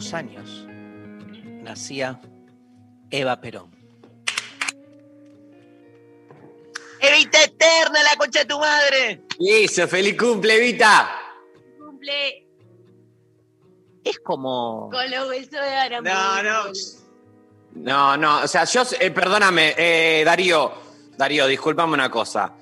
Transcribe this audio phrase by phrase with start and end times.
[0.00, 0.66] 102 años
[1.62, 2.20] nacía
[3.10, 3.70] Eva Perón.
[7.00, 9.22] ¡Evita eterna la concha de tu madre!
[9.38, 11.10] Eso, feliz cumple, Evita.
[11.78, 12.46] Cumple
[14.02, 14.88] Es como.
[14.90, 16.12] con los besos de Aramón.
[16.12, 16.72] No, no.
[17.74, 20.72] No, no, o sea, yo, eh, perdóname, eh, Darío,
[21.16, 22.54] Darío, discúlpame una cosa.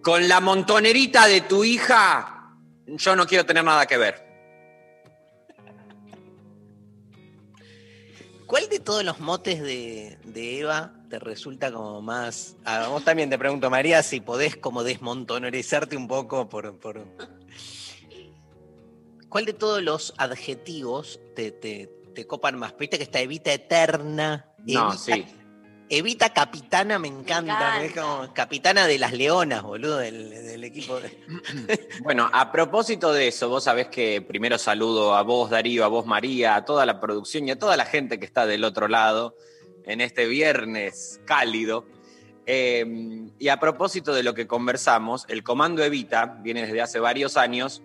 [0.00, 2.54] Con la montonerita de tu hija,
[2.86, 4.29] yo no quiero tener nada que ver.
[8.50, 12.56] ¿Cuál de todos los motes de, de Eva te resulta como más.
[12.64, 16.76] A vos también te pregunto, María, si podés como desmontonerizarte un poco por.
[16.78, 17.06] por...
[19.28, 22.76] ¿Cuál de todos los adjetivos te, te, te copan más?
[22.76, 24.52] Viste que está Evita Eterna.
[24.66, 25.24] No, Evita, sí.
[25.92, 27.78] Evita Capitana me encanta.
[27.80, 31.00] Me Es como capitana de las leonas, boludo, del, del equipo.
[31.00, 31.10] De...
[32.04, 36.06] Bueno, a propósito de eso, vos sabés que primero saludo a vos, Darío, a vos,
[36.06, 39.34] María, a toda la producción y a toda la gente que está del otro lado
[39.84, 41.86] en este viernes cálido.
[42.46, 47.36] Eh, y a propósito de lo que conversamos, el Comando Evita viene desde hace varios
[47.36, 47.82] años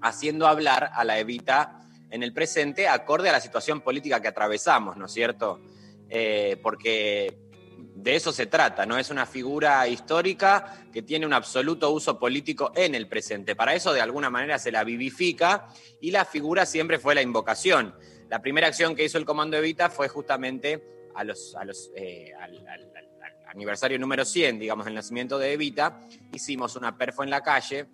[0.00, 4.96] haciendo hablar a la Evita en el presente acorde a la situación política que atravesamos,
[4.96, 5.60] ¿no es cierto?
[6.08, 7.36] Eh, porque
[7.70, 8.96] de eso se trata, ¿no?
[8.96, 13.56] Es una figura histórica que tiene un absoluto uso político en el presente.
[13.56, 15.68] Para eso, de alguna manera, se la vivifica
[16.00, 17.94] y la figura siempre fue la invocación.
[18.30, 20.82] La primera acción que hizo el Comando Evita fue justamente
[21.14, 23.08] a los, a los, eh, al, al- al-
[23.48, 26.00] aniversario número 100, digamos, del nacimiento de Evita.
[26.32, 27.86] Hicimos una perfo en la calle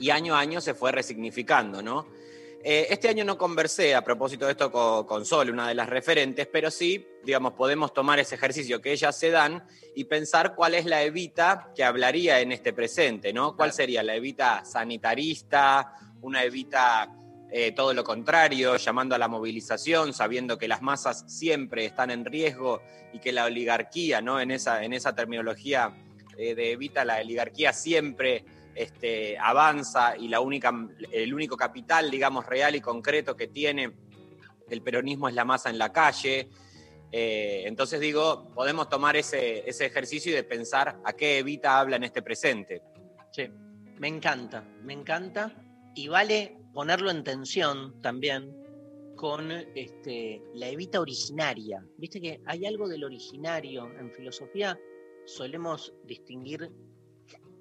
[0.00, 2.06] y año a año se fue resignificando, ¿no?
[2.64, 5.88] Eh, este año no conversé a propósito de esto con, con Sol, una de las
[5.88, 9.64] referentes, pero sí, digamos, podemos tomar ese ejercicio que ellas se dan
[9.96, 13.56] y pensar cuál es la Evita que hablaría en este presente, ¿no?
[13.56, 17.12] ¿Cuál sería la Evita sanitarista, una Evita
[17.54, 22.24] eh, todo lo contrario, llamando a la movilización, sabiendo que las masas siempre están en
[22.24, 22.80] riesgo
[23.12, 24.40] y que la oligarquía, ¿no?
[24.40, 25.94] En esa, en esa terminología
[26.38, 30.72] eh, de Evita, la oligarquía siempre este, avanza y la única,
[31.10, 33.92] el único capital, digamos, real y concreto que tiene
[34.68, 36.48] el peronismo es la masa en la calle.
[37.10, 41.96] Eh, entonces digo, podemos tomar ese, ese ejercicio y de pensar a qué Evita habla
[41.96, 42.82] en este presente.
[43.30, 43.48] Sí,
[43.98, 45.52] me encanta, me encanta.
[45.94, 48.62] Y vale ponerlo en tensión también
[49.16, 51.84] con este, la evita originaria.
[51.98, 53.86] Viste que hay algo del originario.
[53.98, 54.78] En filosofía
[55.26, 56.70] solemos distinguir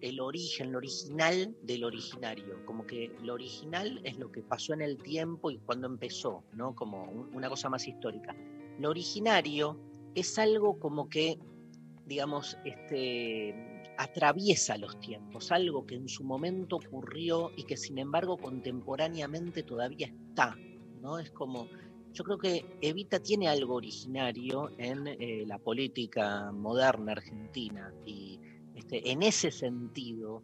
[0.02, 2.66] el origen, lo original del originario.
[2.66, 6.76] Como que lo original es lo que pasó en el tiempo y cuando empezó, ¿no?
[6.76, 8.36] Como un- una cosa más histórica.
[8.80, 9.80] Lo originario
[10.16, 11.38] es algo como que,
[12.06, 13.54] digamos, este,
[13.98, 20.08] atraviesa los tiempos, algo que en su momento ocurrió y que sin embargo contemporáneamente todavía
[20.08, 20.56] está,
[21.02, 21.20] ¿no?
[21.20, 21.68] Es como,
[22.14, 28.40] yo creo que Evita tiene algo originario en eh, la política moderna argentina y
[28.76, 30.44] este, en ese sentido,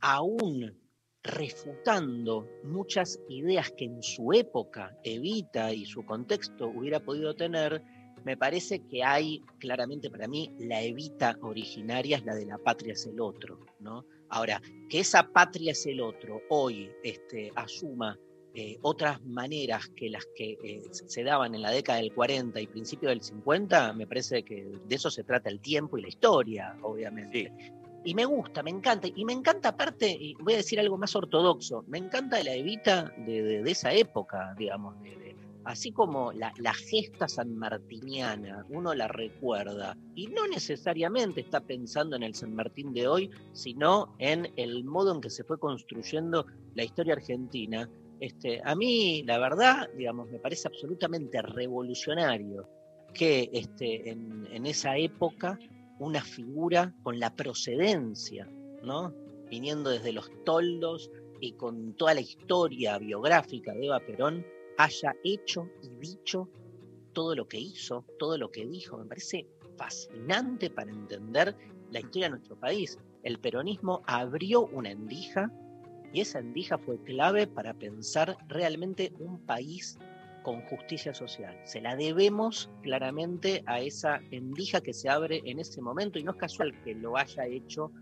[0.00, 0.76] aún
[1.22, 7.82] refutando muchas ideas que en su época Evita y su contexto hubiera podido tener,
[8.24, 12.92] me parece que hay claramente para mí la evita originaria es la de la patria
[12.92, 14.04] es el otro, ¿no?
[14.28, 18.18] Ahora, que esa patria es el otro hoy este, asuma
[18.54, 22.66] eh, otras maneras que las que eh, se daban en la década del 40 y
[22.66, 26.76] principio del 50, me parece que de eso se trata el tiempo y la historia,
[26.82, 27.52] obviamente.
[28.02, 29.08] Y me gusta, me encanta.
[29.14, 33.12] Y me encanta aparte, y voy a decir algo más ortodoxo, me encanta la Evita
[33.26, 39.08] de, de- de esa época, digamos, de- así como la, la gesta sanmartiniana, uno la
[39.08, 44.84] recuerda, y no necesariamente está pensando en el San Martín de hoy, sino en el
[44.84, 47.88] modo en que se fue construyendo la historia argentina.
[48.20, 52.68] Este, a mí, la verdad, digamos, me parece absolutamente revolucionario
[53.14, 55.58] que este, en, esa época
[55.98, 58.46] una figura con la procedencia,
[58.82, 59.14] ¿no?
[59.48, 64.44] Viniendo desde los toldos y con toda la historia biográfica de Eva Perón,
[64.76, 66.48] haya hecho y dicho
[67.14, 68.98] todo lo que hizo, todo lo que dijo.
[68.98, 71.56] Me parece fascinante para entender
[71.90, 72.98] la historia de nuestro país.
[73.22, 75.50] El peronismo abrió una endija
[76.12, 79.98] y esa endija fue clave para pensar realmente un país
[80.42, 81.58] con justicia social.
[81.64, 86.32] Se la debemos claramente a esa endija que se abre en ese momento y no
[86.32, 87.92] es casual que lo haya hecho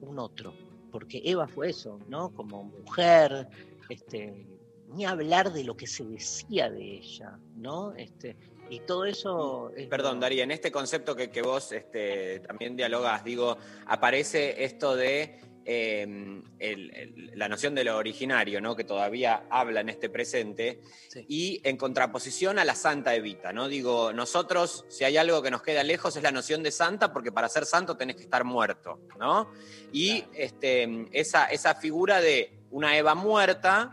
[0.00, 0.54] un otro,
[0.90, 2.34] porque Eva fue eso, ¿no?
[2.34, 3.48] Como mujer,
[3.88, 4.46] este,
[4.92, 7.94] ni hablar de lo que se decía de ella, ¿no?
[7.94, 8.36] Este,
[8.70, 9.70] y todo eso...
[9.76, 13.56] es Perdón, Daría, en este concepto que, que vos este, también dialogas, digo,
[13.86, 16.02] aparece esto de eh,
[16.58, 18.76] el- el- la noción de lo originario, ¿no?
[18.76, 21.24] Que todavía habla en este presente, Sí.
[21.28, 23.68] y en contraposición a la Santa Evita, ¿no?
[23.68, 27.32] Digo, nosotros, si hay algo que nos queda lejos, es la noción de santa, porque
[27.32, 29.50] para ser santo tenés que estar muerto, ¿no?
[29.92, 30.32] Y Claro.
[30.36, 33.92] este, esa, esa figura de una Eva muerta,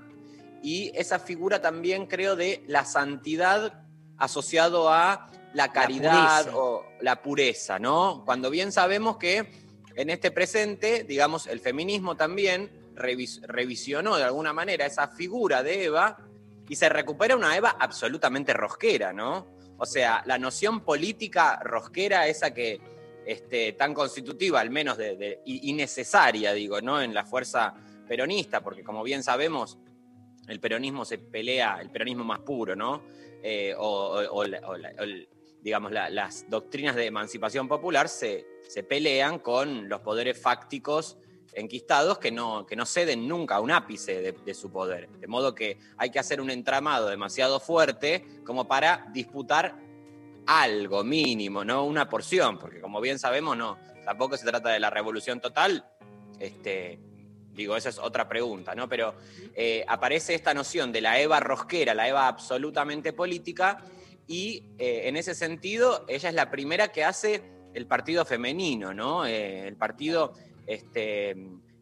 [0.63, 3.83] y esa figura también, creo, de la santidad
[4.17, 8.21] asociado a la caridad o la pureza, ¿no?
[8.25, 9.51] Cuando bien sabemos que
[10.01, 15.85] en este presente, digamos, el feminismo también revis- revisionó de alguna manera esa figura de
[15.85, 16.17] Eva
[16.67, 19.47] y se recupera una Eva absolutamente rosquera, ¿no?
[19.77, 22.79] O sea, la noción política rosquera, esa que
[23.25, 24.97] este, tan constitutiva, al menos
[25.45, 27.01] y, necesaria, digo, ¿no?
[27.01, 27.73] En la fuerza
[28.07, 29.77] peronista, porque como bien sabemos,
[30.47, 33.03] el peronismo se pelea, el peronismo más puro, ¿no?
[33.43, 34.43] Eh, o,
[35.61, 41.17] digamos, la- las doctrinas de emancipación popular se, se pelean con los poderes fácticos
[41.53, 45.09] enquistados que no, que no ceden nunca un ápice de, de su poder.
[45.09, 49.75] De modo que hay que hacer un entramado demasiado fuerte como para disputar
[50.47, 54.89] algo mínimo, no una porción, porque como bien sabemos, no, tampoco se trata de la
[54.89, 55.85] revolución total.
[56.39, 56.99] Este,
[57.53, 58.87] digo, esa es otra pregunta, ¿no?
[58.89, 59.13] Pero
[59.53, 63.83] eh, aparece esta noción de la Eva rosquera, la Eva absolutamente política,
[64.31, 67.43] y eh, en ese sentido, ella es la primera que hace
[67.73, 69.25] el partido femenino, ¿no?
[69.25, 70.31] Eh, el partido
[70.65, 71.35] este,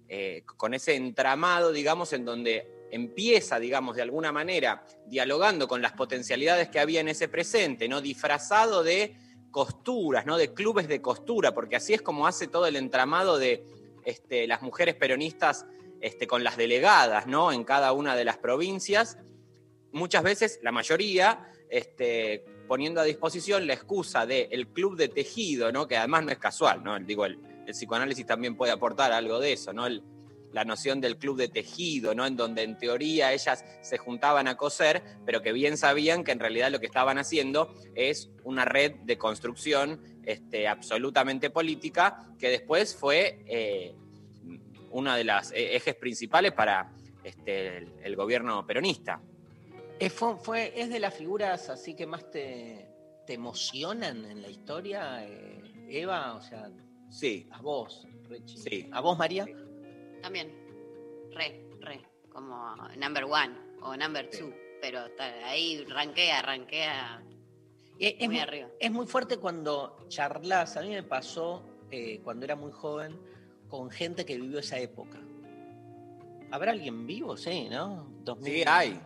[0.08, 5.92] eh, con ese entramado, digamos, en donde empieza, digamos, de alguna manera, dialogando con las
[5.92, 8.02] potencialidades que había en ese presente, ¿no?
[8.02, 9.16] Disfrazado de
[9.52, 10.36] costuras, ¿no?
[10.36, 13.64] De clubes de costura, porque así es como hace todo el entramado de
[14.06, 15.68] este, las mujeres peronistas
[16.02, 17.52] este, con las delegadas, ¿no?
[17.52, 19.20] En cada una de las provincias.
[19.92, 25.88] Muchas veces, la mayoría, este, poniendo a disposición la excusa del club de tejido, ¿no?
[25.88, 27.00] Que además no es casual, ¿no?
[27.00, 29.88] Digo, el, el psicoanálisis también puede aportar algo de eso, ¿no?
[30.52, 32.26] La noción del club de tejido, ¿no?
[32.26, 36.40] En donde en teoría ellas se juntaban a coser, pero que bien sabían que en
[36.40, 42.96] realidad lo que estaban haciendo es una red de construcción este, absolutamente política que después
[42.96, 43.96] fue eh,
[44.92, 46.92] uno de los ejes principales para
[47.24, 49.22] este, el gobierno peronista.
[50.00, 52.90] Es, fue, fue- es de las figuras así que más te,
[53.26, 56.70] te emocionan en la historia, eh, Eva, o sea,
[57.10, 58.56] Sí, a vos, Rechi.
[58.58, 58.90] Sí.
[58.92, 59.46] ¿A vos, María?
[60.22, 60.54] También.
[61.32, 62.02] Re, re.
[62.32, 64.54] Como number one o number two.
[64.80, 65.00] Pero
[65.46, 67.24] ahí rankea, rankea
[68.00, 68.70] Eh, Es, muy muy, arriba.
[68.80, 70.78] es muy fuerte cuando charlas.
[70.78, 73.20] A mí me pasó eh, cuando era muy joven
[73.68, 75.20] con gente que vivió esa época.
[76.52, 77.36] ¿Habrá alguien vivo?
[77.38, 78.08] Sí, ¿no?
[78.24, 78.54] 2000.
[78.54, 79.02] sí hay.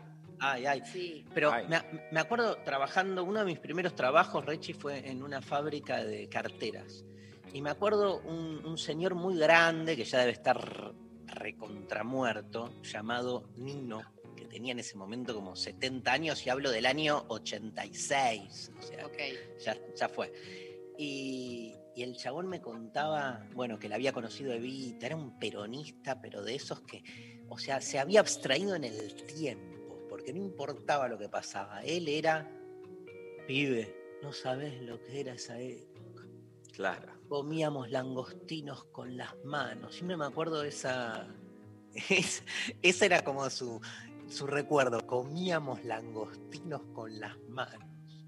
[0.46, 0.82] Ay, ay.
[0.92, 1.26] Sí.
[1.34, 1.68] Pero Ay.
[1.68, 1.82] me,
[2.12, 7.06] me acuerdo trabajando, uno de mis primeros trabajos, Rechi, fue en una fábrica de carteras.
[7.54, 10.94] Y me acuerdo un, un señor muy grande, que ya debe estar
[11.28, 14.02] recontramuerto, llamado Nino,
[14.36, 18.72] que tenía en ese momento como 70 años, y hablo del año 86.
[18.78, 19.18] O sea, Ok.
[19.64, 20.32] ya, ya fue.
[20.98, 26.20] Y, y el chabón me contaba, bueno, que la había conocido Evita, era un peronista,
[26.22, 27.04] pero de esos que,
[27.50, 29.73] o sea, se había abstraído en el tiempo,
[30.24, 31.82] porque no importaba lo que pasaba.
[31.84, 32.50] Él era
[33.46, 36.24] pibe, no sabes lo que era esa época.
[36.72, 37.12] Claro.
[37.28, 39.96] Comíamos langostinos con las manos.
[39.96, 41.28] Siempre me acuerdo de esa.
[42.10, 42.44] es-
[42.82, 43.82] ese era como su,
[44.30, 45.06] su recuerdo.
[45.06, 47.84] Comíamos langostinos con las manos.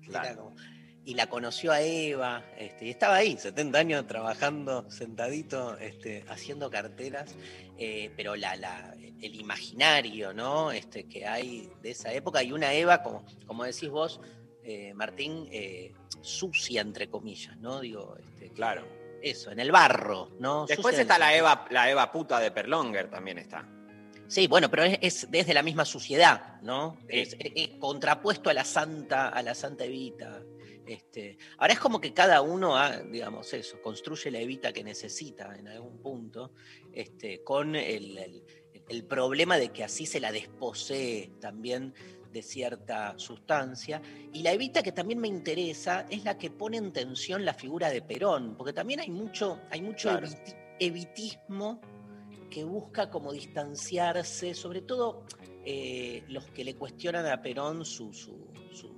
[0.06, 0.44] Claro.
[0.46, 0.56] como-
[1.08, 6.72] y la conoció a Eva, este, y estaba ahí, 70 años trabajando sentadito, este, haciendo
[6.72, 7.36] carteras,
[7.78, 10.72] eh, pero la, la- el imaginario ¿no?
[10.72, 14.20] este, que hay de esa época, y una Eva, como, como decís vos,
[14.64, 17.80] eh, Martín, eh, sucia, entre comillas, ¿no?
[17.82, 18.86] Digo, este, Claro.
[19.22, 20.66] Eso, en el barro, ¿no?
[20.68, 23.68] Después Sucia está la Eva, la Eva puta de Perlonger, también está.
[24.28, 26.98] Sí, bueno, pero es, es desde la misma suciedad, ¿no?
[27.02, 27.06] Sí.
[27.20, 30.44] Es, es- es contrapuesto a la santa, a la santa Evita.
[30.86, 35.56] Este, ahora es como que cada uno, ha, digamos, eso, construye la evita que necesita
[35.58, 36.52] en algún punto,
[36.94, 38.44] este, con el, el-
[38.90, 41.94] el problema de que así se la desposee también
[42.32, 44.02] de cierta sustancia.
[44.34, 47.90] Y la evita que también me interesa es la que pone en tensión la figura
[47.90, 50.28] de Perón, porque también hay mucho, hay mucho Claro.
[50.80, 51.80] evitismo
[52.50, 55.26] que busca como distanciarse, sobre todo
[55.66, 58.94] eh, los que le cuestionan a Perón su, su, su,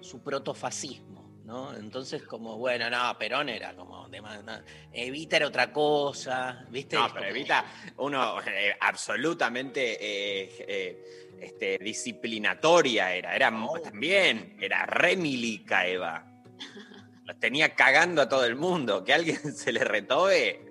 [0.00, 1.21] su protofascismo.
[1.52, 1.74] ¿No?
[1.76, 4.52] Entonces, como, bueno, no, Perón era como, de más- no,
[4.90, 6.96] Evita era otra cosa, ¿viste?
[6.96, 7.64] No, pero Evita,
[7.98, 16.26] uno eh, absolutamente eh, eh, este, disciplinatoria era, era también, era re milica Eva.
[17.26, 19.04] Los tenía cagando a todo el mundo.
[19.04, 20.64] Que alguien se le retobe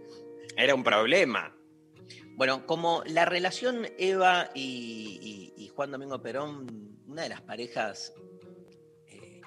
[0.57, 1.55] era un problema.
[2.35, 8.13] Bueno, como la relación Eva y, y- y Juan Domingo Perón, una de las parejas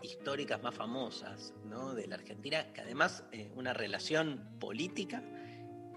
[0.05, 1.95] históricas más famosas ¿no?
[1.95, 5.23] de la Argentina, que además eh, una relación política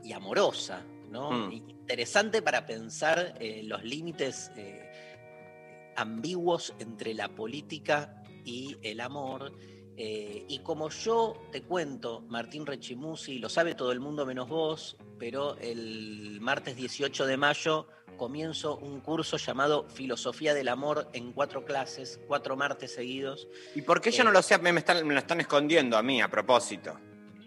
[0.03, 1.31] y amorosa, ¿no?
[1.31, 1.51] Mm.
[1.53, 9.53] Interesante para pensar eh, los límites eh, ambiguos entre la política y el amor.
[9.99, 14.95] Eh, y como yo te cuento, Martín Rechimusi, lo sabe todo el mundo menos vos,
[15.17, 21.65] pero el martes 18 de mayo comienzo un curso llamado Filosofía del Amor en cuatro
[21.65, 23.47] clases, cuatro martes seguidos.
[23.75, 24.25] ¿Y por qué yo Eh.
[24.25, 24.57] no lo sé?
[24.59, 26.99] Me, están, me lo están escondiendo a mí a propósito.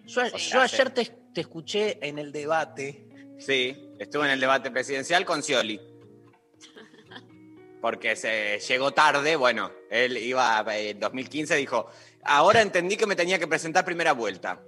[0.06, 3.06] Yo, O yo sea, ayer te, te escuché en el debate.
[3.38, 5.80] Sí, estuve en el debate presidencial con Scioli.
[7.80, 11.86] Porque se llegó tarde, bueno, él iba eh, en 2015, dijo,
[12.24, 14.60] ahora entendí que me tenía que presentar primera vuelta.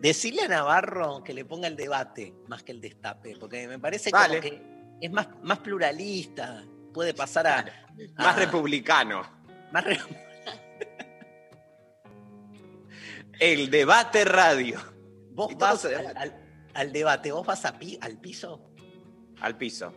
[0.00, 4.10] Decirle a Navarro que le ponga el debate más que el destape, porque me parece
[4.10, 4.40] Vale.
[4.40, 4.62] como que
[5.00, 7.64] es más, más pluralista, puede pasar a...
[8.16, 9.22] Más republicano.
[9.72, 9.98] más re-
[13.40, 14.78] El debate radio.
[15.32, 16.18] vos vas al, debate.
[16.18, 16.38] al-
[16.74, 18.70] al debate, vos vas a pi- al piso
[19.40, 19.92] Al piso.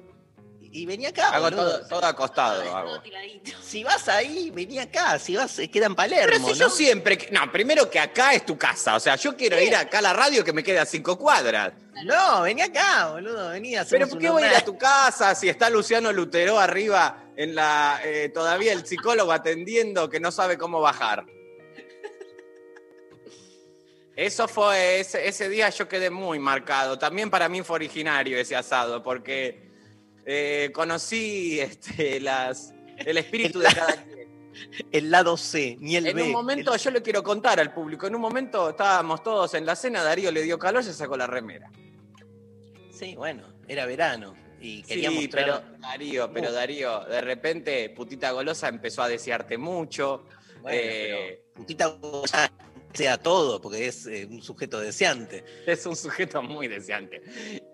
[0.75, 1.29] Y, y vení acá.
[1.29, 1.79] Hago boludo.
[1.79, 2.61] todo, todo acostado.
[2.63, 3.01] Todo hago.
[3.01, 3.51] tiradito.
[3.61, 5.17] Si vas ahí, vení acá.
[5.19, 6.25] Si vas, eh, queda en Palermo.
[6.45, 6.73] Pero si yo ¿no?
[6.73, 7.17] siempre.
[7.31, 8.95] No, primero que acá es tu casa.
[8.95, 11.73] O sea, yo quiero ir acá a la radio que me queda a cinco cuadras.
[12.03, 13.49] No, vení acá, boludo.
[13.49, 16.59] Vení a Pero ¿por qué voy a ir a tu casa si está Luciano Lutero
[16.59, 18.01] arriba en la.
[18.03, 21.25] eh, todavía el psicólogo atendiendo que no sabe cómo bajar?
[24.15, 26.97] Eso fue, ese, ese día yo quedé muy marcado.
[26.97, 29.64] También para mí fue originario ese asado, porque
[30.25, 34.15] eh, conocí este, las, el espíritu de cada quien.
[34.91, 36.23] El lado C, ni el En B.
[36.23, 39.65] un momento, el- yo le quiero contar al público, en un momento estábamos todos en
[39.65, 41.69] la cena, Darío le dio calor y se sacó la remera.
[42.91, 44.33] Sí, bueno, era verano.
[44.61, 45.45] Y quería sí, mostrar.
[45.67, 46.53] pero Darío, pero Uh.
[46.53, 50.25] Darío, de repente, putita golosa empezó a desearte mucho.
[50.61, 51.97] Bueno, eh, pero putita
[52.31, 52.51] ya
[52.95, 55.43] sea todo, porque es eh, un sujeto deseante.
[55.65, 57.21] Es un sujeto muy deseante.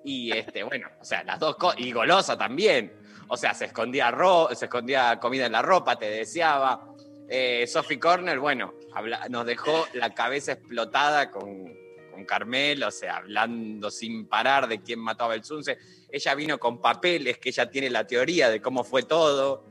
[0.03, 1.79] Y este, bueno, o sea, las dos cosas.
[1.79, 2.93] Y golosa también.
[3.27, 6.87] O sea, se escondía, ro se escondía comida en la ropa, te deseaba.
[7.29, 11.73] Eh, Sophie Corner, bueno, habla- nos dejó la cabeza explotada con,
[12.11, 15.77] con Carmel, o sea, hablando sin parar de quién mató a Belsunce.
[16.11, 19.63] Ella vino con papeles, que ella tiene la teoría de cómo fue todo.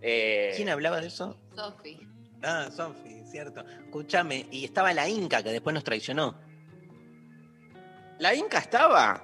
[0.00, 1.38] Eh, ¿Quién hablaba de eso?
[1.54, 2.00] Sofi.
[2.42, 3.64] Ah, Sofi, cierto.
[3.84, 6.38] Escúchame, y estaba la Inca que después nos traicionó.
[8.20, 9.20] ¿La Inca estaba?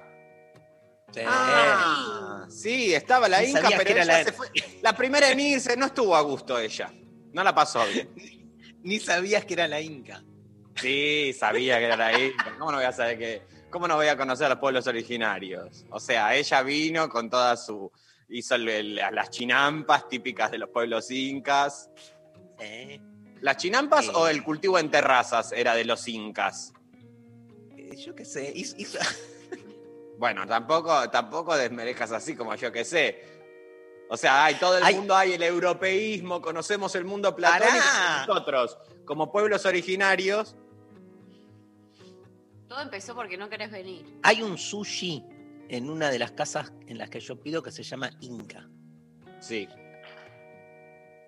[1.13, 1.21] Sí.
[1.25, 4.47] Ah, sí, estaba la Inca, pero ella la- se fue.
[4.81, 6.91] La primera en irse no estuvo a gusto ella.
[7.33, 8.09] No la pasó bien.
[8.83, 10.21] Ni sabías que era la Inca.
[10.75, 12.53] Sí, sabía que era la Inca.
[12.59, 13.41] ¿Cómo no voy a saber que.?
[13.69, 15.85] ¿Cómo no voy a conocer a los pueblos originarios?
[15.89, 17.89] O sea, ella vino con toda su.
[18.27, 21.89] hizo el- el- las chinampas típicas de los pueblos incas.
[22.59, 23.01] Sí.
[23.41, 26.73] ¿Las chinampas o el cultivo en terrazas era de los incas?
[27.75, 28.51] Eh, Yo qué sé.
[28.55, 28.99] hizo- hizo-
[30.17, 33.23] Bueno, tampoco, tampoco desmerezcas así como yo que sé.
[34.09, 37.83] O sea, hay todo el Hay- mundo, hay el europeísmo, conocemos el mundo platónico.
[38.27, 40.55] Nosotros, como pueblos originarios,
[42.67, 44.05] Todo empezó porque no querés venir.
[44.23, 45.23] Hay un sushi
[45.67, 48.69] en una de las casas en las que yo pido que se llama Inca.
[49.39, 49.67] sí.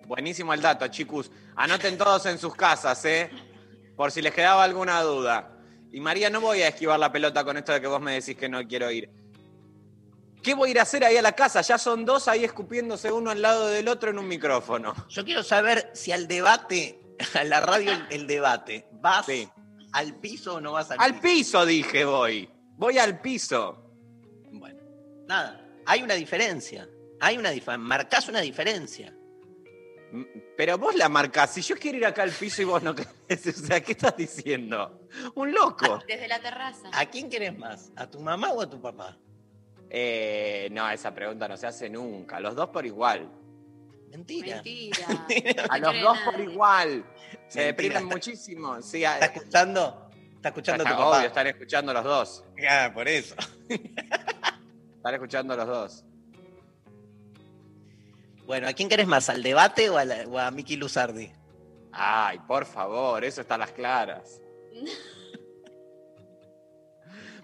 [0.06, 1.30] Buenísimo el dato, chicos.
[1.56, 3.30] Anoten todos en sus casas, ¿eh?
[3.96, 5.50] Por si les quedaba alguna duda.
[5.92, 8.36] Y María, no voy a esquivar la pelota con esto de que vos me decís
[8.36, 9.08] que no quiero ir.
[10.42, 11.62] ¿Qué voy a ir a hacer ahí a la casa?
[11.62, 14.92] Ya son dos ahí escupiéndose uno al lado del otro en un micrófono.
[15.08, 17.00] Yo quiero saber si al debate,
[17.34, 19.48] a la radio el, el debate, ¿vas Sí.
[19.92, 22.50] al piso o no vas al, Al piso dije voy.
[22.76, 23.90] Voy al piso.
[24.50, 24.82] Bueno,
[25.28, 26.88] nada, hay una diferencia.
[27.20, 27.78] Hay una diferencia.
[27.88, 29.14] Marcás una diferencia.
[30.56, 31.50] Pero vos la marcás.
[31.54, 34.16] Si yo quiero ir acá al piso y vos no querés, o sea, ¿qué estás
[34.16, 35.08] diciendo?
[35.34, 36.00] Un loco.
[36.06, 36.88] Desde la terraza.
[36.92, 37.90] ¿A quién querés más?
[37.96, 39.18] ¿A tu mamá o a tu papá?
[39.90, 42.40] Eh, no, esa pregunta no se hace nunca.
[42.40, 43.30] Los dos por igual.
[44.10, 44.56] Mentira.
[44.56, 45.06] Mentira.
[45.70, 47.04] A los dos por igual.
[47.48, 48.80] Se deprimen muchísimo.
[48.80, 50.08] Sí, a- ¿Está escuchando?
[50.36, 51.18] ¿Está escuchando a tu papá?
[51.18, 52.44] obvio, están escuchando los dos.
[52.68, 53.34] Ah, por eso.
[53.68, 56.04] Están escuchando los dos.
[58.46, 59.28] Bueno, ¿a quién querés más?
[59.30, 61.30] ¿Al debate o a, la- o a Miki Luzardi?
[61.92, 64.40] Ay, por favor, eso está a las claras.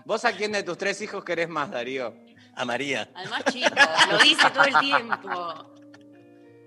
[0.05, 2.15] ¿Vos a quién de tus tres hijos querés más, Darío?
[2.57, 3.11] A María.
[3.15, 3.69] Al más chico,
[4.11, 5.73] lo dice todo el tiempo.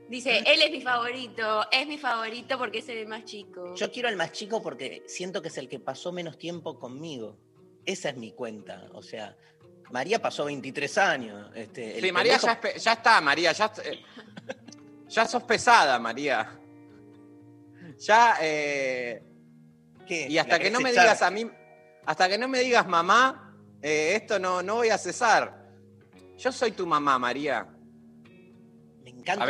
[0.10, 3.74] Dice, él es mi favorito, es mi favorito porque es el más chico.
[3.76, 7.38] Yo quiero al más chico porque siento que es el que pasó menos tiempo conmigo.
[7.86, 8.88] Esa es mi cuenta.
[8.94, 9.36] O sea,
[9.94, 11.52] María pasó 23 años.
[11.54, 13.52] Este, Sí, María ya, es pe- ya está, María.
[13.52, 14.02] Ya, eh,
[15.08, 16.60] ya sos pesada, María.
[18.00, 19.22] Ya, eh,
[20.08, 20.28] ¿Qué?
[20.28, 21.04] y hasta ¿La que no me echar?
[21.04, 21.48] digas a mí,
[22.08, 25.70] hasta que no me digas mamá, eh, esto no, no voy a cesar.
[26.40, 27.68] Yo soy tu mamá, María.
[29.04, 29.46] Me encanta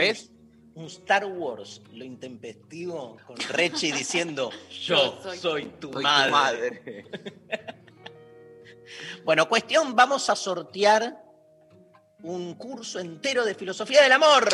[0.75, 4.51] un, Star Wars, lo intempestivo, con Rechi diciendo,
[4.85, 6.27] yo soy- soy, tu, Soy madre.
[6.27, 7.05] tu madre.
[9.23, 11.23] Bueno, cuestión, vamos a sortear
[12.23, 14.49] un curso entero de filosofía del amor.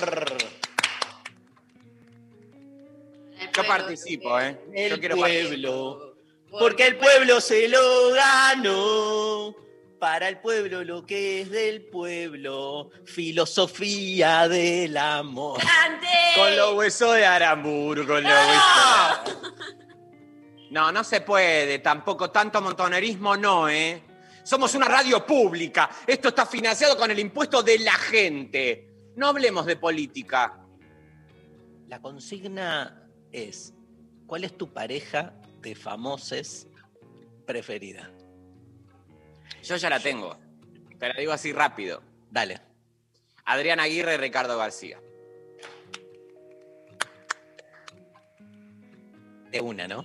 [3.39, 4.59] El Yo participo, ¿eh?
[4.73, 6.15] El Yo quiero pueblo.
[6.51, 9.55] Porque el pueblo se lo ganó.
[9.99, 12.89] Para el pueblo lo que es del pueblo.
[13.05, 15.59] Filosofía del amor.
[15.61, 16.07] ¡Grande!
[16.35, 19.53] Con los huesos de Aramburu, con los huesos.
[20.71, 24.03] No, no se puede, tampoco tanto montonerismo no, ¿eh?
[24.49, 25.91] Somos una radio pública.
[26.07, 28.89] Esto está financiado con el impuesto de la gente.
[29.15, 30.65] No hablemos de política.
[31.87, 33.75] La consigna es:
[34.25, 36.67] ¿cuál es tu pareja de famoses
[37.45, 38.09] preferida?
[39.61, 40.35] Yo ya la tengo.
[40.97, 42.01] Te la digo así rápido.
[42.31, 42.59] Dale.
[43.45, 44.99] Adrián Aguirre y Ricardo García.
[49.51, 50.03] De una, ¿no?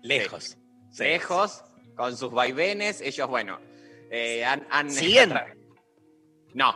[0.00, 0.56] Lejos.
[0.90, 1.04] Sí.
[1.04, 1.62] Lejos,
[1.94, 3.65] con sus vaivenes, ellos, bueno,
[4.10, 4.66] eh, han...
[4.70, 5.34] han- ¿Siguen?
[6.54, 6.74] No.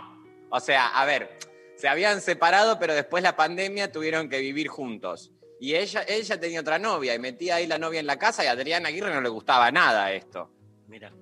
[0.50, 1.38] O sea, a ver,
[1.76, 5.30] se habían separado, pero después la pandemia tuvieron que vivir juntos.
[5.60, 8.46] Y ella, ella tenía otra novia y metía ahí la novia en la casa y
[8.48, 10.50] a Adrián Aguirre no le gustaba nada esto.
[10.88, 11.12] Mira.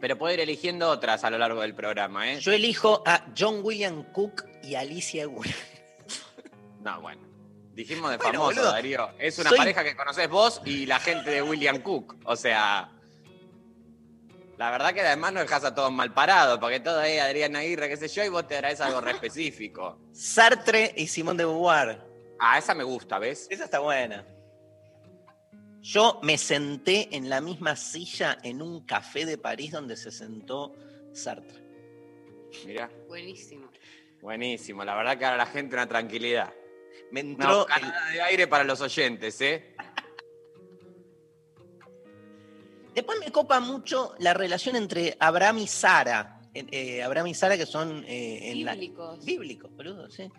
[0.00, 2.40] Pero puede ir eligiendo otras a lo largo del programa, ¿eh?
[2.40, 5.50] Yo elijo a John William Cook y Alicia Gura.
[6.80, 7.22] No, bueno.
[7.74, 8.72] Dijimos de Bueno, famoso, boludo.
[8.72, 9.10] Darío.
[9.20, 12.16] Es una Soy- pareja que conoces vos y la gente de William Cook.
[12.24, 12.90] O sea.
[14.58, 17.88] La verdad que además no dejas a todos mal parados, porque todo es Adrián Aguirre,
[17.88, 19.98] qué sé yo, y vos te traes algo re específico.
[20.12, 22.00] Sartre y Simón de Beauvoir.
[22.38, 23.46] Ah, esa me gusta, ¿ves?
[23.50, 24.24] Esa está buena.
[25.80, 30.74] Yo me senté en la misma silla en un café de París donde se sentó
[31.12, 31.60] Sartre.
[32.66, 33.68] Mirá, Buenísimo.
[34.20, 34.84] buenísimo.
[34.84, 36.52] La verdad que ahora la gente una tranquilidad.
[37.10, 37.50] Me Una entró.
[37.52, 39.71] el- bocanada de aire para los oyentes, ¿eh?
[42.94, 46.40] Después me copa mucho la relación entre Abraham y Sara.
[46.54, 49.24] Eh, Abraham y Sara que son eh, en la- Bíblicos.
[49.24, 50.30] bíblicos, boludo, sí.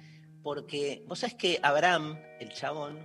[0.43, 2.99] Porque vos sabés que Abraham, el chabón,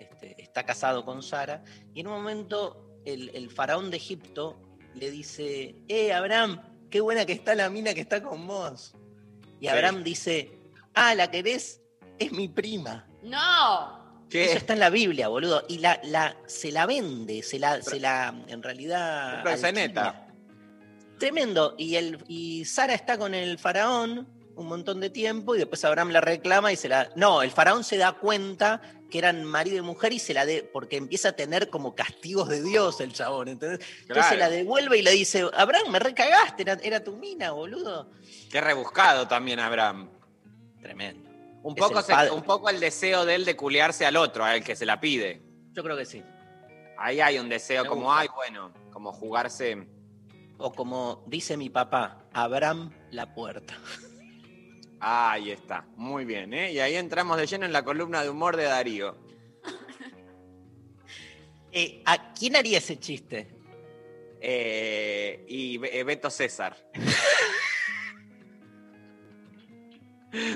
[0.00, 1.62] este, está casado con Sara,
[1.92, 4.56] y en un momento el, el faraón de Egipto
[4.94, 8.94] le dice, eh, Abraham, qué buena que está la mina que está con vos.
[9.60, 9.68] Y Sí.
[9.68, 10.50] Abraham dice,
[10.94, 11.82] ah, la querés,
[12.18, 13.06] es mi prima.
[13.22, 14.03] ¡No!
[14.30, 14.46] ¿Qué?
[14.46, 15.64] Eso está en la Biblia, boludo.
[15.68, 19.46] Y la, la, se la vende, se la, se la en realidad.
[19.46, 20.26] Alquila.
[21.18, 21.74] Tremendo.
[21.78, 26.10] Y, el, y Sara está con el faraón un montón de tiempo y después Abraham
[26.10, 27.10] la reclama y se la.
[27.16, 30.62] No, el faraón se da cuenta que eran marido y mujer y se la de.
[30.62, 33.48] porque empieza a tener como castigos de Dios el chabón.
[33.48, 33.80] ¿entendés?
[34.02, 38.10] Entonces se la devuelve y le dice, Abraham, me recagaste, era, era tu mina, boludo.
[38.50, 40.10] Qué rebuscado también, Abraham.
[40.80, 41.33] Tremendo.
[41.64, 44.44] Un Es poco, el se- un poco el deseo de él de culiarse al otro,
[44.44, 45.42] al que se la pide.
[45.72, 46.22] Yo creo que sí.
[46.98, 48.20] Ahí hay un deseo Me como, gusta.
[48.20, 49.88] ay, bueno, como jugarse.
[50.58, 53.74] O como dice mi papá, Abraham la puerta.
[55.00, 56.70] Ahí está, muy bien, ¿eh?
[56.72, 59.16] Y ahí entramos de lleno en la columna de humor de Darío.
[61.76, 63.48] Eh, ¿A quién haría ese chiste?
[64.40, 66.76] Eh, y eh, Beto César.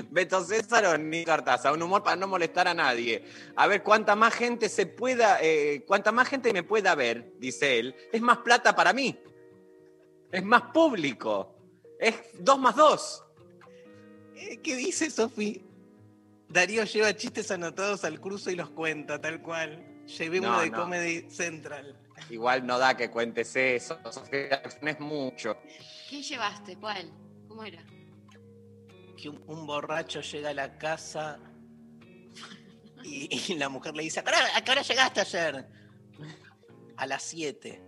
[0.09, 3.23] Beto César o Nico Artaza, un humor para no molestar a nadie.
[3.55, 7.79] A ver, cuánta más gente se pueda, eh, cuánta más gente me pueda ver, dice
[7.79, 9.17] él, es más plata para mí.
[10.31, 11.55] Es más público.
[11.99, 13.23] Es dos más dos.
[14.35, 15.63] Eh, ¿Qué dice Sofi?
[16.47, 19.85] Darío lleva chistes anotados al curso y los cuenta, tal cual.
[20.05, 20.77] Llevé No, uno de no.
[20.81, 21.95] Comedy Central.
[22.29, 25.57] Igual no da que cuentes eso, Sofía, no es mucho.
[26.09, 26.75] ¿Qué llevaste?
[26.77, 27.11] ¿Cuál?
[27.47, 27.83] ¿Cómo era?
[29.19, 31.39] Que un, un borracho llega a la casa
[33.03, 35.65] y, y la mujer le dice, ¿A qué, hora, llegaste ayer?
[36.97, 37.81] A las 7.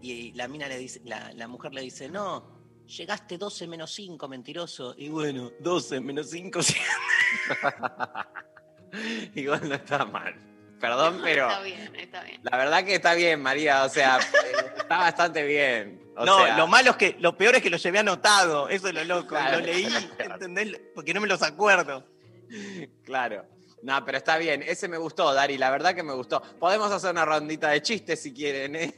[0.00, 4.28] Y la mina le dice, la, la mujer le dice, no, llegaste 12 menos 5,
[4.28, 4.94] mentiroso.
[4.96, 6.60] Y bueno, 12 menos 5.
[9.34, 10.34] Igual no está mal.
[10.80, 12.40] Perdón, pero Está bien, está bien.
[12.44, 13.84] la verdad que está bien, María.
[13.84, 16.07] O sea, eh, está bastante bien.
[16.18, 18.88] O no, sea, lo malo es que, lo peor es que lo llevé anotado, eso
[18.88, 19.28] es lo loco.
[19.28, 19.84] Claro, lo leí,
[20.16, 20.34] claro.
[20.34, 20.80] ¿entendés?
[20.94, 22.04] Porque no me los acuerdo.
[23.04, 23.46] Claro.
[23.82, 24.62] No, pero está bien.
[24.62, 25.56] Ese me gustó, Dari.
[25.58, 26.42] La verdad que me gustó.
[26.58, 28.94] Podemos hacer una rondita de chistes si quieren, ¿eh?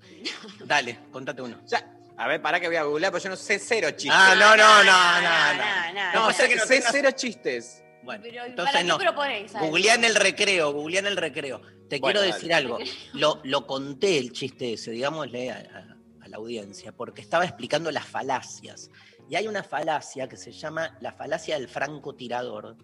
[0.64, 1.60] Dale, contate uno.
[1.66, 1.90] Ya.
[2.16, 4.12] A ver, para que voy a googlear, porque yo no sé cero chistes.
[4.12, 5.54] Ah, no, no, no, no, no.
[5.54, 7.82] no, No, No, o o sea sea que sé cero chistes.
[8.02, 8.98] Bueno, Pero ¿para entonces qué no.
[8.98, 9.52] proponéis?
[9.52, 11.60] Googleá en el recreo, googleá en el recreo.
[11.88, 12.32] Te Bueno, quiero dale.
[12.34, 12.78] decir algo.
[13.14, 15.93] Lo, lo conté el chiste ese, digámosle a- a
[16.36, 18.90] audiencia, porque estaba explicando las falacias.
[19.28, 22.76] Y hay una falacia que se llama la falacia del francotirador,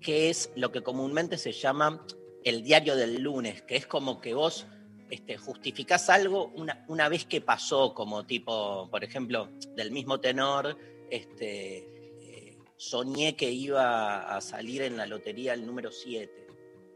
[0.00, 2.04] que es lo que comúnmente se llama
[2.44, 4.66] el diario del lunes, que es como que vos
[5.10, 10.76] este, justificás algo una, una vez que pasó, como tipo, por ejemplo, del mismo tenor,
[11.10, 11.78] este,
[12.20, 16.47] eh, soñé que iba a salir en la lotería el número 7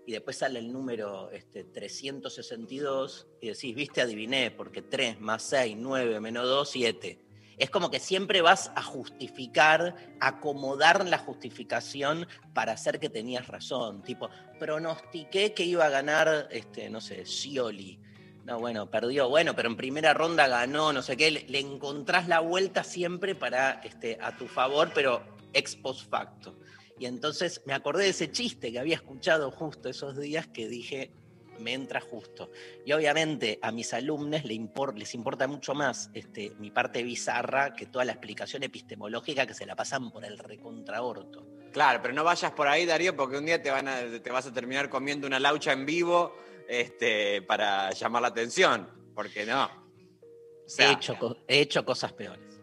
[0.06, 5.76] y después sale el número este, 362 y decís, viste, adiviné, porque 3 más 6,
[5.78, 7.18] 9 menos 2, 7.
[7.58, 14.02] Es como que siempre vas a justificar, acomodar la justificación para hacer que tenías razón.
[14.02, 18.00] Tipo, pronostiqué que iba a ganar, este, no sé, Scioli.
[18.44, 19.28] No, bueno, perdió.
[19.28, 21.30] Bueno, pero en primera ronda ganó, no sé qué.
[21.30, 26.56] Le, le encontrás la vuelta siempre para este, a tu favor, pero ex post facto.
[27.02, 31.10] Y entonces me acordé de ese chiste que había escuchado justo esos días que dije,
[31.58, 32.52] me entra justo.
[32.86, 38.04] Y obviamente a mis alumnos les importa mucho más este, mi parte bizarra que toda
[38.04, 41.44] la explicación epistemológica que se la pasan por el recontraorto.
[41.72, 44.46] Claro, pero no vayas por ahí, Darío, porque un día te, van a, te vas
[44.46, 46.36] a terminar comiendo una laucha en vivo
[46.68, 48.88] este, para llamar la atención.
[49.12, 49.64] Porque no.
[49.64, 51.16] O sea, he, hecho,
[51.48, 52.60] he hecho cosas peores.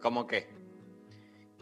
[0.00, 0.54] ¿Cómo qué?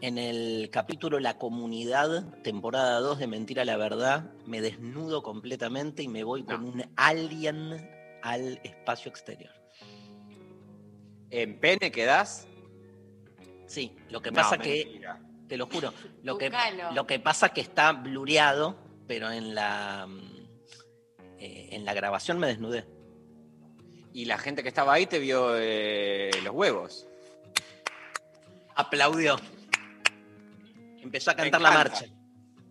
[0.03, 6.09] En el capítulo La Comunidad, temporada 2 de Mentira la Verdad, me desnudo completamente y
[6.09, 6.67] me voy con No.
[6.73, 7.89] un alien
[8.21, 9.53] al espacio exterior.
[11.29, 12.45] ¿En pene quedás?
[13.65, 15.21] Sí, lo que No, pasa que, mentira.
[15.47, 16.51] te lo juro, lo que,
[16.93, 18.75] lo que pasa que está blureado,
[19.07, 20.05] pero en la,
[21.39, 22.83] eh, en la grabación me desnudé.
[24.11, 27.07] Y la gente que estaba ahí te vio eh, los huevos.
[28.75, 29.37] Aplaudió.
[31.03, 32.05] Empezó a cantar la marcha.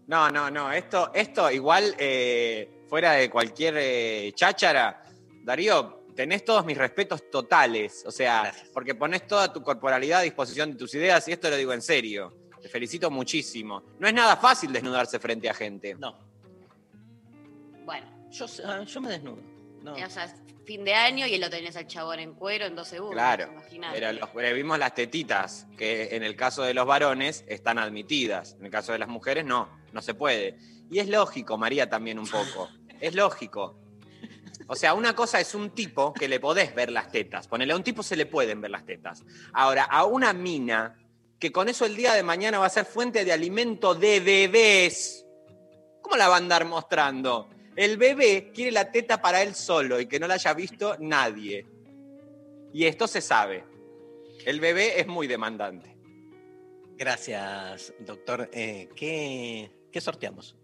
[0.07, 0.73] No, no, no.
[0.73, 5.05] Esto, esto igual, eh, fuera de cualquier eh, cháchara,
[5.45, 8.05] Darío, tenés todos mis respetos totales.
[8.07, 8.69] O sea, Gracias.
[8.73, 11.83] porque pones toda tu corporalidad a disposición de tus ideas, y esto lo digo en
[11.83, 12.37] serio.
[12.61, 13.83] Te felicito muchísimo.
[13.99, 15.95] No es nada fácil desnudarse frente a gente.
[15.95, 16.17] No,
[17.85, 19.52] Bueno, yo, ah, yo me desnudo.
[19.83, 19.95] No.
[19.95, 23.15] o sea, fin de año y lo tenés al chabón en cuero en dos segundos.
[23.15, 23.99] Claro, Imaginate.
[23.99, 28.57] Pero los, pero vimos las tetitas, que en el caso de los varones están admitidas.
[28.59, 30.59] En el caso de las mujeres no, no se puede.
[30.91, 32.69] Y es lógico, María, también un poco.
[33.01, 33.79] Es lógico.
[34.69, 37.49] O sea, una cosa es un tipo que le podés ver las tetas.
[37.49, 39.25] Ponele, a un tipo se le pueden ver las tetas.
[39.53, 40.97] Ahora, a una mina
[41.39, 45.27] que con eso el día de mañana va a ser fuente de alimento de bebés.
[46.01, 47.51] ¿Cómo la va a andar mostrando?
[47.77, 51.67] El bebé quiere la teta para él solo y que no la haya visto nadie.
[52.73, 53.65] Y esto se sabe.
[54.45, 55.97] El bebé es muy demandante.
[56.97, 58.51] Gracias, doctor.
[58.53, 60.57] Eh, ¿qué, ¿Qué sorteamos?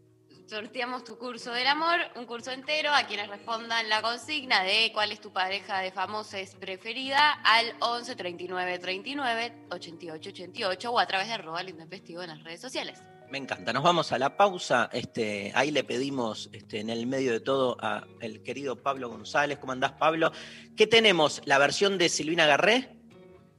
[0.47, 5.12] Sorteamos tu curso del amor, un curso entero a quienes respondan la consigna de cuál
[5.12, 11.29] es tu pareja de famosos preferida al 11 39 39 88 88 o a través
[11.29, 13.03] de arroba intempestivo en las redes sociales.
[13.31, 13.73] Me encanta.
[13.75, 14.88] Nos vamos a la pausa.
[14.93, 19.59] Este, ahí le pedimos este, en el medio de todo a el querido Pablo González.
[19.59, 20.33] ¿Cómo andás, Pablo?
[20.77, 21.43] ¿Qué tenemos?
[21.45, 22.99] ¿La versión de Silvina Garré?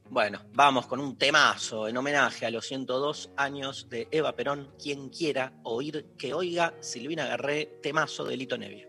[0.08, 4.74] Bueno, vamos con un temazo en homenaje a los 102 años de Eva Perón.
[4.76, 8.88] Quien quiera oír, que oiga Silvina Garré, temazo de Lito Nevia.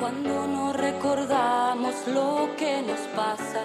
[0.00, 3.64] Cuando no recordamos lo que nos pasa,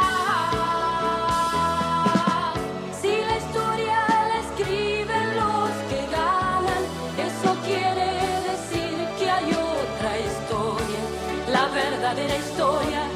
[12.11, 13.10] la verdadera historia.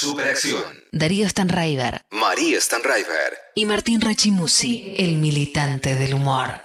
[0.00, 0.62] Superacción.
[0.92, 3.34] Darío Stanraiver María Stanraiver.
[3.54, 6.62] y Martín Rachimusi, el militante del humor.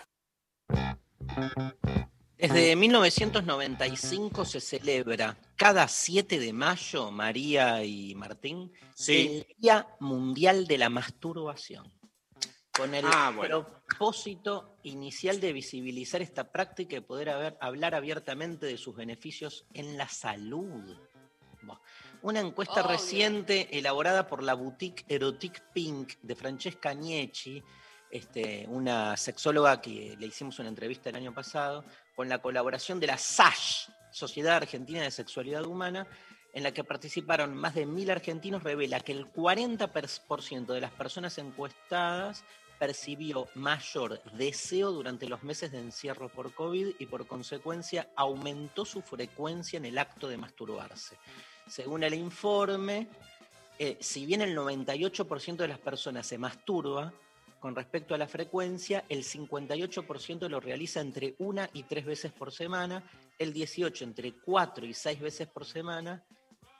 [2.37, 9.45] Desde 1995 se celebra cada 7 de mayo, María y Martín, Sí.
[9.47, 11.91] el Día Mundial de la Masturbación.
[12.71, 13.65] Con el Ah, bueno.
[13.87, 19.97] propósito inicial de visibilizar esta práctica y poder haber- hablar abiertamente de sus beneficios en
[19.97, 20.97] la salud.
[22.25, 27.63] Una encuesta reciente elaborada por la boutique Erotic Pink de Francesca Niecci,
[28.09, 31.85] este, una sexóloga que le hicimos una entrevista el año pasado,
[32.15, 36.07] con la colaboración de la SASH, Sociedad Argentina de Sexualidad Humana,
[36.51, 41.37] en la que participaron más de mil argentinos, revela que el 40% de las personas
[41.37, 42.43] encuestadas
[42.79, 49.03] percibió mayor deseo durante los meses de encierro por COVID y por consecuencia aumentó su
[49.03, 51.19] frecuencia en el acto de masturbarse.
[51.67, 53.07] Según el informe,
[53.79, 57.13] eh, si bien el 98% de las personas se masturba,
[57.59, 62.51] con respecto a la frecuencia, el 58% lo realiza entre una y tres veces por
[62.51, 63.03] semana,
[63.39, 66.23] el 18% entre cuatro y seis veces por semana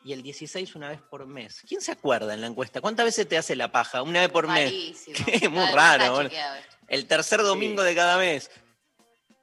[0.04, 1.64] y el 16 una vez por mes.
[1.68, 2.80] ¿Quién se acuerda en la encuesta?
[2.80, 4.04] ¿Cuántas veces te hace la paja?
[4.04, 4.66] Una vez por mes.
[4.66, 5.18] Rarísimo.
[5.26, 6.30] Qué muy raro.
[6.88, 8.52] El tercer domingo de cada mes.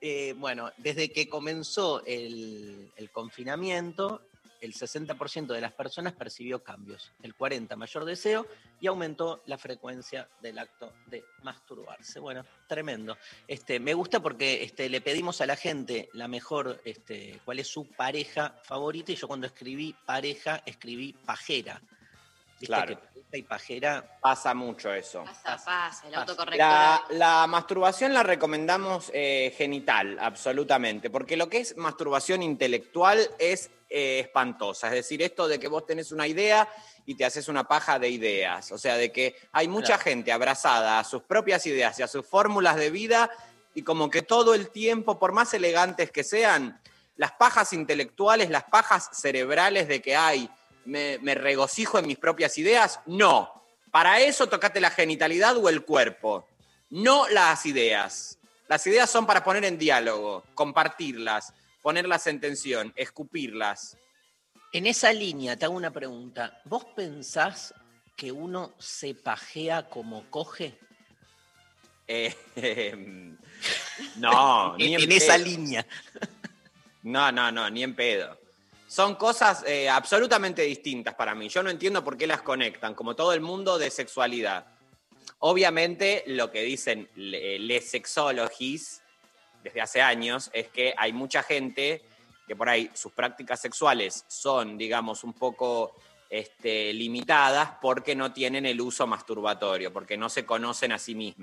[0.00, 4.22] Eh, bueno, desde que comenzó el, el confinamiento,
[4.62, 8.46] el 60% de las personas percibió cambios, el 40% mayor deseo
[8.80, 12.20] y aumentó la frecuencia del acto de masturbarse.
[12.20, 13.18] Bueno, tremendo.
[13.48, 17.66] Este, me gusta porque este, le pedimos a la gente la mejor, este, cuál es
[17.66, 21.82] su pareja favorita y yo cuando escribí pareja escribí pajera.
[22.60, 23.00] ¿Viste Claro.
[23.00, 24.18] que y pajera.
[24.20, 25.24] Pasa mucho eso.
[25.24, 26.58] Pasa, pasa, el autocorrector.
[26.58, 33.70] La, la masturbación la recomendamos eh, genital, absolutamente, porque lo que es masturbación intelectual es
[33.88, 34.88] eh, espantosa.
[34.88, 36.68] Es decir, esto de que vos tenés una idea
[37.04, 38.72] y te haces una paja de ideas.
[38.72, 40.02] O sea, de que hay mucha Claro.
[40.02, 43.30] gente abrazada a sus propias ideas y a sus fórmulas de vida
[43.74, 46.80] y como que todo el tiempo, por más elegantes que sean,
[47.16, 50.48] las pajas intelectuales, las pajas cerebrales de que hay,
[50.84, 53.62] me, me regocijo en mis propias ideas, no.
[53.90, 56.46] Para eso tocate la genitalidad o el cuerpo,
[56.90, 58.38] no las ideas.
[58.68, 63.98] Las ideas son para poner en diálogo, compartirlas, ponerlas en tensión, escupirlas.
[64.72, 66.60] En esa línea te hago una pregunta.
[66.64, 67.74] ¿Vos pensás
[68.16, 70.78] que uno se pajea como coge?
[72.06, 73.36] Eh, em,
[74.16, 75.86] no, ni en, en esa línea.
[77.02, 78.38] No, no, no, ni en pedo.
[78.92, 81.48] Son cosas eh, absolutamente distintas para mí.
[81.48, 84.66] Yo no entiendo por qué las conectan, como todo el mundo de sexualidad.
[85.38, 89.02] Obviamente, lo que dicen le- les sexologies
[89.64, 92.02] desde hace años es que hay mucha gente
[92.46, 95.96] que por ahí sus prácticas sexuales son, digamos, un poco
[96.28, 101.34] este, limitadas porque no tienen el uso masturbatorio, porque no se conocen a sí.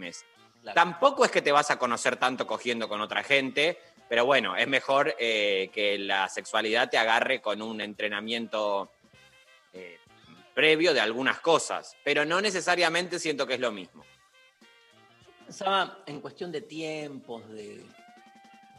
[0.62, 0.75] Claro.
[0.75, 4.67] Tampoco es que te vas a conocer tanto cogiendo con otra gente, pero bueno, es
[4.67, 8.91] mejor eh, que la sexualidad te agarre con un entrenamiento
[9.71, 9.99] eh,
[10.55, 14.03] previo de algunas cosas, pero no necesariamente siento que es lo mismo.
[15.45, 17.85] Pensaba en cuestión de tiempos, de,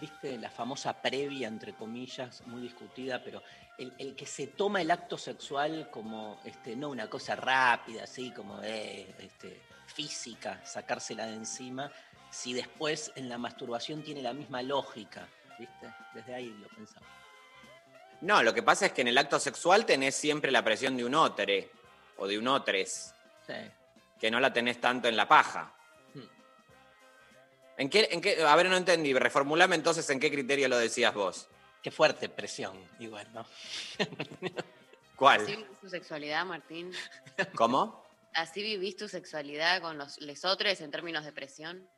[0.00, 3.40] viste, la famosa previa, entre comillas, muy discutida, pero
[3.78, 8.32] el, el que se toma el acto sexual como, este, no una cosa rápida, así
[8.32, 11.90] como de, este, física, sacársela de encima,
[12.30, 17.06] si después en la masturbación tiene la misma lógica, viste, desde ahí lo pensaba.
[18.22, 21.04] No, lo que pasa es que en el acto sexual tenés siempre la presión de
[21.04, 21.70] un otre
[22.18, 23.14] o de un otres,
[23.46, 23.54] Sí.
[24.18, 25.72] que no la tenés tanto en la paja.
[26.14, 26.20] Hmm.
[27.78, 29.12] ¿En qué, en qué, a ver, no entendí.
[29.14, 31.48] Reformulame entonces en qué criterio lo decías vos.
[31.82, 33.40] Qué fuerte presión, igual, ¿no?
[33.98, 34.52] ¿Así
[35.16, 35.46] ¿Cuál?
[35.46, 36.92] vivís tu sexualidad, Martín?
[37.54, 38.04] ¿Cómo?
[38.34, 41.88] ¿Así vivís tu sexualidad con los lesotres en términos de presión?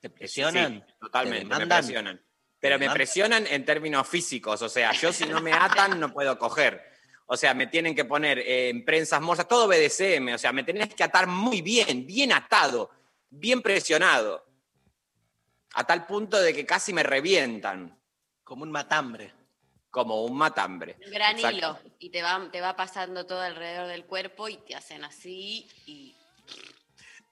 [0.00, 0.84] ¿Te presionan?
[0.86, 2.22] Sí, totalmente, ¿Te me presionan.
[2.58, 6.38] Pero me presionan en términos físicos, o sea, yo si no me atan no puedo
[6.38, 6.82] coger.
[7.26, 10.62] O sea, me tienen que poner eh, en prensas morsas, todo BDSM, o sea, me
[10.64, 12.90] tenés que atar muy bien, bien atado,
[13.28, 14.44] bien presionado.
[15.74, 18.00] A tal punto de que casi me revientan,
[18.44, 19.32] Como un matambre.
[19.90, 20.96] como un matambre.
[21.04, 21.56] Un gran Exacto.
[21.56, 21.78] hilo.
[21.98, 25.68] Y te va, te va pasando todo alrededor del cuerpo y te hacen así.
[25.86, 26.14] Y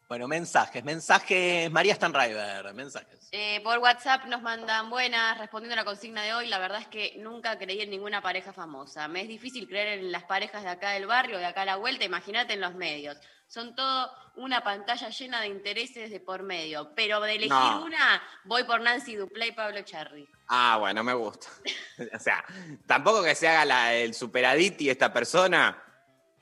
[0.09, 3.29] Bueno, mensajes, mensajes, María Stanriver, mensajes.
[3.33, 6.89] Eh, por WhatsApp nos mandan buenas, respondiendo a la consigna de hoy, la verdad es
[6.89, 9.09] que nunca creí en ninguna pareja famosa.
[9.09, 11.77] Me es difícil creer en las parejas de acá del barrio, de acá a la
[11.77, 13.17] vuelta, imagínate en los medios.
[13.49, 17.85] Son todo una pantalla llena de intereses de por medio, pero de elegir No.
[17.85, 20.29] una, voy por Nancy Duplay y Pablo Charri.
[20.49, 21.49] Ah, bueno, me gusta.
[22.15, 22.45] o sea,
[22.87, 25.83] tampoco que se haga la- el superaditi esta persona,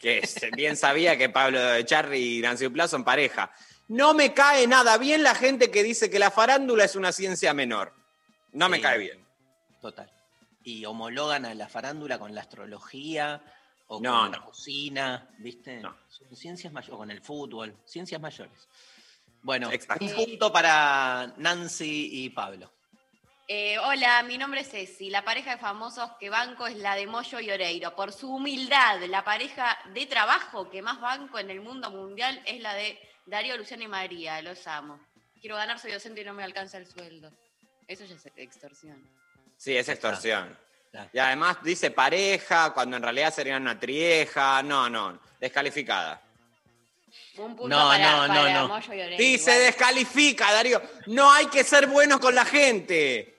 [0.02, 0.20] que
[0.56, 3.50] bien sabía que Pablo Charri y Nancy Duplá son pareja.
[3.88, 7.54] No me cae nada bien la gente que dice que la farándula es una ciencia
[7.54, 7.94] menor.
[8.52, 9.24] No me cae bien.
[9.80, 10.10] Total.
[10.64, 13.42] Y homologan a la farándula con la astrología
[13.86, 14.44] o No, con la no.
[14.46, 15.80] cocina, ¿viste?
[15.80, 15.96] No.
[16.08, 18.68] Son ciencias mayores, o con el fútbol, ciencias mayores.
[19.42, 20.04] Bueno, Exacto.
[20.04, 22.72] un punto para Nancy y Pablo.
[23.54, 25.10] Eh, hola, mi nombre es Ceci.
[25.10, 27.94] La pareja de famosos que banco es la de Moyo y Oreiro.
[27.94, 32.62] Por su humildad, la pareja de trabajo que más banco en el mundo mundial es
[32.62, 34.40] la de Darío, Luciano y María.
[34.40, 34.98] Los amo.
[35.38, 37.30] Quiero ganar, soy docente y no me alcanza el sueldo.
[37.86, 39.06] Eso ya es extorsión.
[39.58, 40.58] Sí, es extorsión.
[41.12, 44.62] Y además dice pareja, cuando en realidad sería una trieja.
[44.62, 46.22] No, no, descalificada.
[47.36, 48.94] Un punto No, para, no, no, para no.
[48.94, 49.16] Y Oreiro.
[49.18, 50.80] Sí, se descalifica, Darío.
[51.08, 53.31] No hay que ser buenos con la gente.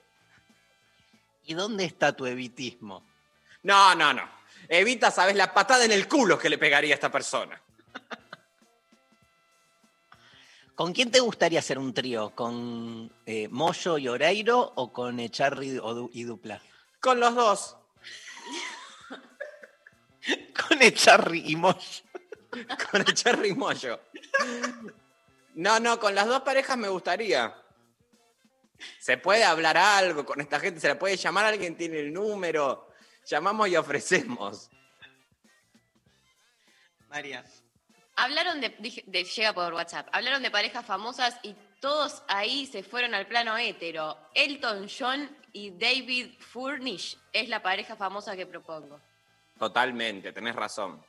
[1.46, 3.04] ¿Y dónde está tu evitismo?
[3.64, 4.30] No, no, no.
[4.68, 7.62] Evita, sabes, la patada en el culo que le pegaría a esta persona.
[10.76, 12.32] ¿Con quién te gustaría hacer un trío?
[12.32, 15.80] ¿Con eh, Moyo y Oreiro o con Echarri
[16.14, 16.62] y Dupla?
[17.00, 17.78] Con los dos.
[20.68, 22.04] Con Echarri y Moyo.
[22.92, 24.00] Con el Cherry Moyo.
[25.56, 27.54] No, no, con las dos parejas me gustaría.
[29.00, 32.90] Se puede hablar algo con esta gente, se la puede llamar, alguien tiene el número.
[33.26, 34.70] Llamamos y ofrecemos.
[37.10, 37.44] María.
[38.16, 38.70] Hablaron de,
[39.24, 44.18] llega por WhatsApp, hablaron de parejas famosas y todos ahí se fueron al plano hétero.
[44.34, 49.00] Elton John y David Furnish es la pareja famosa que propongo.
[49.58, 51.04] Totalmente, tenés razón.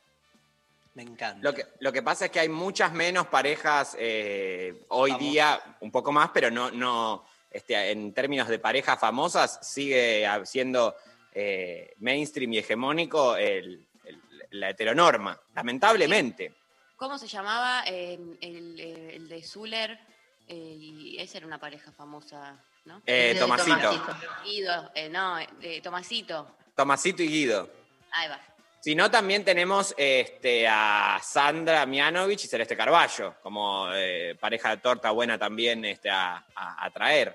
[0.94, 1.40] Me encanta.
[1.42, 5.90] Lo que, lo que pasa es que hay muchas menos parejas eh, hoy día, un
[5.90, 7.24] poco más, pero no, no
[7.54, 10.94] este, en términos de parejas famosas, sigue siendo
[11.32, 16.52] eh, mainstream y hegemónico el- el- la heteronorma, lamentablemente.
[16.96, 19.98] ¿Cómo se llamaba eh, el, eh, el de Zuller?
[20.46, 23.00] Eh, y esa era una pareja famosa, ¿no?
[23.06, 23.76] Eh, Tomasito.
[23.80, 24.16] Tomasito.
[24.44, 26.54] Guido, eh, no, eh, Tomasito.
[26.76, 27.70] Tomasito y Guido.
[28.12, 28.40] Ahí va.
[28.84, 34.76] Si no, también tenemos este, a Sandra Mianovich y Celeste Carballo, como eh, pareja de
[34.76, 37.34] torta buena también este, a, a- a traer.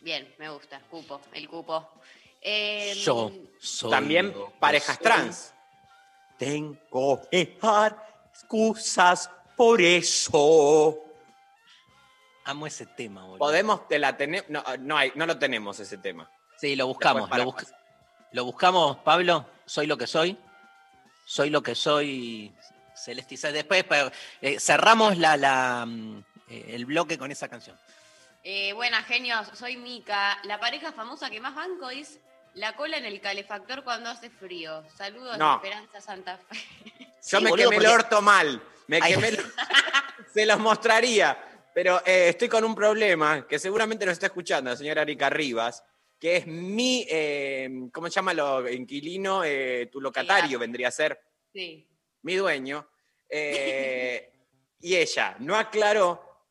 [0.00, 0.80] Bien, me gusta.
[0.90, 1.88] Cupo, el cupo.
[2.42, 3.88] Eh, Yo soy.
[3.92, 5.04] También parejas soy.
[5.04, 5.54] trans.
[6.36, 10.98] Tengo que dar excusas por eso.
[12.46, 13.38] Amo ese tema, boludo.
[13.38, 16.28] Podemos, te la tene- no, no, hay, no lo tenemos ese tema.
[16.56, 17.30] Sí, lo buscamos.
[17.30, 17.77] Lo, busca-
[18.32, 19.46] lo buscamos, Pablo.
[19.66, 20.36] Soy lo que soy.
[21.26, 22.52] Soy lo que soy.
[22.94, 23.84] Sa- Después
[24.42, 27.78] eh, cerramos la, la, mm, eh, el bloque con esa canción.
[28.44, 29.46] Eh, buenas, genios.
[29.54, 30.38] Soy Mica.
[30.44, 32.18] La pareja famosa que más banco es
[32.54, 34.82] la cola en el calefactor cuando hace frío.
[34.96, 35.60] Saludos No.
[35.60, 36.56] de Esperanza Santa Fe.
[36.98, 38.62] Yo Sí, me boludo, quemé el orto mal.
[38.86, 39.14] Me Ay.
[39.14, 39.52] quemé el-
[40.32, 41.36] Se los mostraría.
[41.74, 45.84] Pero eh, estoy con un problema que seguramente nos está escuchando la señora Erika Rivas,
[46.18, 49.44] que es mi, eh, ¿cómo se llama lo inquilino?
[49.44, 51.20] Eh, tu locatario vendría a ser.
[51.52, 51.88] Sí.
[52.22, 52.88] mi dueño,
[53.28, 54.32] eh,
[54.80, 56.46] y ella no aclaró,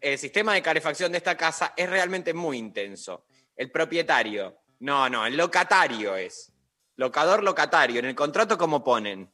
[0.00, 3.26] el sistema de calefacción de esta casa es realmente muy intenso.
[3.56, 6.52] El propietario, no, no, el locatario es.
[6.96, 7.98] Locador, locatario.
[7.98, 9.32] En el contrato, ¿cómo ponen?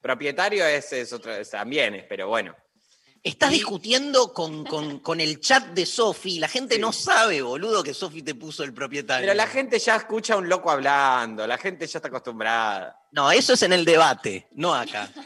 [0.00, 2.54] Propietario es, es otro, también es, pero bueno.
[3.24, 6.38] Estás discutiendo con, con- con el chat de Sofi.
[6.38, 6.80] La gente Sí.
[6.80, 9.24] no sabe, boludo, que Sofi te puso el propietario.
[9.26, 13.00] Pero la gente ya escucha a un loco hablando, la gente ya está acostumbrada.
[13.12, 15.08] No, eso es en el debate, no acá.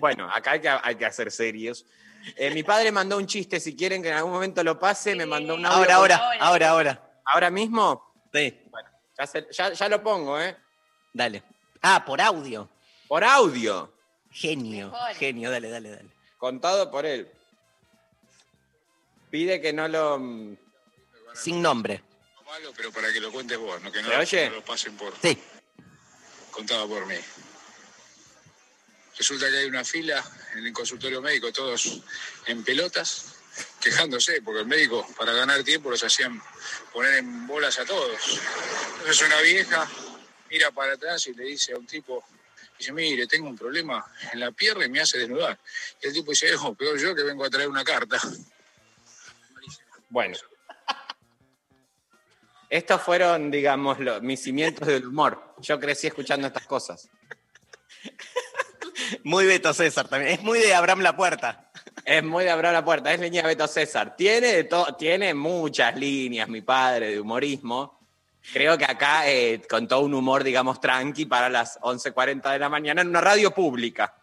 [0.00, 1.84] Bueno, acá hay que, hay que hacer serios.
[2.36, 5.26] Eh, mi padre mandó un chiste, si quieren que en algún momento lo pase, me
[5.26, 5.76] mandó un audio.
[5.78, 6.38] Ahora, ahora, ahora.
[6.40, 7.10] ahora, ahora.
[7.24, 8.14] ¿Ahora mismo?
[8.32, 8.60] Sí,
[9.18, 10.56] Ya, se- ya- ya lo pongo, ¿eh?
[11.12, 11.42] dale.
[11.82, 12.68] Ah, por audio.
[13.08, 13.92] Por audio,
[14.30, 15.14] Genio, Mejor.
[15.16, 16.08] genio, dale, dale, dale.
[16.46, 17.30] Contado por él.
[19.30, 20.18] Pide que no lo...
[20.18, 20.56] mm,
[21.34, 22.02] Sin nombre.
[22.44, 24.50] malo, pero para que lo cuentes vos, no que no, ¿Se oye?
[24.50, 25.38] no lo pasen por Sí.
[26.50, 27.14] contado por mí.
[29.16, 30.20] Resulta que hay una fila
[30.56, 32.00] en el consultorio médico, todos
[32.46, 33.36] en pelotas,
[33.80, 36.42] quejándose, porque el médico, para ganar tiempo, los hacían
[36.92, 38.40] poner en bolas a todos.
[38.98, 39.88] Entonces una vieja
[40.50, 42.24] mira para atrás y le dice a un tipo,
[42.78, 45.58] dice, mire, tengo un problema en la pierna y me hace desnudar.
[46.02, 48.18] Y el tipo dice, oh, peor yo que vengo a traer una carta.
[50.08, 50.36] Bueno.
[52.68, 55.54] Estos fueron, digamos, lo- mis cimientos del humor.
[55.58, 57.08] Yo crecí escuchando estas cosas.
[59.24, 60.32] Muy Beto César también.
[60.32, 61.70] Es muy de Abraham La Puerta.
[62.04, 64.16] Es muy de abrir la puerta, es línea Beto César.
[64.16, 64.68] Tiene, de
[64.98, 68.01] tiene muchas líneas, mi padre, de humorismo.
[68.52, 72.68] Creo que acá, eh, con todo un humor, digamos, tranqui para las 11.40 de la
[72.68, 74.14] mañana en una radio pública.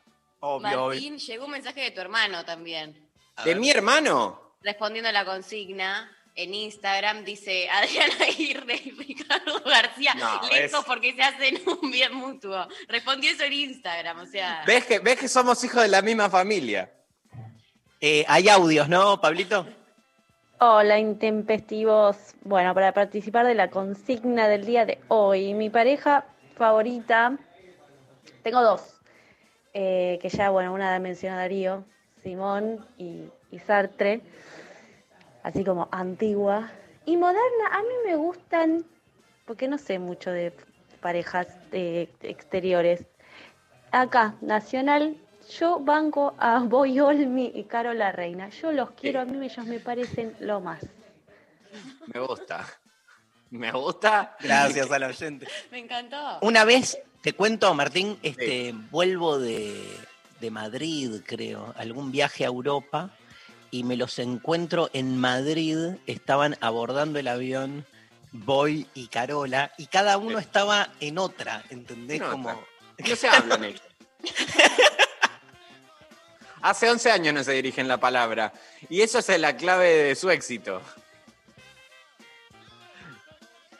[0.41, 0.99] Obvio, obvio.
[0.99, 3.07] Martín, llegó un mensaje de tu hermano también.
[3.35, 3.59] A ¿De ver.
[3.61, 4.55] mi hermano?
[4.61, 10.85] Respondiendo a la consigna en Instagram, dice Adriana Aguirre y Ricardo García, No, lejos es-
[10.85, 12.67] porque se hacen un bien mutuo.
[12.87, 14.63] Respondió eso en Instagram, o sea.
[14.67, 16.91] ¿Ves que, ¿Ves que somos hijos de la misma familia?
[18.01, 19.67] Eh, hay audios, ¿no, Pablito?
[20.61, 22.35] Hola, intempestivos.
[22.43, 26.25] Bueno, para participar de la consigna del día de hoy, mi pareja
[26.57, 27.37] favorita,
[28.43, 28.99] tengo dos,
[29.73, 31.85] eh, que ya, bueno, una la mencionó Darío,
[32.21, 34.19] Simón y, y Sartre,
[35.43, 36.69] así como antigua.
[37.05, 38.83] Y moderna, a mí me gustan,
[39.45, 40.51] porque no sé mucho de
[40.99, 43.07] parejas eh, exteriores.
[43.91, 45.15] Acá, Nacional,
[45.57, 48.49] yo banco a Boy Olmi y Carola Reina.
[48.49, 50.85] Yo los quiero, a mí ellos me parecen lo más.
[52.13, 52.65] Me gusta.
[53.51, 54.35] Me gusta.
[54.39, 55.47] Gracias al oyente.
[55.71, 56.39] Me encantó.
[56.41, 59.75] Una vez, te cuento, Martín, este, vuelvo de,
[60.39, 63.09] de Madrid, creo, algún viaje a Europa,
[63.71, 65.77] y me los encuentro en Madrid,
[66.07, 67.85] estaban abordando el avión
[68.31, 70.43] Boy y Carola, y cada uno Sí.
[70.45, 72.17] estaba en otra, ¿entendés?
[72.17, 72.31] En otra.
[72.31, 72.61] Como,
[73.07, 73.81] No se hablan ellos.
[76.61, 78.51] Hace 11 años no se dirigen la palabra.
[78.89, 80.81] Y eso es la clave de su éxito.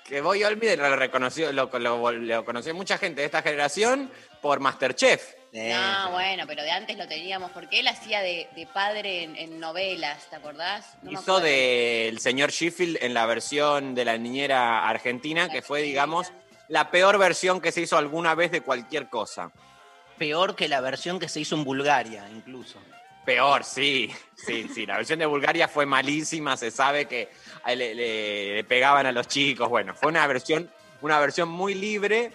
[0.06, 4.12] Que Boy Olmi lo reconoció, lo, lo- lo conoció mucha gente de esta generación
[4.42, 5.36] por Masterchef.
[5.52, 9.60] No, bueno, pero de antes lo teníamos, porque él hacía de, de padre en, en
[9.60, 10.96] novelas, ¿te acordás?
[11.04, 15.82] No Hizo del señor Sheffield en la versión de la niñera argentina, La que fue,
[15.82, 16.32] digamos,
[16.68, 19.52] la peor versión que se hizo alguna vez de cualquier cosa.
[20.20, 22.78] Peor que la versión que se hizo en Bulgaria, incluso.
[23.26, 24.86] Peor, sí, sí, sí.
[24.86, 27.30] La versión de Bulgaria fue malísima, se sabe que
[27.66, 29.70] eh, le, le- le pegaban a los chicos.
[29.70, 30.70] Bueno, fue una versión,
[31.02, 32.32] una versión muy libre,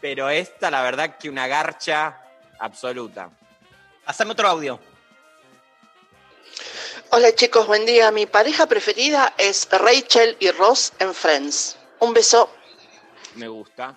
[0.00, 2.20] pero esta, la verdad, que una garcha
[2.58, 3.30] absoluta.
[4.06, 4.80] Haceme otro audio.
[7.10, 8.10] Hola chicos, buen día.
[8.10, 11.78] Mi pareja preferida es Rachel y Ross en Friends.
[12.00, 12.50] Un beso.
[13.34, 13.96] Me gusta.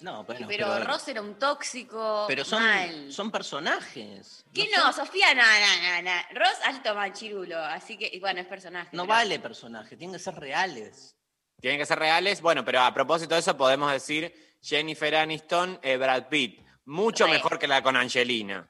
[0.00, 2.24] No, bueno, pero, Ross era un tóxico.
[2.28, 3.12] pero son, mal.
[3.12, 4.44] son personajes.
[4.54, 4.92] ¿Qué no no?
[4.92, 6.38] son- Sofía, no, no, no, no.
[6.40, 7.58] Ross, alto machirulo.
[7.58, 8.90] Así que, y bueno, es personaje.
[8.96, 11.16] No pero- vale personaje, tienen que ser reales.
[11.60, 12.40] Tienen que ser reales.
[12.40, 14.32] Bueno, pero a propósito de eso podemos decir
[14.62, 16.60] Jennifer Aniston, eh, Brad Pitt.
[16.84, 17.32] Mucho Re.
[17.32, 18.68] mejor que la con Angelina.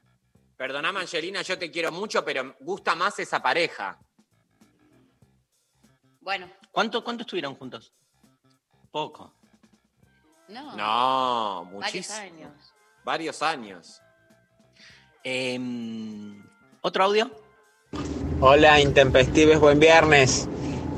[0.57, 3.97] Perdóname, Angelina, yo te quiero mucho, pero gusta más esa pareja.
[6.21, 7.93] Bueno, ¿Cuánto, ¿Cuánto estuvieron juntos?
[8.91, 9.33] Poco.
[10.49, 10.75] No.
[10.75, 12.51] No, Varios años.
[13.03, 14.01] Varios años.
[15.23, 16.43] Em,
[16.81, 17.31] ¿Otro audio?
[18.41, 20.47] Hola, intempestives, buen viernes.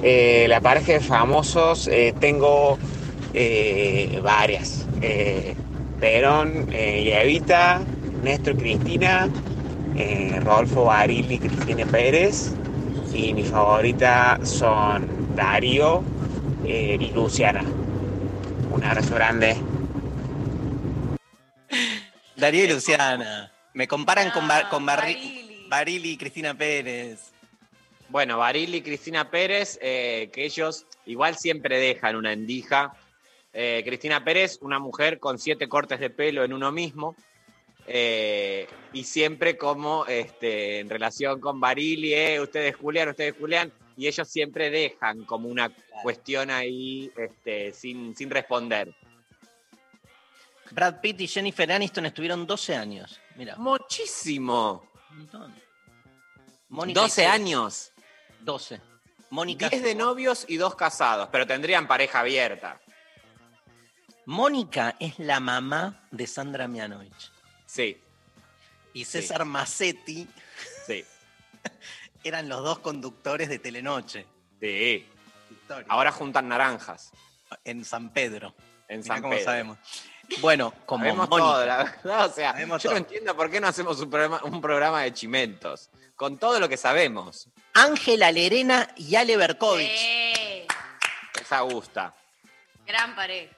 [0.04, 2.78] Eh, la pareja de famosos, eh, tengo
[3.34, 4.86] eh, varias.
[5.02, 5.56] Eh,
[6.00, 7.82] Perón eh, y Evita,
[8.24, 9.30] Néstor y Cristina,
[9.96, 12.54] eh, Rodolfo Barili y Cristina Pérez.
[13.14, 16.04] Y mi favorita son Darío
[16.66, 17.64] eh, y Luciana.
[18.72, 19.62] Un abrazo grande.
[22.36, 23.52] Darío y Luciana.
[23.74, 25.68] Me comparan con, Bar- No, con Barri- Barili.
[25.70, 27.32] Barili y Cristina Pérez.
[28.10, 32.94] Bueno, Baril y Cristina Pérez, eh, que ellos igual siempre dejan una endija.
[33.54, 37.16] Eh, Cristina Pérez, una mujer con siete cortes de pelo en uno mismo.
[37.88, 44.08] eh, y siempre como este, en relación con Barili, eh, ustedes Julián, ustedes Julián, y
[44.08, 45.70] ellos siempre dejan como una
[46.02, 48.96] cuestión ahí este, sin, sin responder.
[50.72, 53.22] Brad Pitt y Jennifer Aniston estuvieron 12 años.
[53.36, 54.90] Mira, un Muchísimo.
[55.12, 55.54] montón.
[56.70, 57.92] Mónica y 12 Ted, años.
[58.40, 58.82] 12.
[59.30, 62.82] Mónica, 10 de novios y dos casados, pero tendrían pareja abierta.
[64.26, 67.32] Mónica es la mamá de Sandra Mianovich.
[67.68, 68.02] Sí,
[68.94, 70.28] Y César Massetti
[70.88, 71.06] sí,
[72.24, 74.26] eran los dos conductores de Telenoche.
[74.60, 75.08] sí.
[75.50, 75.86] Historia.
[75.90, 77.12] Ahora juntan naranjas
[77.66, 78.54] en San Pedro.
[78.88, 79.46] en Mirá San cómo Pedro.
[79.46, 79.78] sabemos.
[80.40, 81.46] Bueno, como Sabemos Mónica.
[81.52, 82.26] todo, la verdad.
[82.26, 85.14] O sea, Sabemos yo no entiendo por qué no hacemos un programa, un programa de
[85.14, 85.90] chimentos.
[86.16, 87.50] Con todo lo que sabemos.
[87.74, 89.90] Ángela Lerena y Ale Berkovich.
[89.90, 90.68] Eh,
[91.42, 92.14] Esa gusta.
[92.86, 93.54] gran pareja.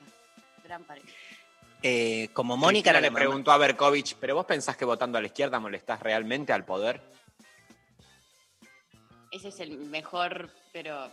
[0.63, 1.07] Gran pareja.
[1.83, 3.19] Eh, como Mónica era le mamá.
[3.19, 7.01] preguntó a Berkovich, ¿pero vos pensás que votando a la izquierda molestás realmente al poder?
[9.33, 11.11] Ese es el mejor, pero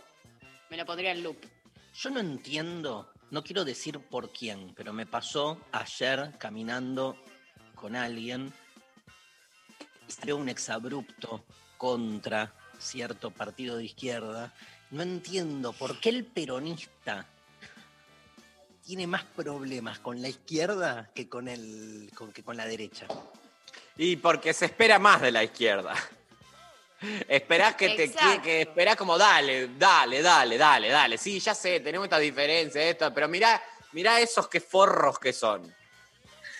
[0.69, 1.37] me lo pondría en loop.
[1.95, 7.17] Yo no entiendo, no quiero decir por quién, pero me pasó ayer caminando
[7.73, 8.53] con alguien,
[10.07, 11.43] salió un exabrupto
[11.79, 14.53] contra cierto partido de izquierda.
[14.91, 17.25] No entiendo por qué el peronista
[18.85, 23.07] tiene más problemas con la izquierda que con, el, con, que con la derecha.
[23.97, 25.95] Y porque se espera más de la izquierda.
[27.27, 28.43] Esperás que te Exacto.
[28.43, 31.17] que esperás como dale, dale, dale, dale, dale.
[31.17, 33.61] Sí, ya sé, tenemos estas diferencias, esto, pero mirá,
[33.93, 35.73] mirá esos que forros que son.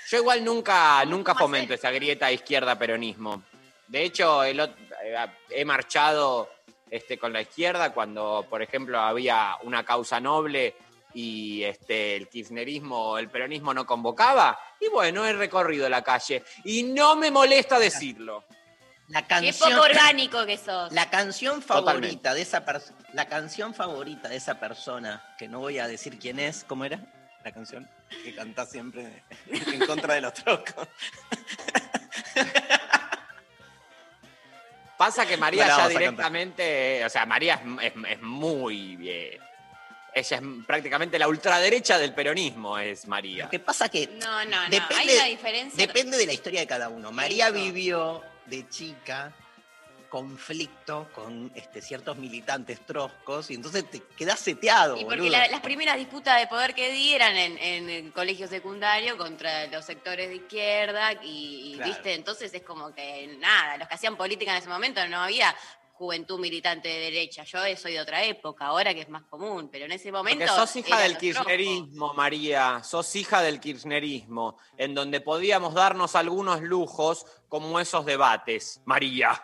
[0.09, 3.43] Yo igual nunca, nunca ¿Cómo fomento esa grieta izquierda-peronismo.
[3.87, 6.49] De hecho, el eh, he marchado
[6.89, 10.75] este, con la izquierda cuando, por ejemplo, había una causa noble
[11.13, 14.59] y este, el kirchnerismo o el peronismo no convocaba.
[14.79, 16.43] Y bueno, he recorrido la calle.
[16.65, 18.45] Y no me molesta decirlo.
[19.11, 20.91] La Qué canción, poco orgánico que sos.
[20.93, 22.07] La canción Totalmente.
[22.07, 26.17] favorita de esa persona, la canción favorita de esa persona, que no voy a decir
[26.17, 26.99] quién es, ¿cómo era?
[27.43, 27.89] La canción
[28.23, 30.87] que canta siempre en contra de los trocos.
[34.97, 39.39] Pasa que María No ya directamente, o sea, María es, es- es muy bien.
[40.13, 43.45] Ella es prácticamente la ultraderecha del peronismo, es María.
[43.45, 44.69] Lo que pasa que No, no, no.
[44.69, 45.87] Depende- Hay una diferencia.
[45.87, 47.11] depende de la historia de cada uno.
[47.11, 47.55] María Eso.
[47.55, 49.35] vivió de chica
[50.09, 55.61] conflicto con este, ciertos militantes troscos y entonces te quedás seteado, Y porque la- las
[55.61, 60.27] primeras disputas de poder que di eran en, en el colegio secundario contra los sectores
[60.27, 61.91] de izquierda y, y, Claro.
[61.93, 65.55] viste, entonces es como que nada, los que hacían política en ese momento no había
[66.01, 67.43] juventud militante de derecha.
[67.43, 70.43] Yo soy de otra época, ahora que es más común, pero en ese momento.
[70.43, 71.45] Porque sos hija del trojos.
[71.45, 72.81] kirchnerismo, María.
[72.83, 79.39] Sos hija del kirchnerismo, en donde podíamos darnos algunos lujos como esos debates, María.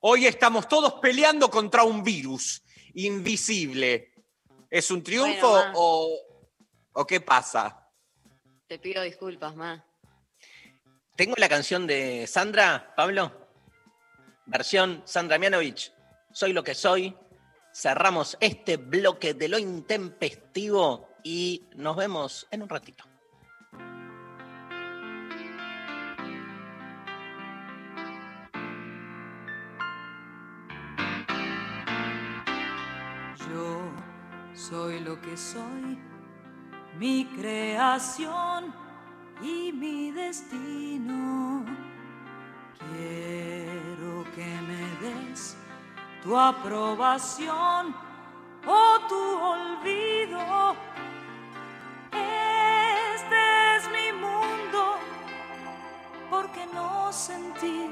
[0.00, 2.62] Hoy estamos todos peleando contra un virus
[2.94, 4.14] invisible.
[4.70, 6.18] ¿Es un triunfo Bueno, o,
[6.94, 7.86] o qué pasa?
[8.66, 9.84] Te pido disculpas, ma.
[11.16, 13.41] Tengo la canción de Sandra, Pablo.
[14.52, 15.94] Versión Sandra Mianovich.
[16.30, 17.16] Soy lo que soy.
[17.72, 23.02] Cerramos este bloque de lo intempestivo y nos vemos en un ratito.
[33.48, 33.90] Yo
[34.52, 35.98] soy lo que soy,
[36.98, 38.74] mi creación
[39.42, 41.91] y mi destino.
[42.90, 45.56] Quiero que me des
[46.22, 47.94] tu aprobación
[48.66, 49.22] o tu
[49.54, 50.76] olvido.
[52.12, 54.96] Este es mi mundo,
[56.30, 57.90] ¿por qué no sentir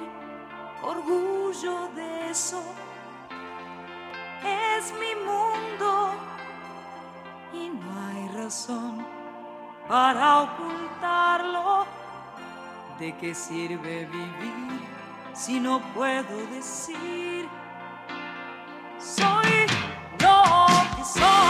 [0.82, 2.62] orgullo de eso?
[4.44, 6.12] Es mi mundo
[7.52, 9.04] y no hay razón
[9.88, 11.99] para ocultarlo.
[13.00, 14.80] ¿De qué sirve vivir
[15.32, 17.48] si no puedo decir?
[18.98, 19.66] Soy
[20.20, 20.44] lo
[20.94, 21.40] que soy.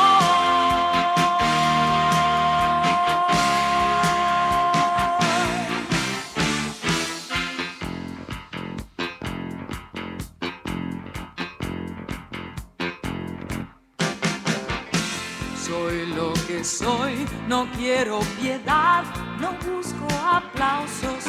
[15.67, 19.03] Soy lo que soy, no quiero piedad,
[19.41, 21.25] no busco aplausos.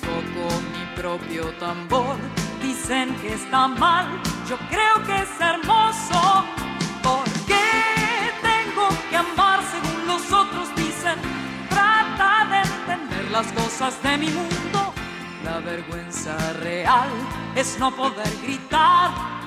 [0.00, 2.16] Toco mi propio tambor,
[2.62, 4.06] dicen que está mal,
[4.48, 6.44] yo creo que es hermoso.
[7.02, 11.18] ¿Por qué tengo que amar según los otros dicen?
[11.70, 14.92] Trata de entender las cosas de mi mundo.
[15.44, 17.08] La vergüenza real
[17.56, 19.39] es no poder gritar.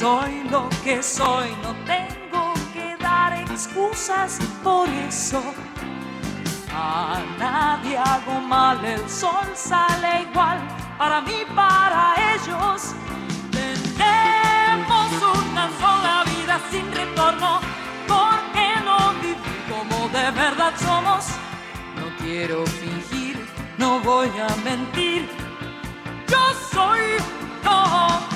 [0.00, 0.42] Soy.
[0.50, 5.42] Lo que soy, no tengo que dar excusas por eso.
[6.72, 10.58] A nadie hago mal, el sol sale igual
[10.98, 12.94] para mí, para ellos.
[13.52, 15.08] Tenemos
[15.42, 17.60] una sola vida sin retorno,
[18.08, 21.26] ¿por qué no vivir como de verdad somos?
[21.98, 23.36] No quiero fingir,
[23.76, 25.28] no voy a mentir,
[26.28, 26.42] yo
[26.72, 27.00] soy
[27.64, 28.29] lo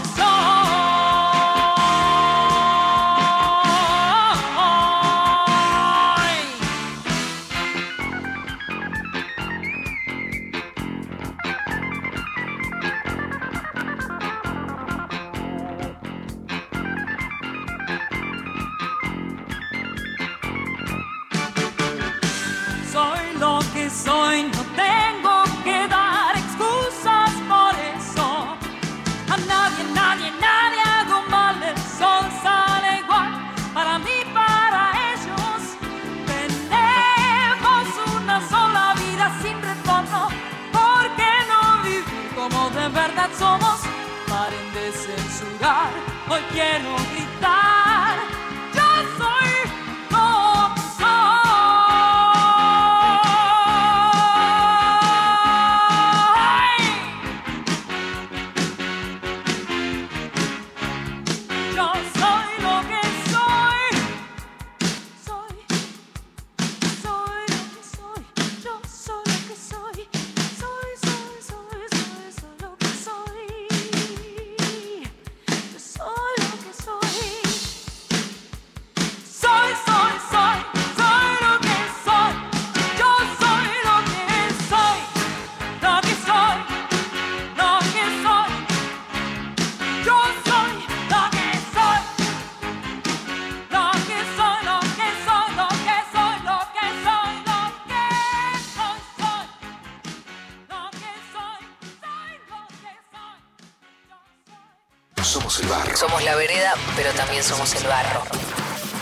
[107.35, 108.23] también somos el barro.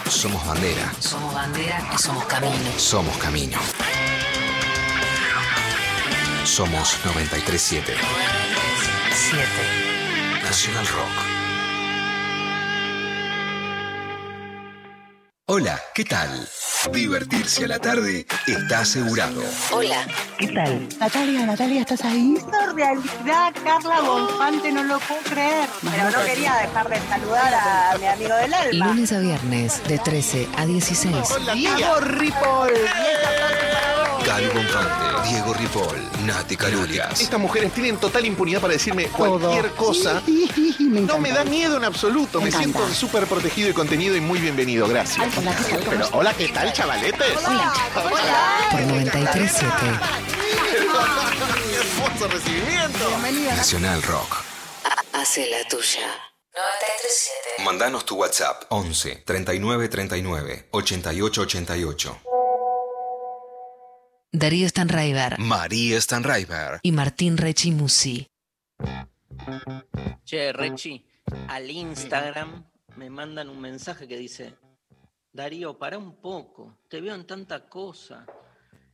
[0.09, 0.93] Somos bandera.
[1.01, 2.79] Somos bandera y somos camino.
[2.79, 3.59] Somos camino.
[6.45, 7.95] Somos 937.
[9.13, 9.47] 7.
[10.45, 11.33] Nacional Rock.
[15.47, 16.49] Hola, ¿qué tal?
[16.91, 19.43] Divertirse a la tarde está asegurado.
[19.73, 20.07] Hola,
[20.39, 20.89] ¿qué tal?
[20.99, 22.37] Natalia, Natalia, ¿estás ahí?
[22.39, 25.69] Esto realidad, Carla Bonfante, no lo puedo creer.
[25.93, 28.87] Pero no quería dejar de saludar a mi amigo del alma.
[28.87, 31.15] Lunes a viernes, de 13 a 16.
[31.55, 32.73] Diego Ripoll.
[34.27, 37.21] Gaby Bonfante, Diego Ripoll, Nati Calulias.
[37.21, 40.23] Estas mujeres tienen total impunidad para decirme cualquier cosa.
[40.79, 42.41] no me da miedo en absoluto.
[42.41, 44.87] Me, siento súper protegido y contenido y muy bienvenido.
[44.89, 45.27] Gracias.
[45.89, 47.37] Pero, hola, ¿qué tal, chavaletes?
[47.47, 47.73] Hola.
[48.71, 49.63] Por 93.7.
[50.71, 53.55] ¡Qué hermoso recibimiento!
[53.57, 54.52] Nacional Rock.
[55.33, 56.13] Hace la tuya.
[56.53, 57.65] 93.7.
[57.65, 62.21] Mandanos tu WhatsApp 11 39 39 88 88.
[64.31, 66.81] Darío Stanraiver María Stanraiver.
[66.83, 68.27] y Martín Rechimusi.
[70.27, 71.03] Che, Rechi,
[71.49, 74.55] al Instagram me mandan un mensaje que dice,
[75.33, 78.27] Darío, para un poco, te veo en tanta cosa.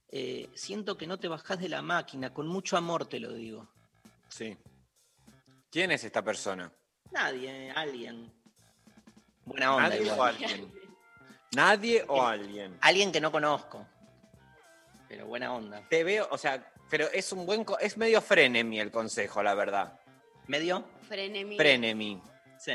[0.09, 3.67] Eh, siento que no te bajás de la máquina, con mucho amor te lo digo.
[4.29, 4.57] Sí.
[5.71, 6.73] ¿Quién es esta persona?
[7.11, 8.33] Nadie, alguien.
[9.45, 9.89] Buena onda.
[9.89, 10.19] ¿Nadie igual.
[10.19, 10.73] o alguien?
[11.55, 12.79] ¿Nadie o alguien?
[12.81, 13.87] Alguien que no conozco.
[15.09, 15.83] Pero buena onda.
[15.89, 17.65] Te veo, o sea, pero es un buen.
[17.81, 19.99] Es medio frenemy el consejo, la verdad.
[20.47, 20.85] ¿Medio?
[21.09, 21.57] Frenemy.
[21.57, 22.23] Frenemy.
[22.59, 22.73] Sí.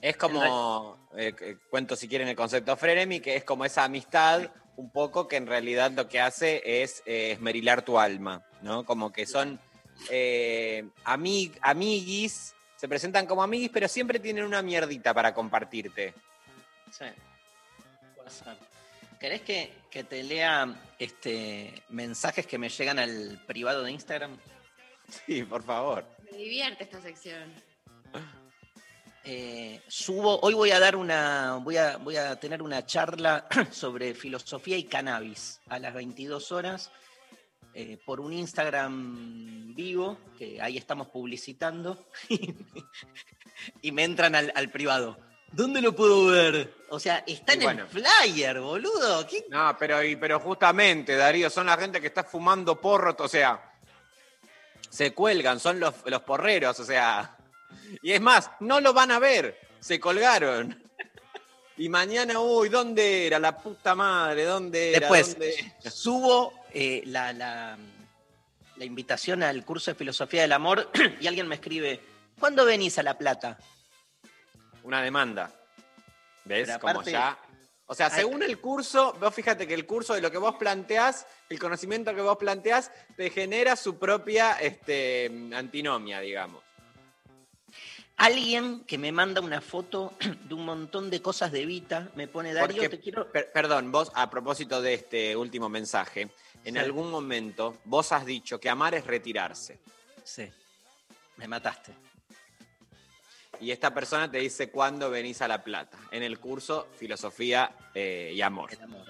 [0.00, 0.98] Es como.
[1.16, 5.28] eh, eh, cuento si quieren el concepto frenemy, que es como esa amistad, un poco
[5.28, 8.84] que en realidad lo que hace es eh, esmerilar tu alma, ¿no?
[8.84, 9.58] Como que son
[10.10, 16.14] eh, amig- amiguis, se presentan como amiguis, pero siempre tienen una mierdita para compartirte.
[16.90, 17.04] Sí.
[19.18, 20.66] ¿Querés que, que te lea
[20.98, 24.36] este, mensajes que me llegan al privado de Instagram?
[25.26, 26.04] Sí, por favor.
[26.30, 27.52] Me divierte esta sección.
[29.24, 34.14] Eh, subo, hoy voy a dar una, voy a, voy a tener una charla sobre
[34.14, 36.90] filosofía y cannabis a las 22 horas
[37.74, 42.06] eh, por un Instagram vivo, que ahí estamos publicitando,
[43.82, 45.18] y me entran al, al privado.
[45.50, 46.74] ¿Dónde lo puedo ver?
[46.88, 47.82] O sea, está Y en bueno.
[47.82, 49.26] el flyer, boludo.
[49.26, 53.28] ¿Qué- No, pero, y- pero justamente, Darío, son la gente que está fumando porro, o
[53.28, 53.70] sea,
[54.88, 57.36] se cuelgan, son los, los porreros, o sea.
[58.02, 60.81] Y es más, no lo van a ver, se colgaron.
[61.82, 63.40] Y mañana, uy, ¿dónde era?
[63.40, 65.00] La puta madre, ¿dónde era?
[65.00, 65.74] Después, ¿Dónde?
[65.90, 67.76] subo eh, la, la-
[68.76, 70.88] la invitación al curso de filosofía del amor
[71.20, 72.00] y alguien me escribe,
[72.38, 73.58] ¿cuándo venís a La Plata?
[74.84, 75.52] Una demanda.
[76.44, 76.68] ¿Ves?
[76.68, 77.36] Pero Como aparte- ya.
[77.86, 81.26] O sea, según el curso, vos fíjate que el curso de lo que vos planteás,
[81.48, 86.62] el conocimiento que vos planteás, te genera su propia este, antinomia, digamos.
[88.22, 90.12] Alguien que me manda una foto
[90.48, 93.26] de un montón de cosas de Vita, me pone Darío, Porque, te quiero...
[93.32, 96.30] per- perdón, vos, a propósito de este último mensaje,
[96.64, 96.78] en Sí.
[96.78, 99.80] algún momento vos has dicho que amar es retirarse.
[100.22, 100.48] Sí,
[101.36, 101.92] me mataste.
[103.60, 108.30] Y esta persona te dice cuándo venís a La Plata, en el curso Filosofía eh,
[108.34, 109.06] y Amor, El amor.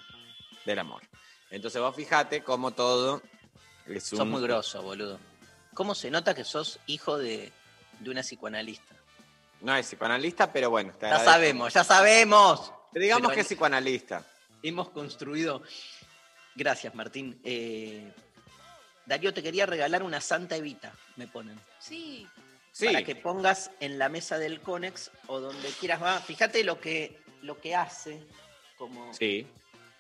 [0.64, 1.02] del amor.
[1.50, 3.20] Entonces vos fijate cómo todo
[3.86, 4.18] es un...
[4.18, 5.18] Sos muy grosso, boludo.
[5.74, 7.52] ¿Cómo se nota que sos hijo de,
[8.00, 8.94] de una psicoanalista?
[9.62, 10.92] No es psicoanalista, pero bueno.
[10.92, 11.30] te Ya agradezco.
[11.32, 12.72] sabemos, ya sabemos.
[12.92, 14.24] Pero digamos Pero que es psicoanalista.
[14.62, 15.62] hemos construido.
[16.54, 17.40] Gracias, Martín.
[17.44, 18.12] Eh,
[19.06, 21.58] Darío, te quería regalar una Santa Evita, me ponen.
[21.78, 22.26] Sí.
[22.70, 26.02] Sí, Para que pongas en la mesa del Conex o donde quieras.
[26.02, 26.18] Va.
[26.20, 28.22] Fíjate lo que, lo que hace.
[28.78, 29.12] Como...
[29.12, 29.46] sí,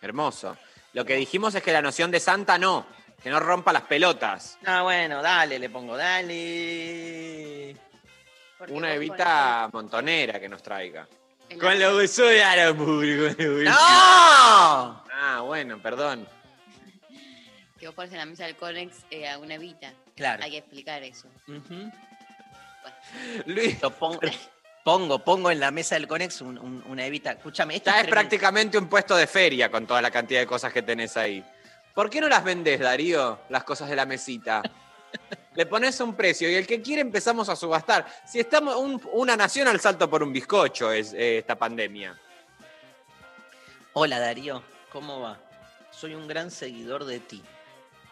[0.00, 0.56] hermoso.
[0.94, 2.86] Lo que dijimos es que la noción de santa no,
[3.22, 4.58] que no rompa las pelotas.
[4.64, 7.76] Ah, bueno, dale, le pongo, dale.
[8.62, 11.08] Porque Una evita montonera que nos traiga.
[11.60, 13.34] Con la- lo uso de Aramburu.
[13.64, 13.72] ¡No!
[13.74, 16.28] Ah, bueno, perdón.
[17.76, 19.92] Que vos pones en la mesa del Conex eh, a una evita.
[20.14, 20.44] Claro.
[20.44, 21.26] Hay que explicar eso.
[23.46, 24.20] Luis, Lo pongo,
[24.84, 27.32] pongo, pongo en la mesa del Conex un- un- una Evita.
[27.32, 28.14] Escúchame, esto ya es tremendo.
[28.20, 31.44] prácticamente un puesto de feria con toda la cantidad de cosas que tenés ahí.
[31.94, 34.62] ¿Por qué no las vendés, Darío, las cosas de la mesita?
[35.54, 38.06] Le pones un precio y el que quiere empezamos a subastar.
[38.26, 42.18] Si estamos un- una nación al salto por un bizcocho es eh, esta pandemia.
[43.94, 45.38] Hola Darío, ¿cómo va?
[45.90, 47.42] Soy un gran seguidor de ti.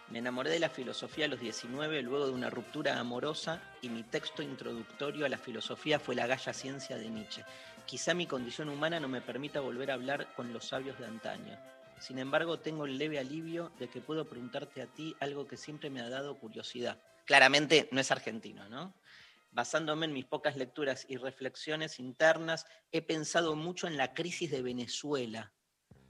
[0.08, 4.02] Me enamoré de la filosofía a los 19 luego de una ruptura amorosa y mi
[4.02, 7.44] texto introductorio a la filosofía fue la galla ciencia de Nietzsche.
[7.86, 11.56] Quizá mi condición humana no me permita volver a hablar con los sabios de antaño.
[12.00, 15.90] Sin embargo, tengo el leve alivio de que puedo preguntarte a ti algo que siempre
[15.90, 16.98] me ha dado curiosidad.
[17.26, 18.94] Claramente no es argentino, ¿no?
[19.52, 24.62] Basándome en mis pocas lecturas y reflexiones internas, he pensado mucho en la crisis de
[24.62, 25.52] Venezuela,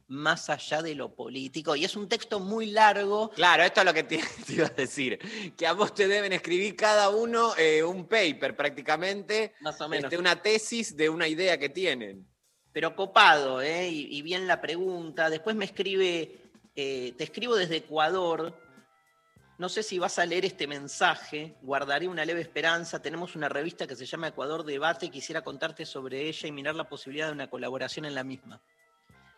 [0.06, 1.74] más allá de lo político.
[1.74, 3.30] Y es un texto muy largo.
[3.30, 5.18] Claro, esto es lo que te, te iba a decir.
[5.56, 10.04] Que a vos te deben escribir cada uno eh, un paper prácticamente, Más o menos.
[10.04, 12.28] este, una tesis de una idea que tienen.
[12.72, 13.88] Pero copado, ¿eh?
[13.88, 15.28] Y, y bien la pregunta.
[15.30, 16.36] Después me escribe
[16.76, 18.54] eh, te escribo desde Ecuador.
[19.58, 21.54] No sé si vas a leer este mensaje.
[21.62, 23.02] Guardaré una leve esperanza.
[23.02, 25.10] Tenemos una revista que se llama Ecuador Debate.
[25.10, 28.60] Quisiera contarte sobre ella y mirar la posibilidad de una colaboración en la misma.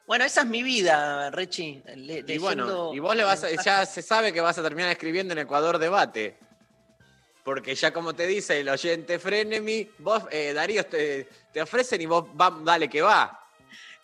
[0.07, 1.83] Bueno, esa es mi vida, Rechi.
[1.97, 4.91] Le- Y bueno, y vos le vas a- ya se sabe que vas a terminar
[4.91, 6.39] escribiendo en Ecuador Debate.
[7.45, 12.07] Porque ya como te dice el oyente Frenemy, vos, eh, Darío, te, te ofrecen y
[12.07, 13.49] vos va, dale que va.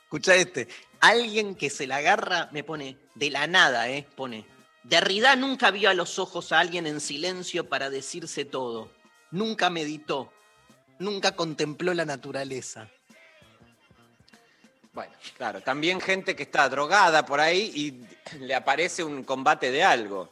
[0.02, 0.68] Escucha este.
[1.00, 4.06] Alguien que se la agarra me pone, de la nada, ¿eh?
[4.16, 4.44] Pone.
[4.82, 8.90] Derrida nunca vio a los ojos a alguien en silencio para decirse todo.
[9.30, 10.32] Nunca meditó.
[10.98, 12.88] Nunca contempló la naturaleza.
[14.92, 19.84] Bueno, claro, también gente que está drogada por ahí y le aparece un combate de
[19.84, 20.28] algo.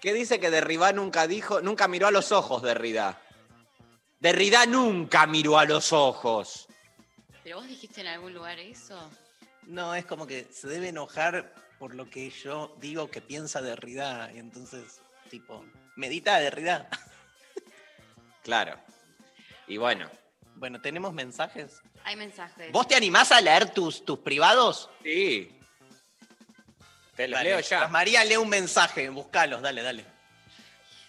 [0.00, 3.20] ¿Qué dice que Derrida nunca dijo, nunca miró a los ojos Derrida?
[4.18, 6.66] Derrida nunca miró a los ojos.
[7.42, 9.10] ¿Pero vos dijiste en algún lugar eso?
[9.66, 14.30] No, es como que se debe enojar por lo que yo digo que piensa Derrida.
[14.34, 15.64] Y entonces, tipo,
[15.96, 16.88] medita Derrida.
[18.42, 18.80] Claro.
[19.66, 20.10] Y bueno,
[20.56, 21.82] Bueno, ¿tenemos mensajes?
[22.04, 22.72] Hay mensajes.
[22.72, 24.88] ¿Vos te animás a leer tus, tus privados?
[25.02, 25.56] sí.
[27.20, 27.50] Te los Dale.
[27.50, 27.86] leo ya.
[27.88, 30.06] María lee un mensaje, buscalos, dale, dale.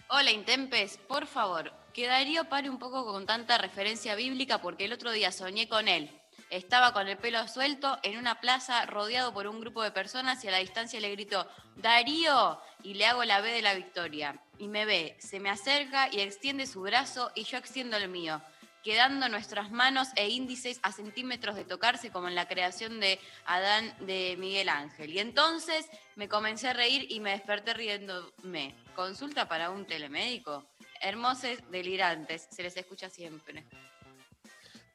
[0.09, 4.91] Hola, Intempes, por favor, que Darío pare un poco con tanta referencia bíblica porque el
[4.91, 6.11] otro día soñé con él.
[6.49, 10.49] Estaba con el pelo suelto en una plaza rodeado por un grupo de personas y
[10.49, 11.47] a la distancia le grito,
[11.77, 14.37] Darío, y le hago la B de la victoria.
[14.57, 18.41] Y me ve, se me acerca y extiende su brazo y yo extiendo el mío,
[18.83, 23.93] quedando nuestras manos e índices a centímetros de tocarse como en la creación de Adán
[23.99, 25.11] de Miguel Ángel.
[25.11, 28.75] Y entonces me comencé a reír y me desperté riéndome.
[28.95, 30.65] Consulta para un telemédico.
[31.01, 33.65] Hermosos delirantes, se les escucha siempre.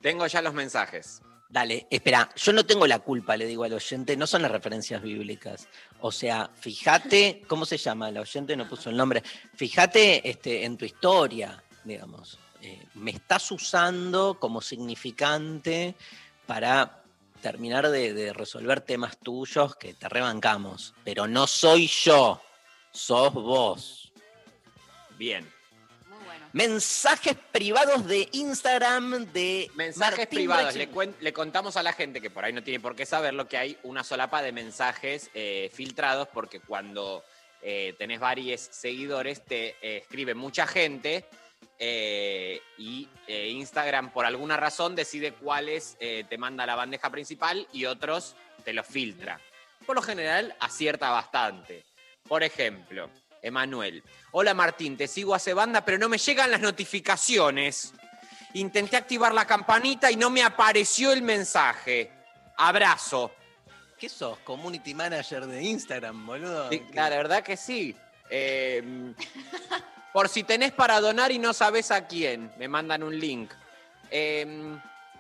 [0.01, 1.22] Tengo ya los mensajes.
[1.49, 5.01] Dale, espera, yo no tengo la culpa, le digo al oyente, no son las referencias
[5.01, 5.68] bíblicas.
[6.01, 8.09] O sea, fíjate, ¿cómo se llama?
[8.09, 9.22] El oyente no puso el nombre.
[9.55, 12.39] Fíjate este, en tu historia, digamos.
[12.66, 15.94] Eh, me estás usando como significante
[16.46, 17.00] para
[17.40, 20.92] terminar de, de resolver temas tuyos que te rebancamos.
[21.04, 22.42] Pero no soy yo,
[22.90, 24.12] sos vos.
[25.16, 25.48] Bien.
[26.08, 26.46] Muy bueno.
[26.54, 30.74] Mensajes privados de Instagram de Mensajes Martín privados.
[30.74, 30.88] Rexel.
[30.88, 33.46] Le, cuen- le contamos a la gente que por ahí no tiene por qué saberlo
[33.46, 37.22] que hay una solapa de mensajes eh, filtrados porque cuando
[37.62, 41.24] eh, tenés varios seguidores te eh, escribe mucha gente
[41.78, 47.10] eh, y eh, Instagram por alguna razón decide cuáles eh, te manda a la bandeja
[47.10, 49.40] principal y otros te los filtra.
[49.84, 51.84] Por lo general acierta bastante.
[52.28, 53.10] Por ejemplo,
[53.42, 54.02] Emanuel.
[54.32, 57.92] Hola Martín, te sigo hace banda, pero no me llegan las notificaciones.
[58.54, 62.10] Intenté activar la campanita y no me apareció el mensaje.
[62.56, 63.32] Abrazo.
[63.98, 64.38] ¿Qué sos?
[64.40, 66.68] Community manager de Instagram, boludo.
[66.70, 67.94] Sí, la verdad que sí.
[70.16, 73.52] Por si tenés para donar y no sabés a quién, me mandan un link.
[74.10, 74.74] Eh,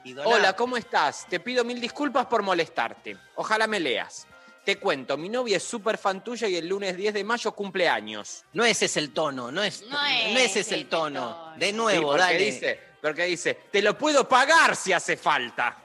[0.04, 0.26] Y doná.
[0.26, 1.26] hola, ¿cómo estás?
[1.28, 3.14] Te pido mil disculpas por molestarte.
[3.34, 4.26] Ojalá me leas.
[4.64, 7.86] Te cuento, mi novia es súper fan tuya y el lunes 10 de mayo cumple
[7.90, 8.42] años.
[8.54, 11.20] No ese es el tono, no es, No no es ese es el tono.
[11.50, 11.56] tono.
[11.58, 12.38] De Sí, nuevo, porque dale.
[12.38, 15.76] dice, porque dice, te lo puedo pagar si hace falta.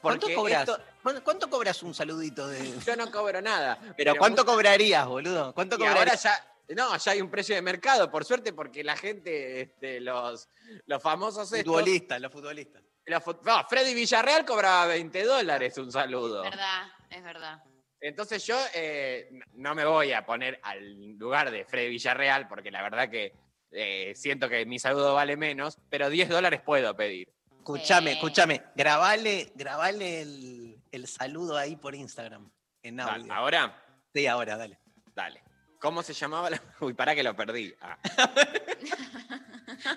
[0.00, 0.60] ¿Cuánto cobras?
[0.66, 2.78] esto- ¿Cuánto- ¿Cuánto cobras un saludito de.?
[2.86, 3.78] yo no cobro nada.
[3.94, 5.52] Pero ¿cuánto mucho- cobrarías, boludo?
[5.52, 6.22] ¿Cuánto Y ahora cobrarías?
[6.22, 10.48] ya, no, ya hay un precio de mercado, por suerte, porque la gente, este, los,
[10.86, 12.82] los famosos estos, Futbolistas, los futbolistas.
[13.06, 16.44] los fut- no, Freddy Villarreal cobraba 20 dólares un saludo.
[16.44, 17.62] Es verdad, es verdad.
[18.00, 22.82] Entonces yo eh, no me voy a poner al lugar de Freddy Villarreal, porque la
[22.82, 23.32] verdad que
[23.70, 27.32] eh, siento que mi saludo vale menos, pero 10 dólares puedo pedir.
[27.58, 28.16] Escúchame, Sí.
[28.16, 28.62] escúchame.
[28.76, 32.48] Grabale, grabale el, el saludo ahí por Instagram.
[32.82, 33.32] En audio.
[33.32, 33.82] Ahora,
[34.14, 34.78] Sí, ahora, dale.
[35.14, 35.42] dale.
[35.86, 36.60] ¿Cómo se llamaba la.?
[36.80, 37.72] Uy, para que lo perdí.
[37.80, 37.96] Ah.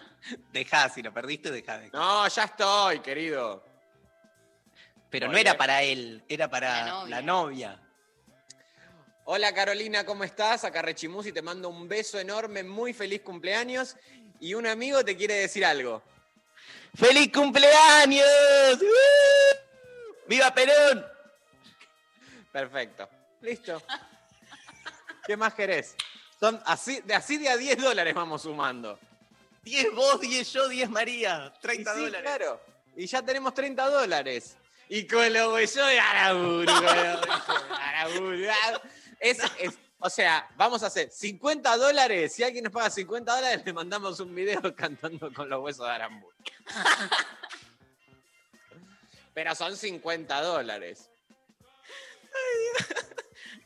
[0.53, 1.79] Dejá, si lo perdiste, dejá.
[1.79, 1.97] dejá.
[1.97, 3.65] No, ya estoy, querido.
[5.09, 7.09] Pero Muy no era para él, era para La novia.
[7.09, 7.79] la novia.
[9.25, 10.63] Hola Carolina, ¿cómo estás?
[10.63, 13.97] Acá Rechimusi te mando un beso enorme, muy feliz cumpleaños.
[14.39, 16.03] Y un amigo te quiere decir algo.
[16.93, 18.27] ¡Feliz cumpleaños!
[18.79, 19.55] ¡Uh!
[20.27, 21.03] ¡Viva Perón!
[22.51, 23.09] Perfecto.
[23.41, 23.81] Listo.
[25.29, 25.93] ¿Qué más querés?
[26.39, 28.97] Son así, de así de a 10 dólares vamos sumando.
[29.61, 31.53] 10 vos, 10 yo, 10 María.
[31.55, 32.21] Y 30 sí, dólares.
[32.23, 32.61] claro.
[32.95, 34.57] Y ya tenemos 30 dólares.
[34.87, 36.65] Y con lo hueso de Araburu,
[37.79, 38.43] Araburu.
[39.19, 42.33] Es, es- o sea, vamos a hacer 50 dólares.
[42.33, 45.91] Si alguien nos paga 50 dólares, le mandamos un video cantando con los huesos de
[45.93, 46.33] Aramburu.
[49.35, 51.07] Pero son 50 dólares.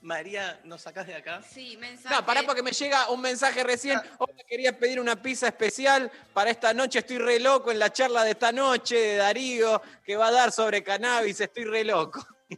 [0.03, 1.41] María, ¿nos sacás de acá?
[1.41, 2.13] Sí, mensaje.
[2.13, 3.97] No, pará porque me llega un mensaje recién.
[4.17, 6.99] Hola, quería pedir una pizza especial para esta noche.
[6.99, 10.51] Estoy re loco en la charla de esta noche de Darío que va a dar
[10.51, 11.39] sobre cannabis.
[11.39, 12.25] Estoy re loco.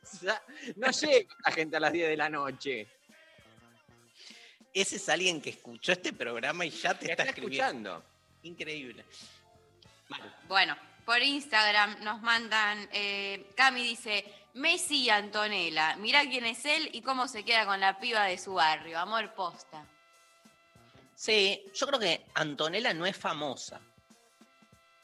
[0.75, 2.87] No llega la gente a las 10 de la noche.
[4.73, 7.91] Ese es alguien que escuchó este programa y ya te ¿Qué está, está escribiendo.
[7.91, 8.03] escuchando?
[8.41, 9.05] Increíble.
[10.49, 10.75] Bueno,
[11.05, 14.25] por Instagram nos mandan, eh, Cami dice,
[14.59, 18.37] Messi y Antonella, mirá quién es él y cómo se queda con la piba de
[18.37, 19.85] su barrio, amor posta.
[21.13, 23.81] Sí, yo creo que Antonella no es famosa.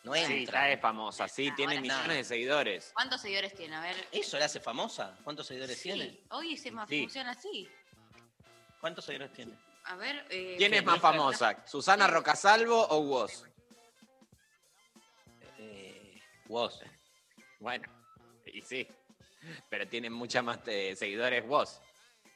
[0.04, 0.68] No Sí, entra.
[0.68, 2.14] ya es famosa, sí, tiene millones sí.
[2.14, 2.91] de seguidores.
[2.93, 3.76] ¿Cuántos seguidores tiene?
[3.76, 4.08] A ver.
[4.12, 5.18] ¿Eso la hace famosa?
[5.24, 6.10] ¿Cuántos seguidores tiene?
[6.10, 7.02] Sí, hoy se más Sí.
[7.02, 7.70] funciona así.
[8.80, 9.54] ¿Cuántos seguidores tiene?
[9.84, 10.26] A ver.
[10.30, 11.68] eh, ¿Quién es Sí, más famosa?
[11.68, 13.45] ¿Susana Rocasalvo o vos?
[15.60, 16.82] Eh, vos.
[17.60, 17.88] Bueno,
[18.45, 18.88] y sí.
[19.69, 21.81] Pero tienen muchas más eh, seguidores vos.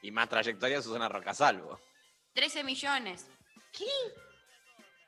[0.02, 1.80] Y más trayectoria Susana Rocasalvo.
[2.34, 3.26] 13 millones.
[3.72, 3.84] ¿Qué?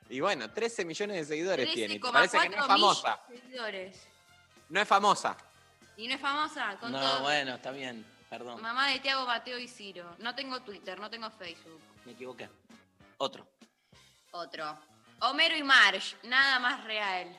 [0.09, 1.95] Y bueno, 13 millones de seguidores tiene.
[1.95, 3.19] y 13,4 Parece que no es famosa.
[3.27, 4.07] seguidores.
[4.69, 5.37] No es famosa.
[5.97, 6.77] Y no es famosa.
[6.79, 7.21] Con No, todo.
[7.21, 8.05] bueno, está bien.
[8.29, 10.15] Perdón, Mamá de Tiago, Mateo y Ciro.
[10.19, 11.81] No tengo Twitter, no tengo Facebook.
[12.05, 12.47] me equivoqué.
[13.17, 13.47] Otro.
[14.31, 14.77] Otro.
[15.21, 17.35] Homero y Marge, nada más real.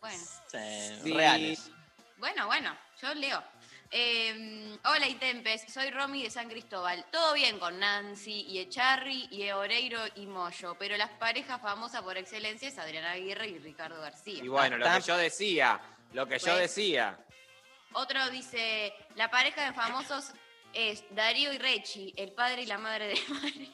[0.00, 1.12] Bueno, Sí, Sí.
[1.12, 1.70] Reales.
[2.18, 3.42] bueno, bueno, yo leo.
[3.90, 7.04] Eh, hola Itempes, soy Romy de San Cristóbal.
[7.10, 12.16] Todo bien con Nancy y Echarri y Oreiro y Moyo, pero las parejas famosas por
[12.16, 14.42] excelencia es Adriana Aguirre y Ricardo García.
[14.42, 15.80] Y bueno, lo que yo decía,
[16.12, 17.18] lo que yo Pues- decía.
[17.92, 20.32] Otro dice, la pareja de famosos
[20.74, 23.72] es Darío y Rechi, el padre y la madre de Mari.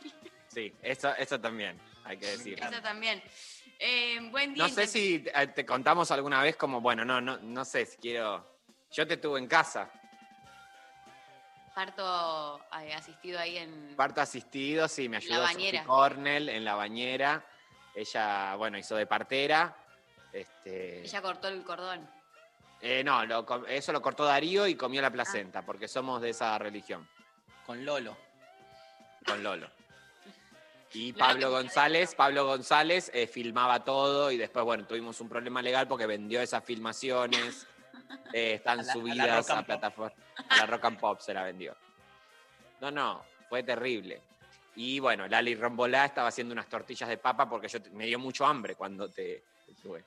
[0.49, 2.61] Sí, eso, eso también, hay que decir.
[2.63, 3.21] Eso también.
[3.79, 4.63] Eh, buen día.
[4.63, 7.97] No sé si eh, te contamos alguna vez como, bueno, no, no, no sé si
[7.97, 8.52] quiero.
[8.93, 9.91] Yo te tuve en casa,
[11.75, 13.95] Parto eh, asistido ahí en...
[13.97, 15.83] parto asistido, sí, me ayudó Sophie.
[15.85, 17.43] Cornell en la bañera.
[17.95, 19.75] Ella, bueno, hizo de partera.
[20.33, 22.07] Este, Ella cortó el cordón.
[22.83, 26.59] eh, no, lo eso lo cortó Darío y comió la placenta, porque somos de esa
[26.59, 27.09] religión,
[27.65, 28.17] Con Lolo.
[29.25, 29.71] con Lolo.
[30.95, 35.89] Y Pablo González, Pablo González eh, filmaba todo y después, bueno, tuvimos un problema legal
[35.89, 37.67] porque vendió esas filmaciones.
[38.33, 39.67] Eh, están A la- a la subidas Rock a, and Pop.
[39.67, 40.13] plataforma.
[40.49, 41.77] A la Rock and Pop se la vendió.
[42.81, 44.21] No, no, fue terrible.
[44.77, 48.19] Y bueno, Lali Rombolá estaba haciendo unas tortillas de papa porque yo te- me dio
[48.19, 50.05] mucho hambre cuando te, te tuve.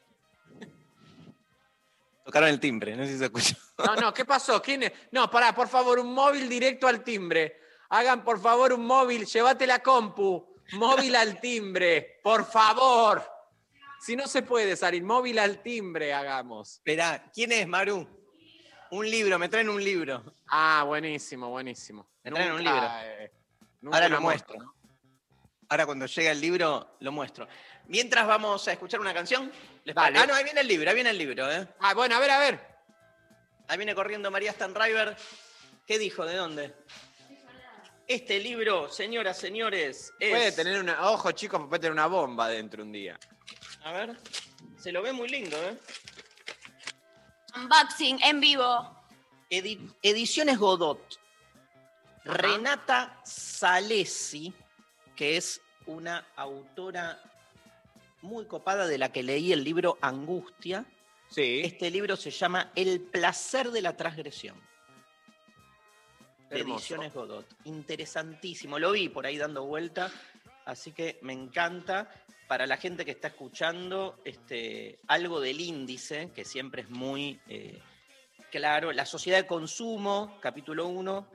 [2.24, 3.56] Tocaron el timbre, no sé si se escuchó.
[3.78, 4.60] No, no, ¿qué pasó?
[4.62, 4.92] ¿Quién es?
[5.12, 7.60] No, pará, por favor, un móvil directo al timbre.
[7.90, 10.44] Hagan, por favor, un móvil, llévate la compu.
[10.72, 13.24] Móvil al timbre, por favor.
[14.06, 16.74] Si no se puede salir, móvil al timbre, hagamos.
[16.76, 18.08] Esperá, ¿quién es, Maru?
[18.92, 20.36] Un libro, me traen un libro.
[20.48, 22.08] Ah, buenísimo, buenísimo.
[22.24, 22.88] Me traen un libro.
[23.02, 23.32] eh,
[23.92, 24.76] Ahora lo muestro.
[25.70, 27.48] Ahora cuando llega el libro, lo muestro.
[27.88, 29.52] Mientras vamos a escuchar una canción.
[29.84, 30.20] ¿Les Dale.
[30.20, 31.68] Ah, no, ahí viene el libro, ahí viene el libro, ¿eh?
[31.80, 32.60] Ah, bueno, a ver, a ver.
[33.68, 35.18] Ahí viene corriendo María Stanriver.
[35.88, 36.28] ¿Qué dijo?
[36.28, 36.76] ¿De dónde?
[38.08, 40.30] Este libro, señoras, señores, es...
[40.30, 41.10] Puede tener una.
[41.10, 43.20] Ojo, chicos, puede tener una bomba dentro un día.
[43.86, 44.18] A ver,
[44.80, 45.78] se lo ve muy lindo, ¿eh?
[47.56, 49.00] Unboxing en vivo.
[49.52, 51.00] Edi- Ediciones Godot.
[52.24, 54.52] Renata Salesi,
[55.16, 57.22] que es una autora
[58.24, 60.84] muy copada de la que leí el libro Angustia.
[61.30, 61.62] Sí.
[61.64, 64.60] Este libro se llama El placer de la transgresión.
[66.50, 66.62] De.
[66.62, 67.46] Ediciones Godot.
[67.66, 68.80] Interesantísimo.
[68.80, 70.12] Lo vi por ahí dando vuelta,
[70.66, 72.10] así que me encanta.
[72.48, 77.82] Para la gente que está escuchando, este, algo del índice, que siempre es muy eh,
[78.52, 78.92] claro.
[78.92, 81.28] La sociedad de consumo, capítulo 1.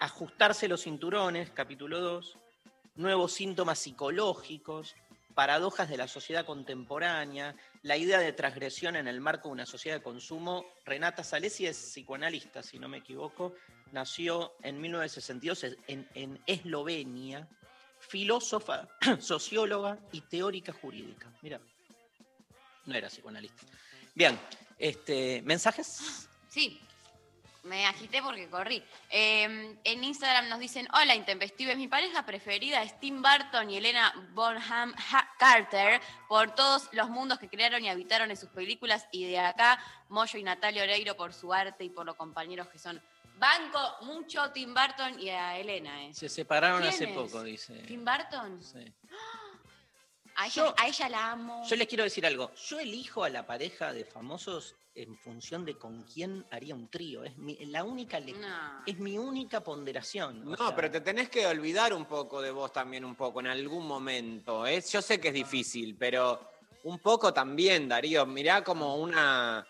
[0.00, 2.36] ajustarse los cinturones, capítulo 2.
[2.96, 4.96] Nuevos síntomas psicológicos,
[5.34, 9.96] paradojas de la sociedad contemporánea, la idea de transgresión en el marco de una sociedad
[9.96, 10.66] de consumo.
[10.84, 13.54] Renata Salesi es psicoanalista, si no me equivoco.
[13.92, 17.48] Nació en 1962 en, en Eslovenia,
[18.08, 18.88] filósofa,
[19.20, 21.26] socióloga y teórica jurídica.
[21.42, 21.60] Mira,
[22.86, 23.62] no era psicoanalista.
[24.14, 24.38] Bien,
[24.78, 26.26] este, ¿mensajes?
[26.48, 26.80] Sí,
[27.64, 28.82] me agité porque corrí.
[29.10, 34.12] Eh, en Instagram nos dicen, hola Intempestives, mi pareja preferida es Tim Burton y Elena
[34.32, 39.26] Bonham Ha- Carter por todos los mundos que crearon y habitaron en sus películas y
[39.26, 39.78] de acá
[40.08, 43.00] Moyo y Natalia Oreiro por su arte y por los compañeros que son.
[43.38, 46.04] Banco mucho a Tim Burton y a Elena.
[46.06, 46.14] ¿eh?
[46.14, 47.16] Se separaron ¿Quién hace es?
[47.16, 47.74] poco, dice.
[47.86, 48.62] ¿Tim Burton?
[48.62, 48.84] Sí.
[50.36, 51.62] A ella, Yo- a ella la amo.
[51.68, 52.52] Yo les quiero decir algo.
[52.54, 57.24] Yo elijo a la pareja de famosos en función de con quién haría un trío.
[57.24, 58.82] Es mi, la única le- No.
[58.86, 60.44] es mi única ponderación.
[60.44, 63.48] No, sea, pero te tenés que olvidar un poco de vos también, un poco, en
[63.48, 64.66] algún momento.
[64.66, 64.82] ¿eh?
[64.88, 66.50] Yo sé que es difícil, pero
[66.84, 68.24] un poco también, Darío.
[68.26, 69.66] Mirá como una.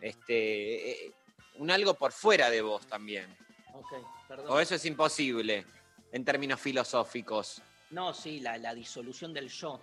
[0.00, 1.06] Este.
[1.06, 1.12] eh,
[1.58, 3.26] un algo por fuera de vos también.
[3.74, 3.92] Ok,
[4.26, 4.46] perdón.
[4.50, 5.64] O eso es imposible
[6.12, 7.60] en términos filosóficos.
[7.90, 9.80] No, sí, la, la disolución del yo.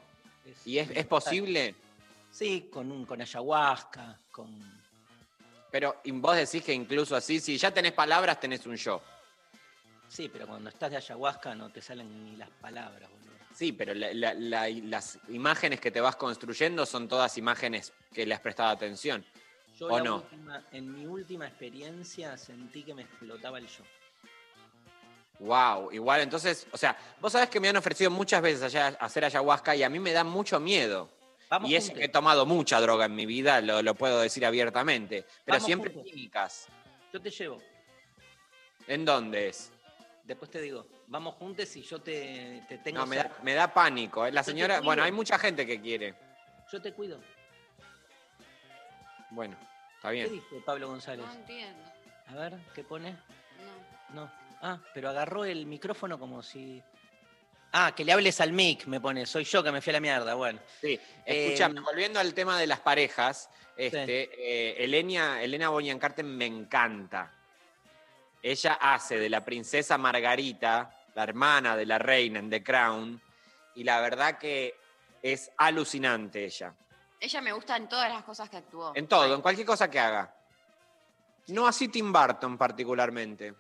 [0.65, 1.75] ¿Y es, es posible?
[2.31, 4.83] Sí, con un con ayahuasca, con.
[5.71, 9.01] Pero vos decís que incluso así, si ya tenés palabras, tenés un yo.
[10.07, 13.25] Sí, pero cuando estás de ayahuasca no te salen ni las palabras, boludo.
[13.53, 18.25] Sí, pero la- la- la- las imágenes que te vas construyendo son todas imágenes que
[18.25, 19.25] le has prestado atención.
[19.79, 20.15] Yo ¿O no?
[20.17, 23.83] última- en mi última experiencia sentí que me explotaba el yo.
[25.39, 29.25] Wow, igual entonces, o sea, vos sabés que me han ofrecido muchas veces allá hacer
[29.25, 31.09] ayahuasca y a mí me da mucho miedo.
[31.49, 31.97] Vamos y juntos.
[31.97, 35.25] que he tomado mucha droga en mi vida, lo, lo puedo decir abiertamente.
[35.43, 36.09] Pero Vamos siempre juntos.
[36.11, 36.67] químicas.
[37.11, 37.61] Yo te llevo.
[38.87, 39.71] ¿En dónde es?
[40.23, 43.71] Después te digo, vamos juntos y yo te, te tengo No, me da, me da
[43.73, 44.25] pánico.
[44.25, 44.31] ¿eh?
[44.31, 46.15] La señora, bueno, hay mucha gente que quiere.
[46.71, 47.19] Yo te cuido.
[49.35, 49.57] Bueno,
[49.97, 50.31] está ¿Qué bien.
[50.31, 51.25] dice Pablo González?
[51.25, 51.83] No entiendo.
[52.27, 53.11] A ver, ¿qué pone?
[54.13, 54.21] No.
[54.21, 54.31] No.
[54.61, 56.81] Ah, pero agarró el micrófono como si.
[57.73, 59.25] Ah, que le hables al mic, me pone.
[59.25, 60.33] Soy yo que me fui a la mierda.
[60.35, 60.59] Bueno.
[60.79, 65.69] Sí, Eh, escúchame, volviendo al tema de las parejas, este, eh, Elena, Elena
[66.23, 67.31] me encanta.
[68.41, 73.21] Ella hace de la princesa Margarita, la hermana de la reina en The Crown,
[73.75, 74.75] y la verdad que
[75.21, 76.73] es alucinante ella.
[77.19, 78.91] Ella me gusta en todas las cosas que actuó.
[78.95, 80.35] En todo, en cualquier cosa que haga.
[81.47, 83.55] No así Tim Burton particularmente.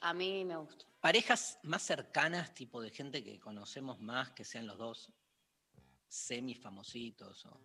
[0.00, 0.84] A mí me gusta.
[1.00, 5.12] Parejas más cercanas, tipo de gente que conocemos más, que sean los dos
[6.08, 7.44] semi famositos.
[7.46, 7.60] O...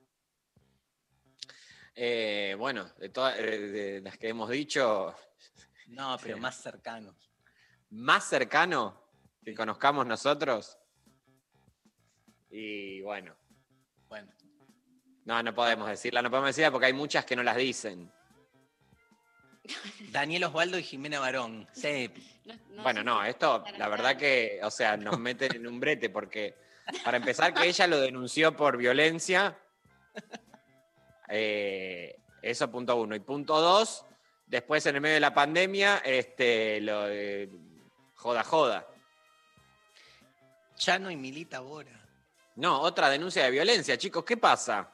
[1.95, 5.15] Eh, bueno, de todas eh, de las que hemos dicho,
[5.87, 6.41] No, pero Sí.
[6.41, 7.15] más cercanos.
[7.89, 9.01] más cercano
[9.43, 10.77] que conozcamos nosotros.
[12.49, 13.35] Y bueno,
[14.07, 14.31] Bueno.
[15.25, 18.11] no, no podemos decirla, no podemos decirla porque hay muchas que no las dicen.
[20.11, 21.67] Daniel Osvaldo y Jimena Barón.
[21.73, 22.09] Sí.
[22.81, 26.55] bueno, no, esto, la verdad que, o sea, nos meten en un brete porque,
[27.03, 29.57] para empezar, que ella lo denunció por violencia.
[31.27, 33.13] eh, eso punto uno.
[33.13, 34.05] Y punto dos,
[34.45, 37.49] después en el medio de la pandemia, este, lo de
[38.15, 38.87] joda, joda.
[40.75, 42.06] Chano y Milita Bora.
[42.57, 44.91] No, otra denuncia de violencia, chicos, ¿qué pasa?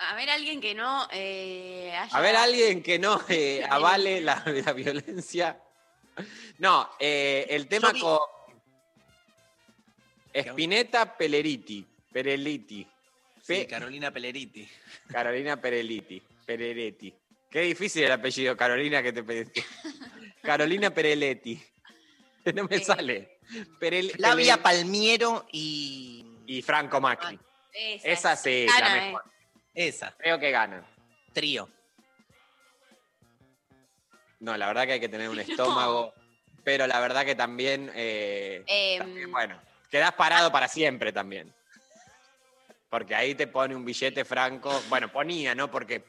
[0.00, 2.16] A ver, alguien que no eh, haya...
[2.16, 5.60] A ver, alguien que no eh, avale la, la violencia.
[6.58, 8.18] No, eh, el tema vi- con
[10.34, 11.84] Spinetta Peleriti.
[12.12, 12.86] Pereliti.
[13.42, 14.68] Sí, Carolina Peleriti.
[15.08, 16.22] Carolina Pereliti.
[16.44, 17.14] Pereretti.
[17.50, 19.50] Qué difícil el apellido, Carolina, que te pedí.
[20.42, 21.60] Carolina Pereletti.
[22.54, 23.37] No me Eh, sale.
[23.80, 26.24] Perel- Flavia Pele- Palmiero y.
[26.46, 27.38] y Franco Macri.
[27.72, 29.06] Esa, Esa sí, Gana, la eh.
[29.06, 29.22] mejor.
[29.74, 30.14] Esa.
[30.18, 30.84] Creo que gana.
[31.32, 31.68] Trío.
[34.40, 36.12] No, la verdad que hay que tener un estómago,
[36.64, 41.52] pero la verdad que también, eh, Em, también, bueno, quedás parado para siempre también.
[42.90, 45.70] Porque ahí te pone un billete franco, bueno, ponía, ¿no?
[45.70, 46.04] Porque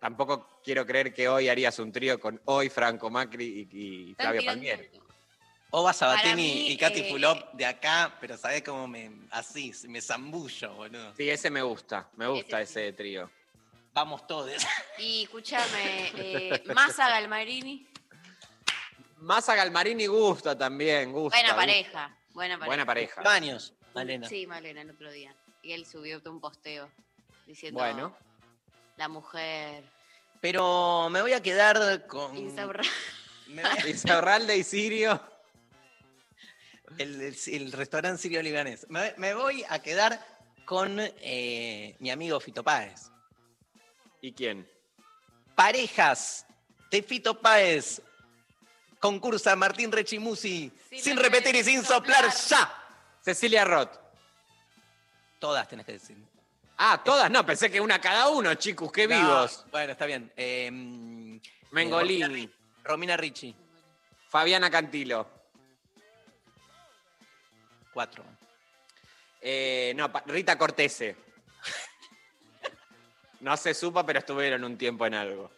[0.00, 4.44] tampoco quiero creer que hoy harías un trío con hoy Franco Macri y, y tirando-
[4.44, 4.90] Palmieri.
[5.70, 9.10] Ova Sabatini y Katy eh, Fulop de acá, pero sabés cómo me.
[9.30, 11.14] Así, me zambullo, boludo.
[11.14, 13.30] Sí, ese me gusta, me gusta Ese trío.
[13.92, 14.50] Vamos todos.
[14.98, 15.64] Y escúchame,
[16.16, 17.86] eh, Massa Galmarini,
[19.18, 21.36] Massa Galmarini gusta también, gusta.
[21.36, 21.56] buena gusta.
[21.56, 22.16] pareja.
[22.32, 22.66] Buena pareja.
[22.66, 23.22] Buena pareja.
[23.32, 24.28] años, Malena.
[24.28, 25.34] Sí, Malena, el otro día.
[25.62, 26.88] Y él subió un posteo
[27.46, 28.16] diciendo Bueno.
[28.96, 29.82] la mujer
[30.40, 32.36] Pero me voy a quedar con.
[32.36, 32.88] insaurrable.
[33.48, 35.20] me voy a- Isaurralde y Sirio.
[36.98, 38.86] El, el- el restaurante sirio libanés.
[38.88, 40.24] Me, me voy a quedar
[40.64, 43.10] con eh, mi amigo Fito Páez.
[44.20, 44.68] ¿Y quién?
[45.54, 46.46] Parejas
[46.90, 48.00] de Fito Páez.
[49.00, 50.72] Concursa Martín Rechimusi.
[50.90, 52.48] Sin Sin, repetir, y sin soplar soplar.
[52.68, 52.74] ya.
[53.22, 53.92] Cecilia Roth.
[55.38, 56.16] Todas tenés que decir.
[56.78, 59.64] Ah, todas, no, pensé que una cada uno, chicos, qué No, vivos.
[59.70, 60.32] Bueno, está bien.
[60.36, 61.38] Eh, mm,
[61.72, 62.50] Mengolini, eh,
[62.84, 63.54] Romina Ricci.
[64.28, 65.37] Fabiana Cantilo.
[67.98, 68.22] Cuatro.
[69.40, 71.16] Eh, no, Rita Cortese.
[73.40, 75.50] No se supo, pero estuvieron un tiempo en algo.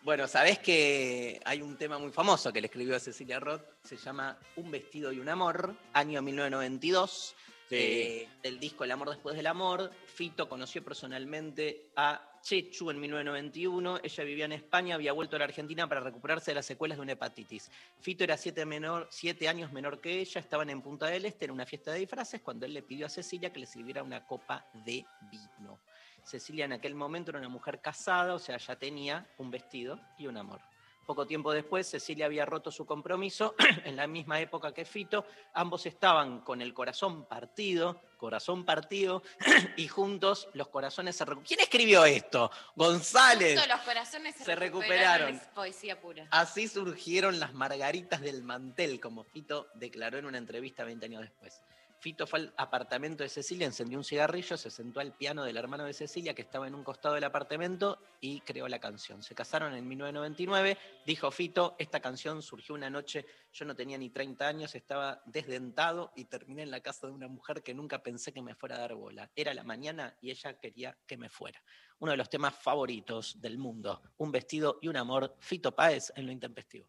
[0.00, 3.98] Bueno, sabés que hay un tema muy famoso que le escribió a Cecilia Roth, se
[3.98, 7.34] llama Un vestido y un amor, año 1992,
[7.68, 9.92] eh, del disco El amor después del amor.
[10.06, 15.44] Fito conoció personalmente a Chechu en 1991, ella vivía en España, había vuelto a la
[15.44, 17.70] Argentina para recuperarse de las secuelas de una hepatitis.
[18.00, 21.52] Fito era siete, menor, siete años menor que ella, estaban en Punta del Este en
[21.52, 24.66] una fiesta de disfraces cuando él le pidió a Cecilia que le sirviera una copa
[24.84, 25.78] de vino.
[26.24, 30.26] Cecilia en aquel momento era una mujer casada, o sea, ya tenía un vestido y
[30.26, 30.60] un amor.
[31.06, 33.54] Poco tiempo después, Cecilia había roto su compromiso,
[33.84, 39.22] en la misma época que Fito, ambos estaban con el corazón partido, corazón partido,
[39.76, 41.46] y juntos los corazones se recuperaron.
[41.46, 42.50] ¿Quién escribió esto?
[42.76, 43.58] González.
[43.58, 45.28] Justo los corazones se, Se recuperaron.
[45.28, 45.34] recuperaron.
[45.36, 46.28] Es poesía pura.
[46.30, 51.62] Así surgieron las margaritas del mantel, como Fito declaró en una entrevista 20 años después.
[52.02, 55.84] Fito fue al apartamento de Cecilia, encendió un cigarrillo, se sentó al piano del hermano
[55.84, 59.22] de Cecilia, que estaba en un costado del apartamento, y creó la canción.
[59.22, 60.76] Se casaron en 1999,
[61.06, 66.12] dijo Fito, esta canción surgió una noche, yo no tenía ni 30 años, estaba desdentado
[66.16, 68.80] y terminé en la casa de una mujer que nunca pensé que me fuera a
[68.80, 69.30] dar bola.
[69.36, 71.62] Era la mañana y ella quería que me fuera.
[72.00, 76.26] Uno de los temas favoritos del mundo, un vestido y un amor, Fito Páez en
[76.26, 76.88] lo intempestivo.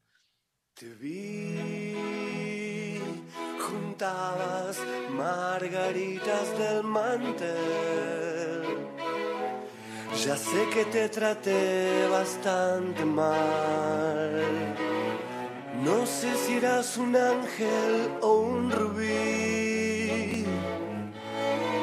[3.67, 4.77] Juntabas
[5.09, 7.53] margaritas del mantel.
[10.25, 14.31] Ya sé que te traté bastante mal.
[15.83, 20.45] No sé si eras un ángel o un rubí.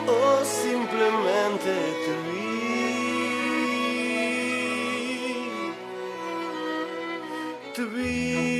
[0.07, 1.73] O simplemente
[2.05, 2.51] te vi.
[7.74, 8.60] Te vi,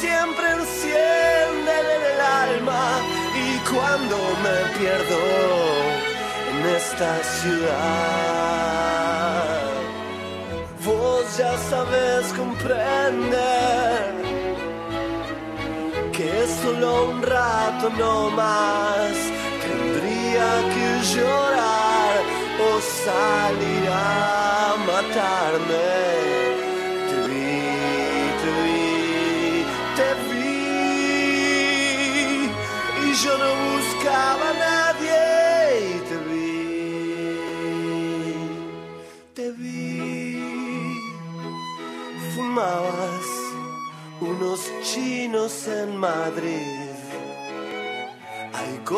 [0.00, 2.84] siempre encienden en el alma
[3.34, 5.20] y cuando me pierdo
[6.50, 8.38] en esta ciudad,
[10.84, 13.98] vos ya sabes comprender
[16.12, 19.12] que solo un rato no más
[19.66, 22.14] tendría que llorar
[22.66, 22.70] o
[23.04, 25.97] salir a matarme.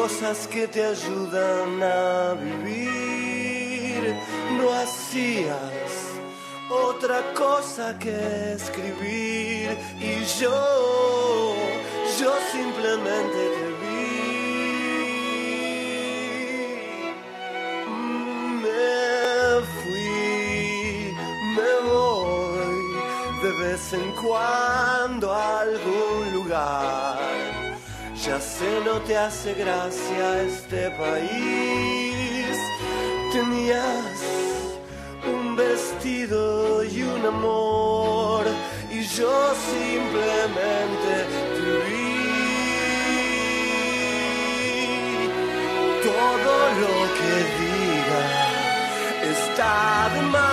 [0.03, 4.03] Cosas que te ayudan a vivir.
[4.57, 5.93] No hacías
[6.89, 8.17] otra cosa que
[8.55, 9.67] escribir.
[10.11, 10.61] Y yo,
[12.19, 14.11] yo simplemente te vi.
[18.63, 18.91] Me
[19.75, 21.15] fui,
[21.57, 22.85] me voy
[23.43, 27.10] de vez en cuando a algún lugar.
[28.31, 32.57] Ya sé, no te hace gracia este país.
[33.33, 34.21] Tenías
[35.27, 38.45] un vestido y un amor,
[38.89, 41.13] y yo simplemente
[41.57, 41.91] te.
[46.09, 48.23] Todo lo que diga
[49.33, 50.50] está de más.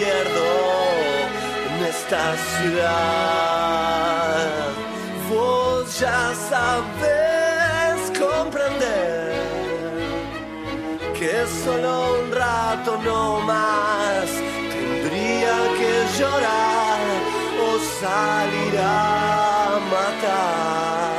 [0.00, 0.50] Pierdo
[1.68, 2.24] en esta
[2.56, 3.98] ciudad,
[5.28, 9.32] vos ya sabes comprender
[11.18, 14.26] que solo un rato no más
[14.74, 17.00] tendría que llorar
[17.66, 17.68] o
[18.00, 21.09] salir a matar.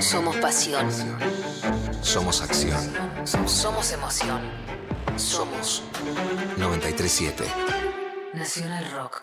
[0.00, 0.86] Somos pasión.
[2.02, 2.78] Somos acción.
[3.24, 4.40] Somos emoción.
[5.16, 5.82] Somos
[6.58, 7.44] 937.
[8.34, 9.22] Nacional Rock.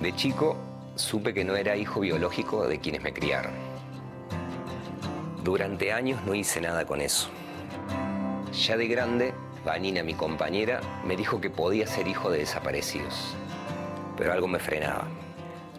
[0.00, 0.56] De chico
[0.94, 3.52] supe que no era hijo biológico de quienes me criaron.
[5.42, 7.30] Durante años no hice nada con eso.
[8.52, 9.34] Ya de grande,
[9.64, 13.34] Vanina, mi compañera, me dijo que podía ser hijo de desaparecidos.
[14.16, 15.06] Pero algo me frenaba.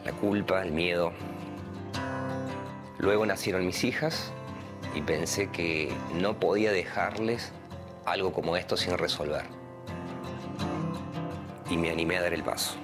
[0.03, 1.13] La culpa, el miedo.
[3.01, 4.31] Luego nacieron mis hijas
[4.93, 7.51] y pensé que no podía dejarles
[8.05, 9.43] algo como esto sin resolver.
[11.71, 12.75] Y me animé a dar el paso.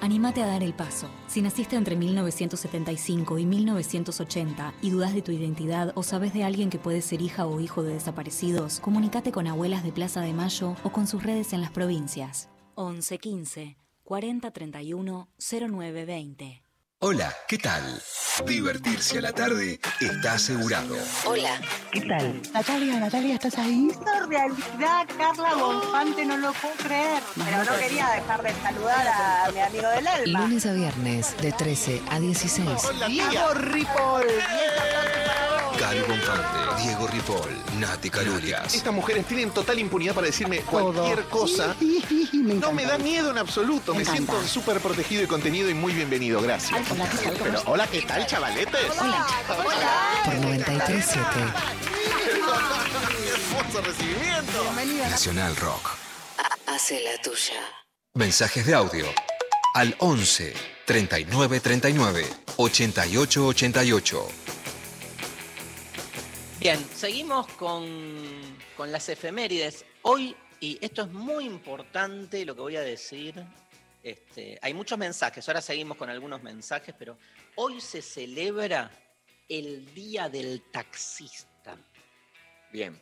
[0.00, 1.08] Anímate a dar el paso.
[1.28, 6.70] Si naciste entre 1975 y 1980 y dudas de tu identidad o sabes de alguien
[6.70, 10.74] que puede ser hija o hijo de desaparecidos, comunícate con Abuelas de Plaza de Mayo
[10.82, 12.48] o con sus redes en las provincias.
[12.74, 16.61] 11 15 40 31 09 20.
[17.04, 17.82] Hola, ¿qué tal?
[18.46, 20.94] Divertirse a la tarde está asegurado.
[21.26, 21.60] Hola.
[21.90, 22.40] ¿Qué tal?
[22.54, 23.88] Natalia, Natalia, ¿estás ahí?
[23.90, 27.20] Esto realidad, Carla Bonfante, no lo puedo creer.
[27.34, 30.40] Pero no quería dejar de saludar a mi amigo del alma.
[30.42, 32.68] Lunes a viernes de 13 a 16.
[33.08, 34.26] Diego Ripoll.
[35.78, 38.74] Cali Bonfante, Diego Ripoll, Nati Calurias.
[38.74, 41.74] Estas mujeres tienen total impunidad para decirme cualquier cosa.
[42.32, 43.94] No me da miedo en absoluto.
[43.94, 46.40] Me, siento súper protegido y contenido y muy bienvenido.
[46.40, 46.80] Gracias.
[47.42, 49.00] Pero, hola, ¿qué tal, chavaletes?
[49.00, 49.26] Hola.
[50.24, 51.22] Por 937.
[53.32, 54.64] hermoso recibimiento.
[55.10, 55.90] Nacional Rock.
[56.66, 57.60] Hace la tuya.
[58.14, 59.06] Mensajes de audio
[59.74, 60.54] al 11
[60.86, 62.26] 39 39
[62.56, 64.28] 88 88.
[66.62, 67.84] Bien, seguimos con,
[68.76, 69.84] con las efemérides.
[70.02, 73.34] Hoy, y esto es muy importante lo que voy a decir,
[74.00, 77.18] este, hay muchos mensajes, ahora seguimos con algunos mensajes, pero
[77.56, 78.92] hoy se celebra
[79.48, 81.76] el Día del Taxista.
[82.72, 82.96] Bien.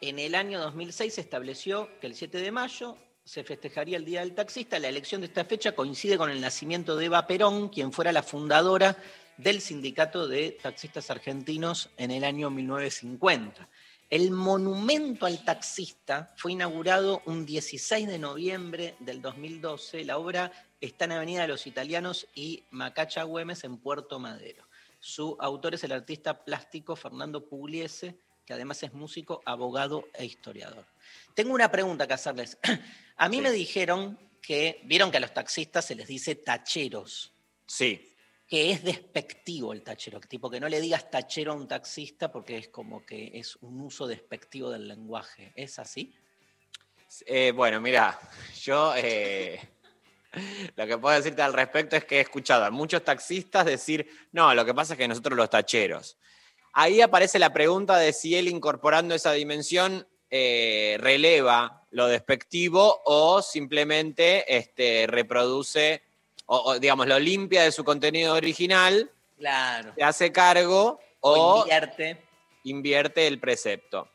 [0.00, 4.20] En el año 2006 se estableció que el 7 de mayo se festejaría el Día
[4.20, 4.78] del Taxista.
[4.78, 8.22] La elección de esta fecha coincide con el nacimiento de Eva Perón, quien fuera la
[8.22, 8.96] fundadora
[9.42, 13.68] del Sindicato de Taxistas Argentinos en el año 1950.
[14.08, 20.04] El monumento al taxista fue inaugurado un 16 de noviembre del 2012.
[20.04, 24.64] La obra está en Avenida de los Italianos y Macacha Güemes en Puerto Madero.
[25.00, 30.86] Su autor es el artista plástico Fernando Pugliese, que además es músico, abogado e historiador.
[31.34, 32.58] Tengo una pregunta que hacerles.
[33.16, 37.32] A mí me dijeron que, vieron que a los taxistas se les dice tacheros.
[37.66, 38.11] Sí.
[38.52, 42.58] Que es despectivo el tachero, tipo que no le digas tachero a un taxista porque
[42.58, 45.54] es como que es un uso despectivo del lenguaje.
[45.56, 46.14] ¿Es así?
[47.24, 48.20] Eh, bueno, mira,
[48.60, 49.58] yo eh,
[50.76, 54.54] lo que puedo decirte al respecto es que he escuchado a muchos taxistas decir, no,
[54.54, 56.18] lo que pasa es que nosotros los tacheros.
[56.74, 63.40] Ahí aparece la pregunta de si él incorporando esa dimensión eh, releva lo despectivo o
[63.40, 66.02] simplemente este, reproduce,
[66.46, 69.92] o, o, digamos, lo limpia de su contenido original, Claro.
[69.96, 72.24] se hace cargo O o invierte.
[72.64, 74.08] invierte el precepto.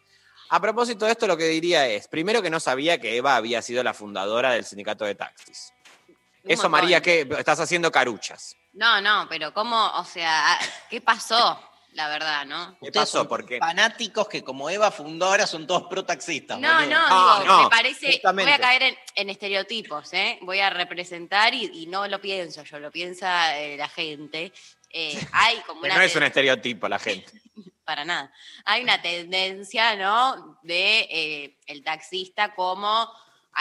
[0.49, 3.61] A propósito de esto, lo que diría es, primero que no sabía que Eva había
[3.61, 5.73] sido la fundadora del sindicato de taxis.
[6.07, 6.71] Un Eso, montón.
[6.71, 8.55] María, que estás haciendo caruchas.
[8.71, 9.87] No, no, pero ¿cómo?
[9.97, 10.57] O sea,
[10.89, 11.59] ¿qué pasó?
[11.97, 12.77] La verdad, ¿no?
[12.79, 13.17] ¿Qué Ustedes pasó?
[13.17, 16.59] son Porque fanáticos que como Eva fundó ahora son todos pro taxistas.
[16.59, 16.89] No, boludo.
[16.91, 18.51] no, No, digo, no, me parece, justamente.
[18.51, 20.37] voy a caer en, en estereotipos, ¿eh?
[20.43, 24.53] Voy a representar y, y no lo pienso yo, lo piensa eh, la gente.
[24.91, 27.31] Eh, hay como una no es un estereotipo la gente.
[27.83, 28.31] para nada.
[28.65, 30.59] Hay una tendencia, ¿no?
[30.61, 33.09] De eh, el taxista como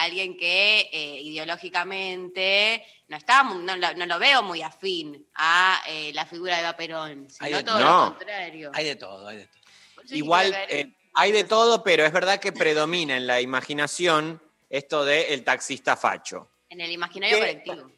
[0.05, 6.12] alguien que eh, ideológicamente no está, no, lo- no lo veo muy afín a eh,
[6.14, 7.85] la figura de Eva Perón, Hay sino de- todo no.
[8.05, 8.70] lo contrario.
[8.74, 9.62] Hay de todo, hay de todo.
[10.10, 15.32] Igual eh, hay de todo, pero es verdad que predomina en la imaginación esto de
[15.35, 16.51] el taxista facho.
[16.68, 17.40] en el imaginario ¿Qué?
[17.62, 17.90] colectivo.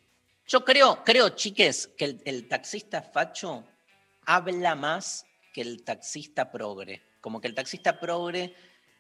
[0.46, 3.64] Yo creo, creo, chiques, que el, el taxista facho
[4.24, 7.02] habla más que el taxista progre.
[7.20, 8.54] Como que el taxista progre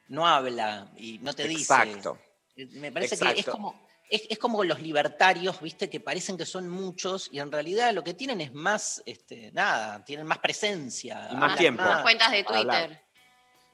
[0.08, 2.14] no habla y no te Exacto.
[2.14, 2.27] dice.
[2.72, 6.68] Me parece que es como, es, es como los libertarios, viste, que parecen que son
[6.68, 11.28] muchos y en realidad lo que tienen es más, este, nada, tienen más presencia.
[11.30, 11.82] Y más tiempo.
[11.82, 12.44] Más cuentas de.
[12.44, 13.04] Twitter.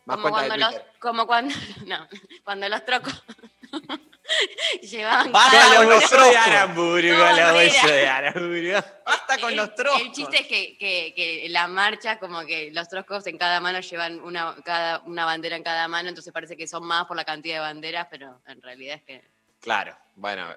[0.06, 1.54] Más como de cuando los, como cuando,
[1.86, 2.08] no,
[2.44, 3.22] cuando los trocos
[4.82, 6.30] llevaban Basta con los trocos.
[6.32, 8.84] de No, de.
[9.04, 10.00] Basta con el, los trocos.
[10.00, 13.80] El chiste es que, que, que la marcha, como que los troscos en cada mano
[13.80, 17.24] llevan una, cada, una bandera en cada mano, entonces parece que son más por la
[17.24, 19.22] cantidad de banderas, pero en realidad es que.
[19.60, 20.54] Claro, bueno,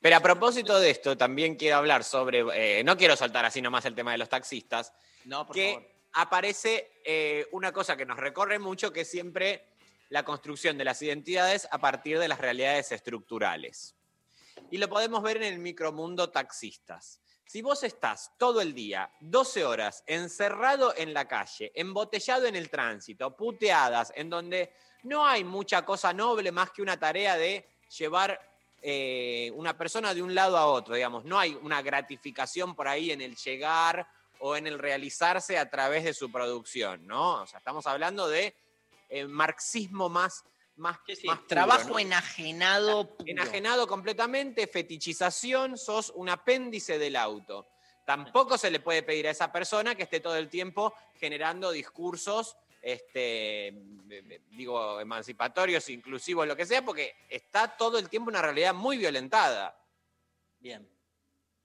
[0.00, 3.84] Pero a propósito de esto, también quiero hablar sobre, eh, no quiero soltar así nomás
[3.84, 4.92] el tema de los taxistas,
[5.24, 5.88] No, por que favor.
[6.14, 9.69] aparece eh, una cosa que nos recorre mucho, que es siempre
[10.10, 13.94] la construcción de las identidades a partir de las realidades estructurales.
[14.70, 17.20] Y lo podemos ver en el micromundo taxistas.
[17.46, 22.70] Si vos estás todo el día, 12 horas, encerrado en la calle, embotellado en el
[22.70, 24.72] tránsito, puteadas, en donde
[25.04, 27.66] no hay mucha cosa noble más que una tarea de
[27.98, 28.38] llevar
[28.82, 33.10] eh, una persona de un lado a otro, digamos, no hay una gratificación por ahí
[33.10, 34.06] en el llegar
[34.38, 37.42] o en el realizarse a través de su producción, ¿no?
[37.42, 38.54] O sea, estamos hablando de
[39.10, 40.44] eh, marxismo más,
[40.76, 41.98] más, más puro, Trabajo ¿no?
[41.98, 43.16] enajenado.
[43.16, 43.30] puro.
[43.30, 47.68] Enajenado completamente, fetichización, sos un apéndice del auto.
[48.06, 52.56] Tampoco se le puede pedir a esa persona que esté todo el tiempo generando discursos,
[52.80, 53.74] este,
[54.50, 59.76] digo, emancipatorios, inclusivos, lo que sea, porque está todo el tiempo una realidad muy violentada.
[60.58, 60.88] Bien.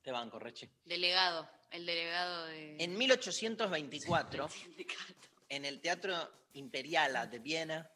[0.01, 0.69] Te banco, Rechi.
[0.83, 2.75] Delegado, el delegado de...
[2.83, 4.49] En 1824,
[5.49, 7.89] en el Teatro Imperial de Viena,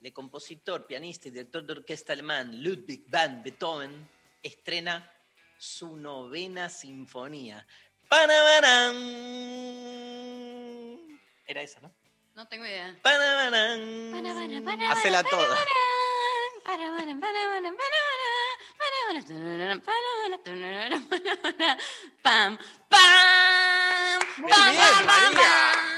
[0.00, 4.08] el compositor, pianista y director de orquesta alemán Ludwig van Beethoven
[4.42, 5.10] estrena
[5.56, 7.66] su novena sinfonía.
[8.08, 8.96] ¡Panabarán!
[11.46, 11.94] Era esa, ¿no?
[12.34, 12.98] No tengo idea.
[13.02, 14.12] ¡Panabarán!
[14.90, 15.56] Hacela toda.
[22.22, 22.58] Pam,
[22.88, 25.93] pam, bien, María.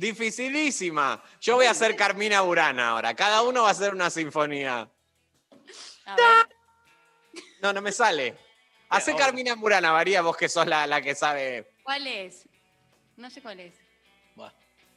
[0.00, 1.22] Dificilísima.
[1.42, 3.14] Yo voy a hacer Carmina Burana ahora.
[3.14, 4.88] Cada uno va a hacer una sinfonía.
[6.06, 6.48] A ver.
[7.60, 8.34] No, no me sale.
[8.88, 11.74] Hacé Carmina Burana, María, vos que sos la, la que sabe.
[11.82, 12.48] ¿Cuál es?
[13.16, 13.74] No sé cuál es.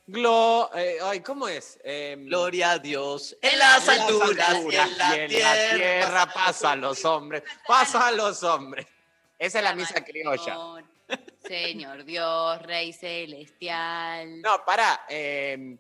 [0.05, 1.79] Glo, eh, ay, ¿cómo es?
[1.81, 5.55] Em, Gloria a Dios en las alturas y en la y en tierra.
[5.55, 8.85] la tierra pasan los hombres, pasan los hombres.
[9.39, 10.57] Esa es la misa criolla.
[11.47, 14.41] Señor, Dios, Rey Celestial.
[14.41, 15.05] No, pará.
[15.09, 15.77] em,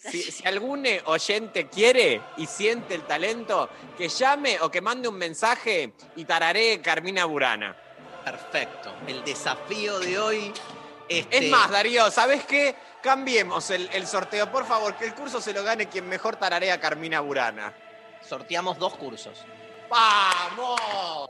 [0.00, 5.08] si, si algún eh, oyente quiere y siente el talento, que llame o que mande
[5.08, 7.76] un mensaje y tararé Carmina Burana.
[8.24, 8.92] Perfecto.
[9.06, 10.52] El desafío de hoy.
[11.08, 12.74] Este, Es más, Darío, ¿sabes qué?
[13.00, 16.80] Cambiemos el, el sorteo, por favor, que el curso se lo gane quien mejor tararea
[16.80, 17.72] Carmina Burana.
[18.28, 19.44] sorteamos dos cursos.
[19.88, 21.28] ¡Vamos!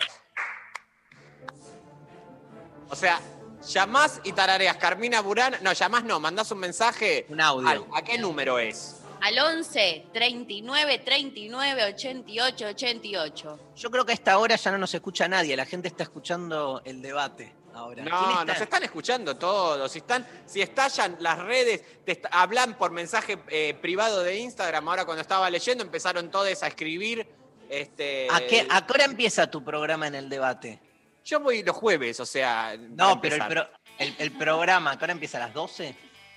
[2.91, 3.21] O sea,
[3.69, 5.59] llamás y tarareas Carmina Burana.
[5.63, 7.27] No, llamás no, mandás un mensaje.
[7.29, 7.69] Un audio.
[7.69, 8.97] al- ¿A qué número es?
[9.21, 13.61] Al 11 39 39 88 88.
[13.77, 15.57] Yo creo que a esta hora ya no nos escucha nadie.
[15.57, 18.03] La gente está escuchando el debate ahora.
[18.05, 18.45] ¿Quién No, está?
[18.45, 19.91] nos están escuchando todos.
[19.91, 24.87] Si, están, si estallan las redes, te est- hablan por mensaje eh, privado de Instagram.
[24.89, 27.27] Ahora cuando estaba leyendo empezaron todos a escribir.
[27.69, 30.79] Este, ¿A qué, ¿A qué hora empieza tu programa en el debate?
[31.27, 32.77] Yo voy los jueves, o sea.
[32.79, 33.69] No, pero el, empezar.
[33.69, 35.39] pro- el, el programa, ¿a qué hora empieza?
[35.39, 35.95] ¿A las 12?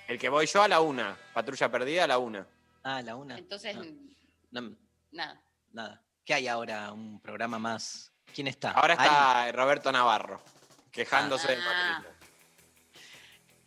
[0.08, 1.16] El que voy yo a la una.
[1.34, 2.48] Patrulla perdida a la una.
[2.84, 3.38] Ah, a la una.
[3.38, 3.78] Entonces,
[4.52, 4.76] No,
[5.12, 5.40] nada.
[5.72, 6.02] nada.
[6.26, 6.92] ¿Qué hay ahora?
[6.92, 8.12] ¿Un programa más?
[8.34, 8.72] ¿Quién está?
[8.72, 9.12] Ahora ¿Alguien?
[9.14, 10.42] está Roberto Navarro,
[10.92, 12.04] quejándose de Ah.
[12.04, 12.16] Patricia.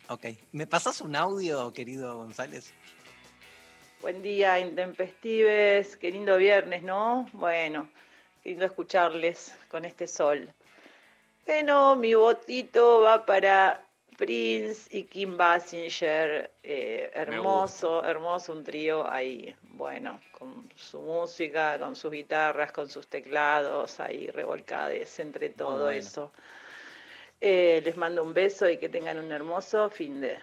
[0.09, 0.25] Ok.
[0.51, 2.73] ¿Me pasas un audio, querido González?
[4.01, 5.95] Buen día, intempestives.
[5.95, 7.29] Qué lindo viernes, ¿no?
[7.31, 7.89] Bueno,
[8.41, 10.53] qué lindo escucharles con este sol.
[11.45, 13.85] Bueno, mi votito va para
[14.17, 16.51] Prince y Kim Basinger.
[16.63, 19.53] Eh, hermoso, hermoso un trío ahí.
[19.61, 25.89] Bueno, con su música, con sus guitarras, con sus teclados, ahí revolcades entre todo bueno.
[25.89, 26.31] eso.
[27.41, 30.37] Eh, les mando un beso y que tengan un hermoso fin de.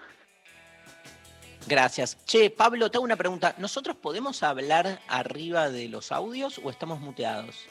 [1.67, 2.23] Gracias.
[2.27, 3.55] Che, Pablo, te hago una pregunta.
[3.57, 7.69] ¿Nosotros podemos hablar arriba de los audios o estamos muteados?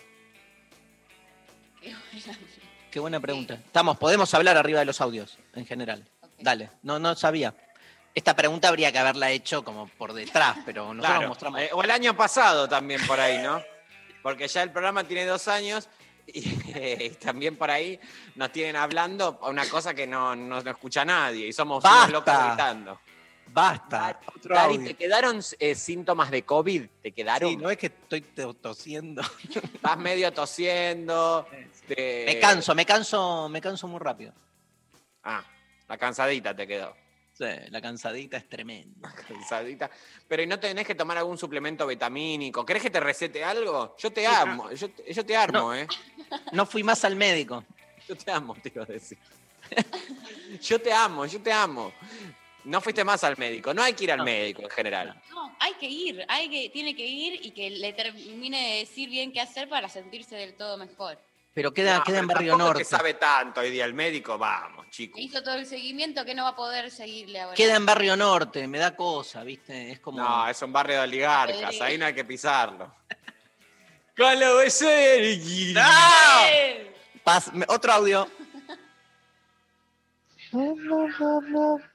[2.91, 3.53] Qué buena pregunta.
[3.56, 6.07] Estamos, podemos hablar arriba de los audios, en general.
[6.40, 7.53] Dale, no, no sabía.
[8.16, 11.61] Esta pregunta habría que haberla hecho como por detrás, pero nosotros Claro, mostramos.
[11.61, 13.61] eh, o el año pasado también por ahí, ¿no?
[14.24, 15.88] Porque ya el programa tiene dos años
[16.26, 16.41] y
[16.76, 17.99] eh, también por ahí
[18.36, 22.34] nos tienen hablando una cosa que no, no, no escucha nadie y somos unos locos
[22.48, 22.99] gritando.
[23.51, 24.19] Basta.
[24.43, 24.88] Dari, audio.
[24.88, 26.84] ¿te quedaron eh, síntomas de COVID?
[27.01, 27.49] ¿Te quedaron?
[27.49, 29.21] Sí, no es que estoy to- tosiendo.
[29.73, 31.47] Estás medio tosiendo.
[31.88, 34.34] te- Me canso, me canso, me canso muy rápido.
[35.23, 35.43] Ah,
[35.88, 36.95] la cansadita te quedó.
[37.34, 39.13] Sí, la cansadita es tremenda.
[39.27, 39.89] Cansadita.
[40.27, 42.65] Pero ¿y no tenés que tomar algún suplemento vitamínico?
[42.65, 43.95] ¿Querés que te recete algo?
[43.97, 45.76] Yo te amo, yo, te- yo te armo, No.
[45.76, 45.88] ¿eh?
[46.51, 47.63] No fui más al médico.
[48.07, 49.17] Yo te amo, te iba a decir.
[50.61, 51.93] yo te amo, yo te amo.
[52.65, 53.73] No fuiste más al médico.
[53.73, 55.22] No hay que ir al médico en general.
[55.31, 59.10] No, hay que ir, hay que, tiene que ir y que le termine de decir
[59.10, 61.18] bien qué hacer para sentirse del todo mejor.
[61.53, 62.80] Pero queda, No, queda en Barrio Norte.
[62.80, 65.19] que sabe tanto hoy día el médico, vamos, chicos.
[65.19, 67.56] Hizo todo el seguimiento que no va a poder seguirle ahora.
[67.56, 69.91] Queda en Barrio Norte, me da cosa, ¿viste?
[69.91, 70.19] Es como.
[70.19, 72.94] No, es un barrio de oligarcas, ahí no hay que pisarlo.
[74.15, 74.69] Con lo de-
[77.53, 78.30] me- otro audio.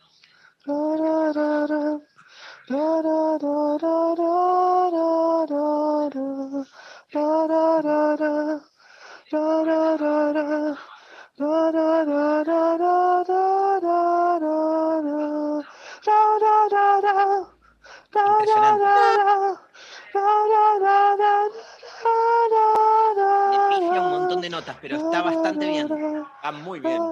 [23.97, 25.89] Un montón de notas, pero está bastante bien.
[26.37, 27.03] Está muy bien.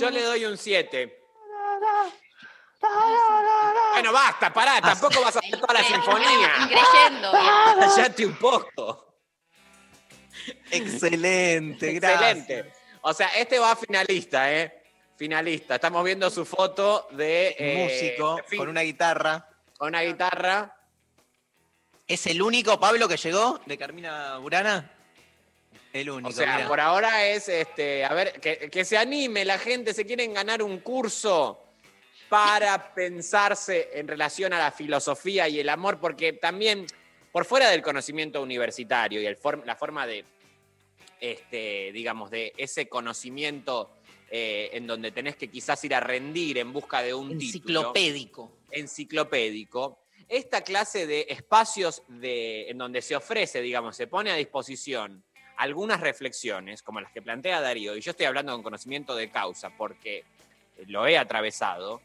[0.00, 1.14] Yo le doy un 7.
[3.92, 6.50] Bueno, basta, pará, tampoco vas a hacer toda la sinfonía.
[6.62, 7.32] Increyendo.
[7.32, 9.14] Cállate un poco.
[10.70, 12.22] Excelente, gracias.
[12.38, 12.72] Excelente.
[13.02, 14.82] O sea, este va a finalista, ¿eh?
[15.16, 15.76] Finalista.
[15.76, 17.54] Estamos viendo su foto de.
[17.58, 17.84] eh,
[18.16, 19.48] Músico, con una guitarra.
[19.76, 20.74] con una guitarra.
[22.08, 24.90] ¿Es el único Pablo que llegó de Carmina Burana?
[25.92, 26.30] El único.
[26.30, 26.68] O sea, mirá.
[26.68, 28.04] por ahora es este.
[28.04, 29.92] A ver, que, que se anime la gente.
[29.94, 31.62] Se quieren ganar un curso
[32.28, 36.86] para pensarse en relación a la filosofía y el amor, porque también,
[37.32, 40.24] por fuera del conocimiento universitario y el form- la forma de,
[41.20, 43.90] este, digamos, de ese conocimiento
[44.30, 48.52] eh, en donde tenés que quizás ir a rendir en busca de un título Enciclopédico.
[48.72, 49.98] enciclopédico,
[50.28, 55.24] esta clase de espacios de, en donde se ofrece, digamos, se pone a disposición
[55.56, 59.70] algunas reflexiones, como las que plantea Darío, y yo estoy hablando con conocimiento de causa,
[59.70, 60.24] porque
[60.86, 62.00] lo he atravesado,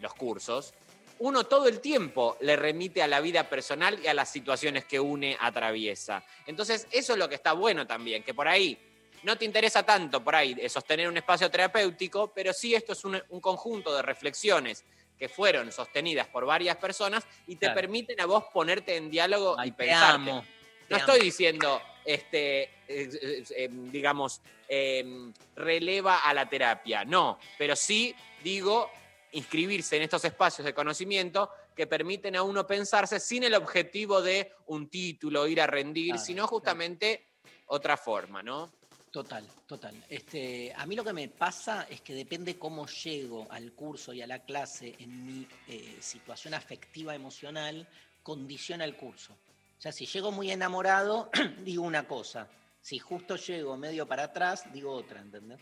[0.00, 0.74] los cursos,
[1.18, 5.00] uno todo el tiempo le remite a la vida personal y a las situaciones que
[5.00, 6.24] une atraviesa.
[6.46, 8.78] Entonces, eso es lo que está bueno también, que por ahí
[9.22, 13.04] no te interesa tanto por ahí eh, sostener un espacio terapéutico, pero sí esto es
[13.04, 14.84] un, un conjunto de reflexiones
[15.18, 17.80] que fueron sostenidas por varias personas y te Claro.
[17.80, 20.44] permiten a vos ponerte en diálogo Ay, y te te no amo.
[20.90, 28.14] estoy diciendo, este, eh, eh, eh, digamos, eh, releva a la terapia, no, pero sí
[28.42, 28.90] digo
[29.32, 34.52] inscribirse en estos espacios de conocimiento que permiten a uno pensarse sin el objetivo de
[34.66, 37.26] un título, ir a rendir, Claro, sino justamente
[37.66, 38.72] otra forma, ¿no?
[39.16, 40.04] Total, total.
[40.10, 44.20] Este, a mí lo que me pasa es que depende cómo llego al curso y
[44.20, 47.88] a la clase en mi eh, situación afectiva emocional,
[48.22, 49.32] condiciona el curso.
[49.32, 51.30] O sea, si llego muy enamorado,
[51.64, 52.46] digo una cosa.
[52.82, 55.60] Si justo llego medio para atrás, digo otra, ¿entendés?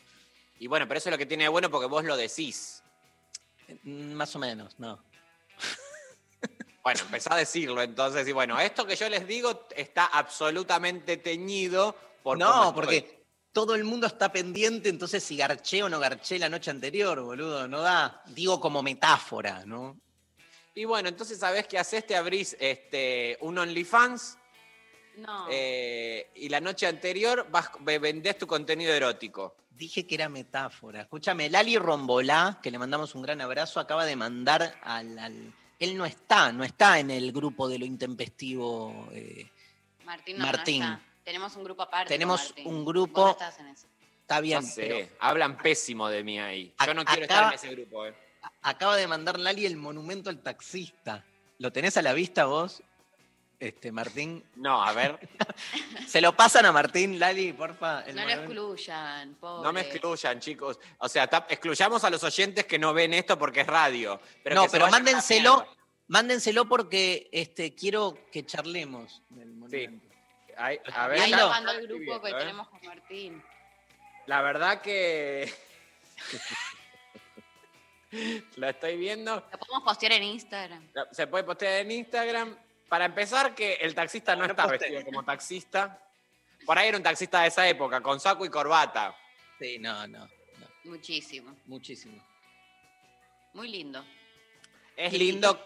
[0.58, 2.82] Y bueno, pero eso es lo que tiene de bueno porque vos lo decís.
[3.84, 4.98] Mm, Más o menos, no.
[6.82, 11.96] Bueno, empezá a decirlo entonces, y bueno, esto que yo les digo está absolutamente teñido
[12.22, 13.23] por No, porque
[13.54, 17.66] todo el mundo está pendiente, entonces si garché o no garché la noche anterior, boludo,
[17.68, 18.22] no da.
[18.26, 19.98] Digo como metáfora, ¿no?
[20.74, 24.36] Y bueno, entonces sabés qué haces, te abrís este, un OnlyFans
[25.18, 25.46] No.
[25.48, 29.54] eh, y la noche anterior vas, ve- vendés tu contenido erótico.
[29.70, 31.02] Dije que era metáfora.
[31.02, 35.16] Escúchame, Lali Rombolá, que le mandamos un gran abrazo, acaba de mandar al.
[35.18, 39.08] al- él no está, no está en el grupo de lo intempestivo.
[39.12, 39.48] eh,
[40.04, 40.82] Martín, no, no Martín.
[40.82, 41.00] está.
[41.24, 42.08] Tenemos un grupo aparte.
[42.12, 42.66] Tenemos Martín.
[42.68, 43.86] un Vos grupo- no estás en eso.
[44.20, 46.74] está bien, sé, pero hablan pésimo de mí ahí.
[46.86, 48.06] Yo no quiero estar en ese grupo.
[48.06, 48.14] eh.
[48.62, 51.24] acaba de mandar Lali el monumento al taxista.
[51.58, 52.82] ¿Lo tenés a la vista vos,
[53.58, 54.44] este Martín?
[54.56, 55.18] No, a ver,
[56.06, 58.02] ¿Se lo pasan a Martín, Lali, porfa?
[58.02, 59.62] el No lo excluyan, pobre.
[59.64, 60.78] no me excluyan, chicos.
[60.98, 64.20] O sea, excluyamos a los oyentes que no ven esto porque es radio.
[64.42, 65.66] Pero no, pero mándenselo,
[66.08, 70.13] mándenselo porque este, quiero que charlemos del monumento.
[70.56, 72.34] Ahí- a ver, Ahí lo el estoy grupo que ¿eh?
[72.38, 73.42] tenemos con Martín.
[74.26, 75.52] La verdad que.
[78.56, 79.34] Lo estoy viendo.
[79.50, 80.88] Lo podemos postear en Instagram.
[81.10, 82.56] Se puede postear en Instagram.
[82.88, 86.00] Para empezar, que el taxista no, No está vestido como taxista.
[86.64, 89.16] Por ahí era un taxista de esa época, con saco y corbata.
[89.58, 90.28] Sí, no, no,
[90.84, 91.56] Muchísimo.
[91.66, 92.22] muchísimo.
[93.54, 94.04] Muy lindo.
[94.96, 95.60] Es lindo.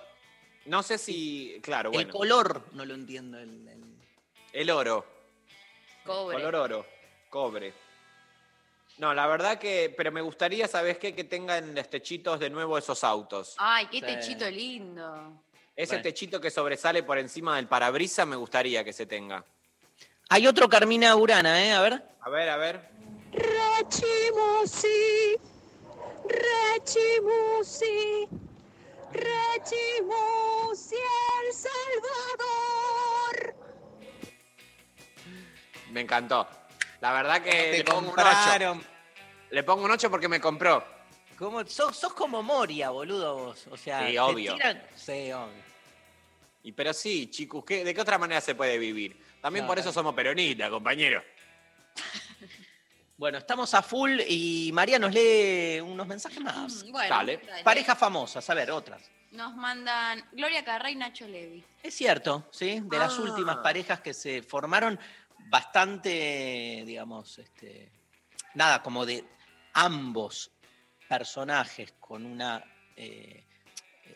[0.66, 1.60] No sé si.
[1.62, 2.12] Claro, El bueno.
[2.12, 3.38] color no lo entiendo.
[3.38, 3.87] el- el-
[4.52, 5.04] El oro.
[6.04, 6.36] Cobre.
[6.36, 6.86] Color oro.
[7.30, 7.72] Cobre.
[8.98, 9.92] No, la verdad que.
[9.96, 11.14] Pero me gustaría, ¿sabes qué?
[11.14, 13.54] Que tengan los techitos de nuevo esos autos.
[13.58, 14.06] Ay, qué Sí.
[14.06, 15.40] techito lindo.
[15.76, 16.02] Ese Bueno.
[16.02, 19.44] techito que sobresale por encima del parabrisas me gustaría que se tenga.
[20.30, 21.72] Hay otro Carmina Urana, ¿eh?
[21.72, 22.02] A ver.
[22.20, 22.88] A ver, a ver.
[23.32, 24.88] Rechimusi,
[26.24, 28.26] Rechimusi,
[29.12, 31.54] Rechimusi, El
[35.90, 36.46] Me encantó.
[37.00, 38.78] La verdad que Te le pongo un compraron.
[38.78, 38.88] 8.
[39.50, 40.84] Le pongo un 8 porque me compró.
[41.38, 41.64] ¿Cómo?
[41.66, 43.66] Sos, sos como Moria, boludo, vos.
[43.70, 44.54] O sea, Sí, te obvio.
[44.56, 45.68] tiran- Sí, obvio.
[46.64, 49.16] Y pero sí, chicos, ¿qué- ¿de qué otra manera se puede vivir?
[49.40, 51.22] También No, por eso somos peronistas, compañero.
[53.16, 56.84] Bueno, estamos a full y María nos lee unos mensajes más.
[56.84, 57.38] Mm, Bueno, Dale.
[57.64, 59.10] Parejas famosas, a ver, otras.
[59.32, 61.64] Nos mandan Gloria Carrá y Nacho Levi.
[61.82, 62.80] Es cierto, ¿sí?
[62.84, 63.22] De las Ah.
[63.22, 65.00] últimas parejas que se formaron,
[65.48, 67.90] bastante, digamos, este,
[68.54, 69.24] nada, como de
[69.74, 70.50] ambos
[71.08, 72.62] personajes con una
[72.96, 73.44] eh,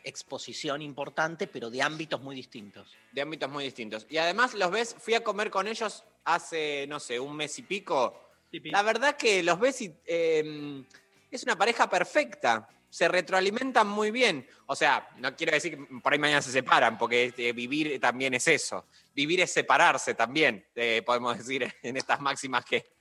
[0.05, 2.97] exposición importante, pero de ámbitos muy distintos.
[3.13, 4.07] De ámbitos muy distintos.
[4.09, 7.63] Y además los ves, fui a comer con ellos hace, no sé, un mes y
[7.63, 8.21] pico.
[8.51, 10.85] La verdad que los ves y eh,
[11.31, 12.69] es una pareja perfecta.
[12.93, 14.47] Se retroalimentan muy bien.
[14.67, 18.35] O sea, no quiero decir que por ahí mañana se separan, porque este, vivir también
[18.35, 18.85] es eso.
[19.15, 22.93] Vivir es separarse también, eh, podemos decir en estas máximas que...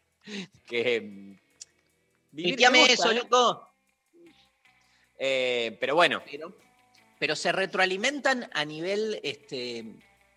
[0.65, 1.39] que mm,
[2.31, 3.15] vivir Mitiame me gusta, eso, ¿eh?
[3.15, 3.73] loco.
[5.19, 6.55] Eh, pero bueno, Pero,
[7.19, 9.83] pero se retroalimentan a nivel este,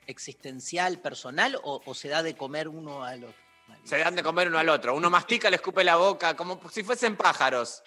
[0.08, 3.40] existencial, personal, o, o se da de comer uno al otro.
[3.84, 4.96] se dan de comer uno al otro.
[4.96, 7.84] Uno mastica, le escupe la boca, como si fuesen pájaros.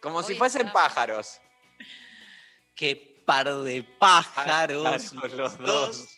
[0.00, 1.40] Como si fuesen está- pájaros.
[2.74, 4.84] Qué par de pájaros.
[4.84, 6.08] Pájaros los dos.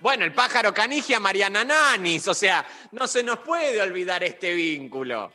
[0.00, 5.32] Bueno, el pájaro canigia Mariana Nanis, o sea, no se nos puede olvidar este vínculo.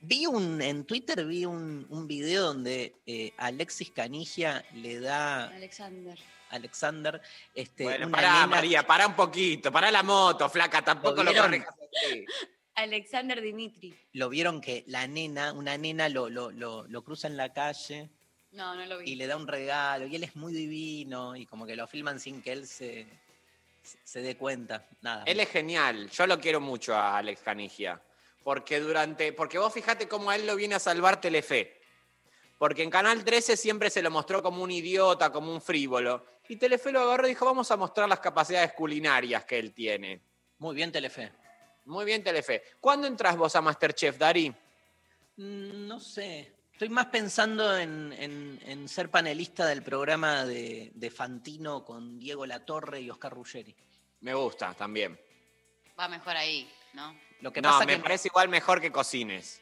[0.00, 6.18] Vi un, en Twitter vi un, un video donde eh, Alexis Canigia le da Alexander.
[6.50, 7.20] Alexander
[7.54, 11.32] este, Bueno, una pará, nena- María, pará un poquito, pará la moto, flaca, tampoco lo
[11.34, 12.24] corrijas así.
[12.74, 13.94] Alexander Dimitri.
[14.12, 18.10] Lo vieron que la nena, una nena lo, lo, lo, lo cruza en la calle
[18.52, 19.10] No, no lo vi.
[19.12, 22.18] y le da un regalo y él es muy divino y como que lo filman
[22.20, 23.06] sin que él se,
[23.82, 24.86] se dé cuenta.
[25.00, 25.24] Nada.
[25.26, 28.00] Él es genial, yo lo quiero mucho a Alex Canigia.
[28.44, 29.32] Porque durante.
[29.32, 31.80] Porque vos fijate cómo a él lo viene a salvar Telefe.
[32.58, 36.24] Porque en Canal 13 siempre se lo mostró como un idiota, como un frívolo.
[36.48, 40.20] Y Telefe lo agarró y dijo: Vamos a mostrar las capacidades culinarias que él tiene.
[40.58, 41.30] Muy bien, Telefe.
[41.84, 42.62] Muy bien, Telefe.
[42.80, 44.50] ¿Cuándo entras vos a Masterchef, Dari?
[45.36, 46.52] Mm, No sé.
[46.72, 52.44] Estoy más pensando en, en- en ser panelista del programa de, de Fantino con Diego
[52.46, 53.74] Latorre y Oscar Ruggeri.
[54.20, 55.18] Me gusta también.
[55.98, 57.16] Va mejor ahí, ¿no?
[57.40, 59.60] Lo que no, pasa me que parece igual mejor que cocines.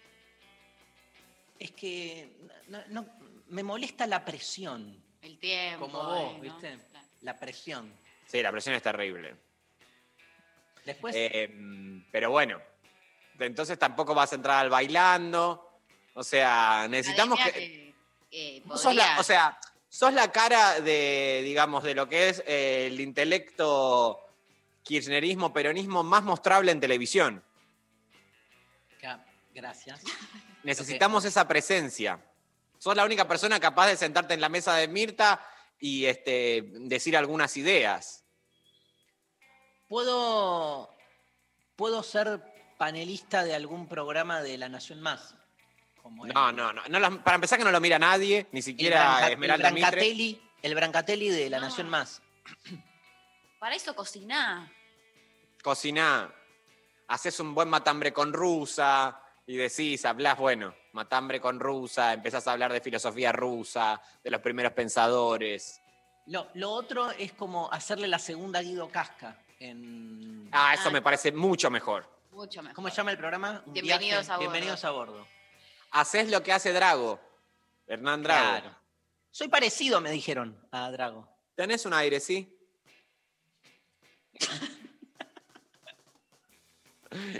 [1.58, 2.30] es que
[2.68, 3.06] no- no-
[3.48, 5.86] me molesta la presión, El tiempo.
[5.90, 6.40] como vos.
[6.40, 6.78] ¿viste?
[7.22, 7.92] La presión.
[8.26, 9.34] Sí, la presión es terrible.
[10.92, 12.60] Después, Eh, pero bueno,
[13.38, 15.66] entonces tampoco vas a entrar al bailando.
[16.14, 17.94] O sea, necesitamos que.
[18.32, 19.58] eh, sos la- o sea,
[19.88, 24.20] sos la cara de, digamos, de lo que es eh, el intelecto
[24.82, 27.42] kirchnerismo, peronismo más mostrable en televisión.
[29.52, 30.00] Gracias.
[30.62, 32.20] Necesitamos esa presencia.
[32.78, 35.44] Sos la única persona capaz de sentarte en la mesa de Mirta
[35.78, 38.19] y este, decir algunas ideas.
[39.90, 40.88] ¿Puedo,
[41.74, 42.40] ¿Puedo ser
[42.78, 45.34] panelista de algún programa de La Nación Más?
[46.00, 46.82] Como el- No, no, no.
[46.88, 49.80] no lo- para empezar que no lo mira nadie, ni el, siquiera el Esmeralda Mitre.
[49.90, 51.66] Brancatelli, el Brancatelli de La No.
[51.66, 52.22] Nación Más.
[53.58, 54.72] Para eso cociná.
[55.60, 56.32] Cociná,
[57.08, 62.52] haces un buen matambre con rusa y decís, hablás, bueno, matambre con rusa, empezás a
[62.52, 65.80] hablar de filosofía rusa, de los primeros pensadores.
[66.26, 69.36] Lo, lo otro es como hacerle la segunda a Guido Casca.
[69.70, 70.48] En...
[70.52, 72.08] Ah, eso me parece mucho mejor.
[72.32, 72.74] Mucho mejor.
[72.74, 73.62] ¿Cómo se llama el programa?
[73.66, 74.40] Un Bienvenidos viaje- a bordo.
[74.50, 75.26] Bienvenidos a bordo.
[75.90, 77.20] Haces lo que hace Drago,
[77.86, 78.48] Hernán Drago.
[78.60, 78.74] Claro.
[79.30, 81.28] Soy parecido, me dijeron, a Drago.
[81.54, 82.56] Tenés un aire, ¿sí?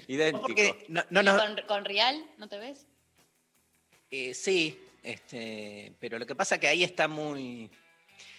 [0.09, 0.43] Idéntico.
[0.47, 2.87] Porque no, no, no- ¿Con, con Real no te ves?
[4.11, 7.71] eh, sí, este, pero lo que pasa es que ahí está muy...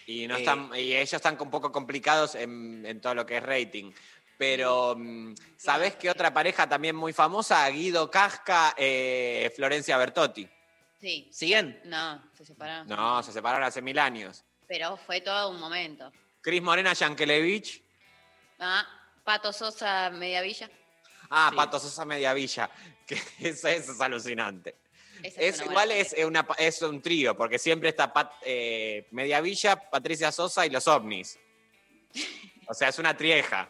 [0.06, 3.42] Y, no Eh, y ellos están un poco complicados en, en todo lo que es
[3.42, 3.92] rating.
[4.38, 7.68] Pero, mm, ¿sabés qué otra pareja también muy famosa?
[7.68, 10.48] Guido Casca, eh, Florencia Bertotti.
[11.00, 11.28] Sí.
[11.32, 11.80] ¿Siguen?
[11.84, 12.88] No, se separaron.
[12.88, 14.44] No, se separaron hace mil años.
[14.66, 16.10] Pero fue todo un momento.
[16.40, 17.82] Cris Morena Yankelevich.
[18.58, 18.86] Ah,
[19.24, 20.70] Pato Sosa, Mediavilla.
[21.30, 21.56] Ah, Sí.
[21.56, 22.70] Pato Sosa Mediavilla.
[23.06, 24.76] Que eso, eso es alucinante.
[25.22, 30.32] Es, igual es, una, pa- es un trío, porque siempre está Pat, eh, Mediavilla, Patricia
[30.32, 31.38] Sosa y los ovnis.
[32.68, 33.68] O sea, es una trieja.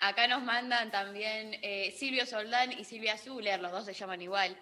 [0.00, 4.58] Acá nos mandan también eh, Silvio Soldán y Silvia Zuller, los dos se llaman igual.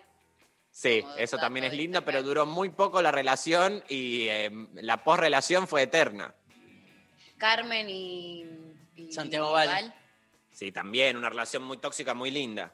[0.73, 5.67] Sí, eso también es lindo, pero duró muy poco la relación y eh, la posrelación
[5.67, 6.35] fue eterna.
[7.39, 8.45] Carmen y,
[8.97, 9.95] y Santiago Val.
[10.53, 12.73] Sí, también, una relación muy tóxica, muy linda.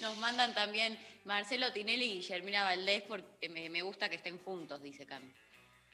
[0.00, 4.82] Nos mandan también Marcelo Tinelli y Guillermina Valdés porque me, me gusta que estén juntos,
[4.82, 5.32] dice Cami.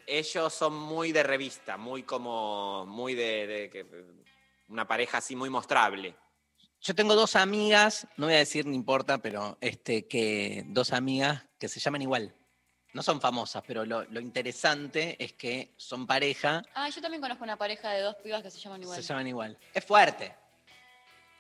[0.07, 3.87] Ellos son muy de revista, muy como, muy de,
[4.69, 6.17] una pareja así muy mostrable.
[6.81, 11.45] Yo tengo dos amigas, no voy a decir, no importa, pero este, que dos amigas
[11.61, 12.35] que se llaman igual.
[12.93, 17.45] No son famosas, pero lo, lo interesante es que son pareja, Ah, yo también conozco
[17.45, 19.01] una pareja de dos pibas que se llaman igual.
[19.01, 19.59] se llaman igual.
[19.73, 20.35] Es fuerte.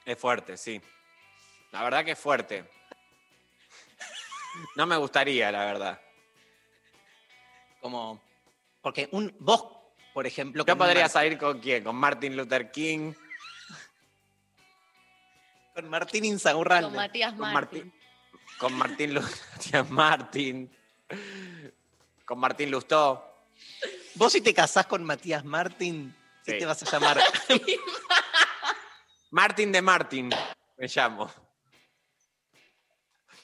[0.04, 0.80] Es fuerte, sí.
[1.72, 2.64] La verdad que es fuerte.
[4.76, 6.00] No me gustaría, la verdad.
[7.80, 8.20] Como,
[8.80, 9.64] porque un, vos,
[10.12, 10.64] por ejemplo...
[10.64, 11.82] Yo podría salir con quién?
[11.82, 13.14] Con Martin Luther King.
[15.74, 16.88] Con Martín Insaurralde.
[16.88, 17.92] Con Matías Con Martín.
[18.58, 20.70] Con Martín Luther Martin.
[22.26, 23.28] Con Martín Lustó.
[24.14, 26.58] Vos si te casás con Matías Martín, ¿qué Sí.
[26.58, 27.18] te vas a llamar?
[29.30, 30.30] Martin de Martin,
[30.76, 31.30] me llamo.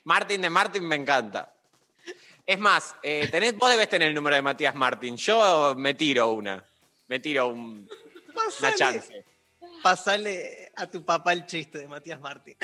[0.09, 1.53] Martin de Martin me encanta.
[2.47, 5.19] Es más, eh, tenés, vos debes tener el número de Matías Martin.
[5.19, 6.65] Yo me tiro una.
[7.09, 8.75] Me tiro un- una Pasale.
[8.77, 9.25] chance.
[9.83, 12.57] Pasale a tu papá el chiste de Matías Martín.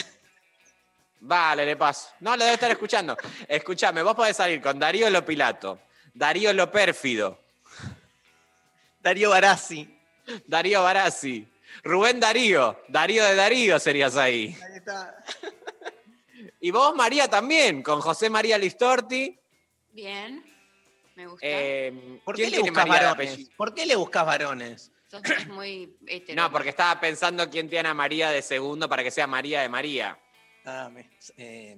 [1.21, 2.09] Vale, le paso.
[2.21, 3.15] No, lo debe estar escuchando.
[3.47, 5.81] Escuchame, vos podés salir con Darío Lo Pilato,
[6.15, 7.39] Darío Lo Pérfido,
[9.03, 9.91] Darío Barassi.
[10.47, 11.47] Darío Barassi,
[11.83, 14.57] Rubén Darío, Darío de Darío serías ahí.
[14.63, 15.23] Ahí está.
[16.65, 19.39] Y vos, María, también, con José María Listorti.
[19.93, 20.43] Bien,
[21.15, 21.47] me gusta.
[21.47, 23.13] Eh, ¿Por ¿quién qué le buscas varones?
[23.13, 23.51] apellido?
[23.55, 24.91] ¿Por qué le buscas varones?
[25.11, 26.41] Sos sos muy hetero.
[26.43, 29.69] No, porque estaba pensando quién tiene a María de segundo para que sea María de
[29.69, 30.19] María.
[30.65, 31.77] Ah, me- eh,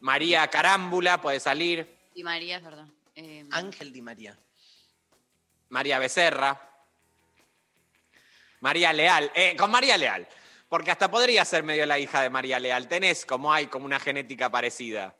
[0.00, 1.94] María Carámbula puede salir.
[2.14, 2.86] Y María, es verdad.
[3.14, 4.38] Eh, Ángel Di María.
[5.68, 6.58] María Becerra.
[8.60, 9.30] María Leal.
[9.34, 10.26] Eh, con María Leal.
[10.72, 12.88] Porque hasta podría ser medio la hija de María Leal.
[12.88, 15.14] Tenés como hay como una genética parecida.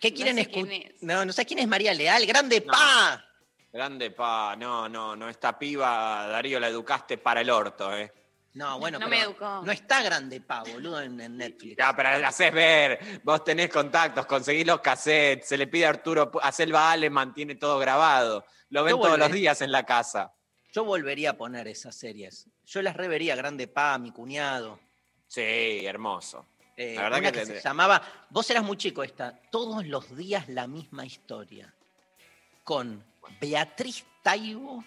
[0.00, 0.72] ¿Qué No quieren sé escuchar?
[0.72, 1.02] es.
[1.02, 2.24] No, no sé quién es María Leal.
[2.24, 2.72] ¡Grande No.
[2.72, 3.24] pa!
[3.72, 8.12] Grande pa, no, no, no, esta piba, Darío, la educaste para el orto, ¿eh?
[8.52, 9.62] No, bueno, No pero me educó.
[9.64, 11.76] No está Grande pa, boludo, en, en Netflix.
[11.76, 15.88] Ya, pero la haces ver, vos tenés contactos, conseguís los cassettes, se le pide a
[15.88, 20.32] Arturo, a Selva Ale mantiene todo grabado, lo ven todos los días en la casa.
[20.74, 22.48] Yo volvería a poner esas series.
[22.64, 24.80] Yo las revería, Grande pa, mi cuñado.
[25.28, 26.48] Sí, hermoso.
[26.76, 30.48] Eh, La verdad una que se llamaba, vos eras muy chico esta, todos los días
[30.48, 31.72] la misma historia,
[32.64, 33.04] con
[33.40, 34.84] Beatriz Taibo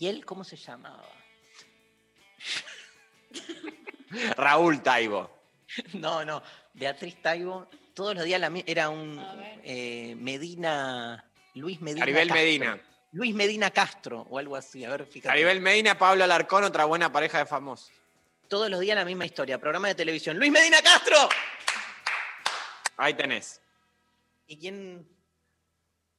[0.00, 1.08] y él, ¿cómo se llamaba?
[4.36, 5.30] Raúl Taibo.
[5.92, 9.24] No, no, Beatriz Taibo, todos los días la era un
[9.62, 12.32] eh, Medina, Luis Medina Maribel.
[12.32, 12.93] Medina.
[13.14, 15.28] Luis Medina Castro o algo así, a ver, fíjate.
[15.28, 17.92] Maribel Medina, Pablo Alarcón, otra buena pareja de famosos.
[18.48, 20.36] Todos los días la misma historia, programa de televisión.
[20.36, 21.28] Luis Medina Castro.
[22.96, 23.60] Ahí tenés.
[24.48, 25.08] ¿Y quién?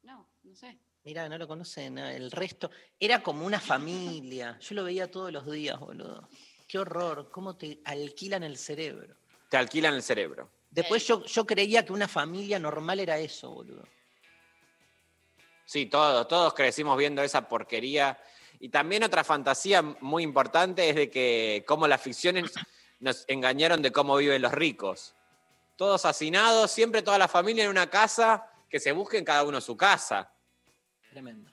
[0.04, 0.78] No, no sé.
[1.04, 2.08] Mira, no lo conocen, ¿no?
[2.08, 2.72] el resto.
[2.98, 4.58] Era como una familia.
[4.62, 6.30] Yo lo veía todos los días, boludo.
[6.66, 9.18] Qué horror, cómo te alquilan el cerebro.
[9.50, 10.50] Te alquilan el cerebro.
[10.72, 13.84] Después yo, yo creía que una familia normal era eso, boludo.
[15.66, 18.20] Sí, todos, todos crecimos viendo esa porquería.
[18.60, 22.52] Y también otra fantasía muy importante es de que cómo las ficciones
[23.00, 25.14] nos engañaron de cómo viven los ricos.
[25.76, 29.76] Todos hacinados, siempre toda la familia en una casa, que se busquen cada uno su
[29.76, 30.32] casa.
[31.10, 31.52] Tremendo.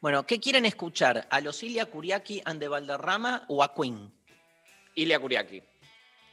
[0.00, 1.26] Bueno, ¿qué quieren escuchar?
[1.30, 4.12] ¿A los Ilia Kuriaki and de Valderrama o a Queen?
[4.94, 5.62] Ilia Kuriaki.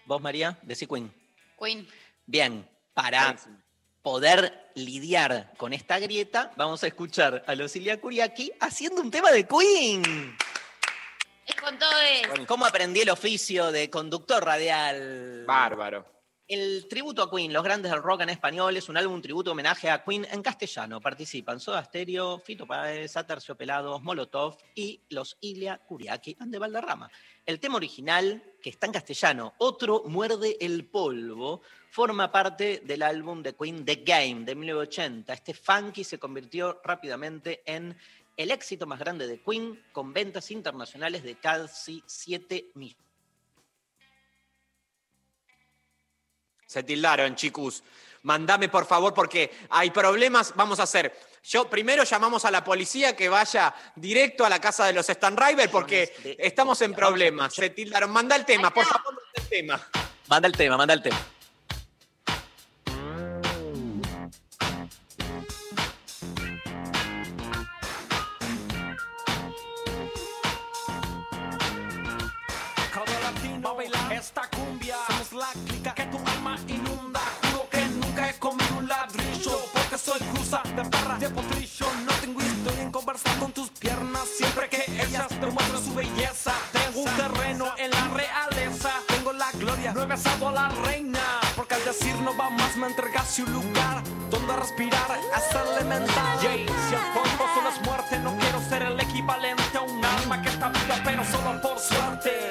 [0.05, 0.57] ¿Vos, María?
[0.61, 1.13] Decí Queen.
[1.59, 1.87] Queen.
[2.25, 3.64] Bien, para Buenísimo.
[4.05, 9.31] Poder lidiar con esta grieta, vamos a escuchar a los Ilia Kuriaki haciendo un tema
[9.31, 10.37] de Queen.
[11.47, 12.45] Es con todo eso.
[12.45, 15.43] ¿Cómo aprendí el oficio de conductor radial?
[15.47, 16.05] Bárbaro.
[16.47, 19.89] El tributo a Queen, los grandes del rock en español, es un álbum tributo homenaje
[19.89, 21.01] a Queen en castellano.
[21.01, 27.09] Participan Soda Stereo, Fito Páez, Aterciopelados, Molotov y los Ilia Kuriaki and de Valderrama.
[27.47, 33.41] El tema original, que está en castellano, Otro muerde el polvo, forma parte del álbum
[33.41, 35.33] de Queen The Game de 1980.
[35.33, 37.97] Este funky se convirtió rápidamente en
[38.37, 43.05] el éxito más grande de Queen, con ventas internacionales de casi 7 millones.
[46.65, 47.83] Se tildaron, chicos.
[48.23, 50.53] Mandame, por favor, porque hay problemas.
[50.55, 51.15] Vamos a hacer.
[51.43, 55.37] Yo primero llamamos a la policía que vaya directo a la casa de los Stan
[55.37, 57.53] River porque estamos en problemas.
[57.53, 58.09] Se tildaron.
[58.09, 59.89] Manda el tema, por favor, manda el tema.
[60.27, 61.17] Manda el tema, manda el tema.
[80.55, 84.27] cosa de perra Llevo trillo, no tengo historia en conversar con tus piernas.
[84.37, 88.91] Siempre que ellas te muestran su belleza Tengo un terreno en la realeza.
[89.07, 91.19] Tengo la gloria, no he besado a la reina
[91.55, 96.39] Porque al decir no va más me entregaste un lugar Donde respirar hasta elemental.
[96.41, 100.41] Jay, si el fondo solo es muerte No quiero ser el equivalente a un alma
[100.41, 102.47] que está viva Pero solo por suerte.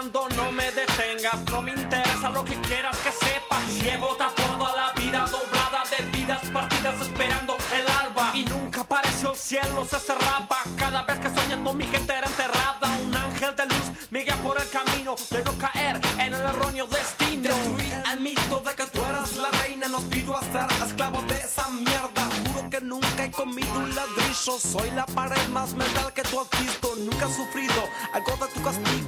[0.00, 1.40] Caminando, no me detengas.
[1.50, 3.82] No me interesa lo que quieras que sepas.
[3.82, 8.32] Llevo tatuado a la vida doblada de vidas partidas esperando el alba.
[8.34, 10.58] Y nunca apareció el cielo, se cerraba.
[10.76, 12.88] Cada vez que soñando mi gente era enterrada.
[13.04, 17.42] Un ángel de luz me guía por el camino de caer en el erróneo destino.
[17.42, 19.88] Destruí el mito de que tú eras la reina.
[19.88, 22.28] Nos pido a ser esclavos de esa mierda.
[22.46, 24.58] Juro que nunca he comido un ladrillo.
[24.58, 26.94] Soy la pared más mental que tú has visto.
[26.96, 28.99] Nunca he sufrido algo de tu castigo.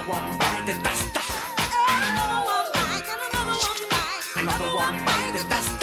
[0.00, 1.18] Another one bite the dust.
[4.34, 5.80] Another one bite the dust.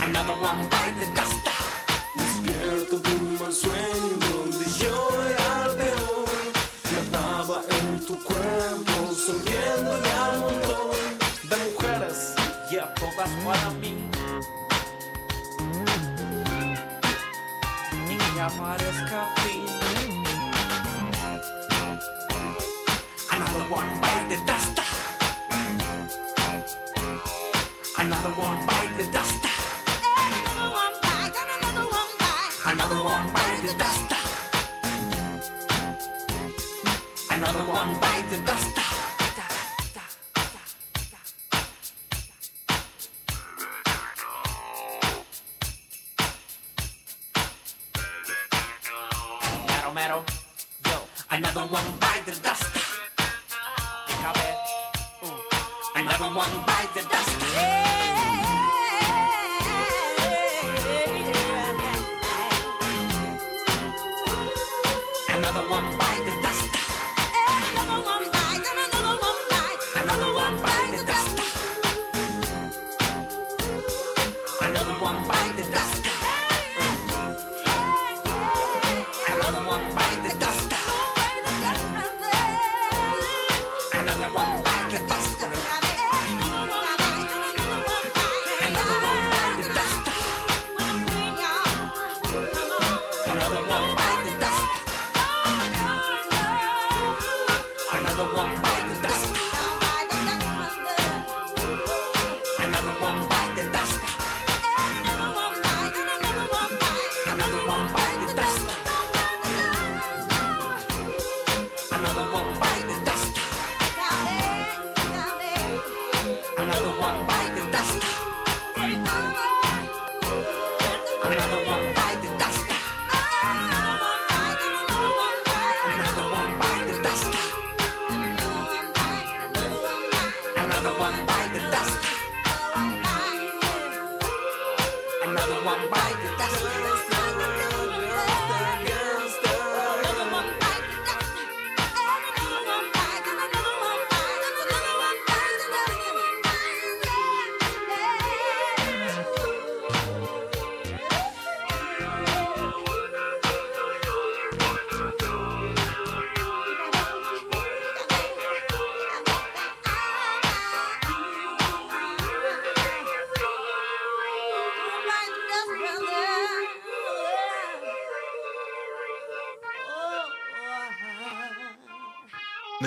[0.00, 1.44] Another one bite the dust.
[2.16, 4.94] Despierto de un sueño donde yo
[5.30, 6.28] era el peor.
[6.92, 10.96] Nadaba en tu cuerpo, sonriéndole al montón
[11.48, 12.34] de mujeres
[12.72, 13.70] y a todas para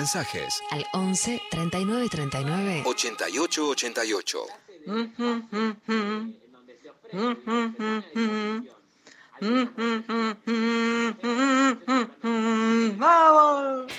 [0.02, 4.46] Mensajes Al 11 39 39 88 88.
[12.96, 13.92] ¡Vamos!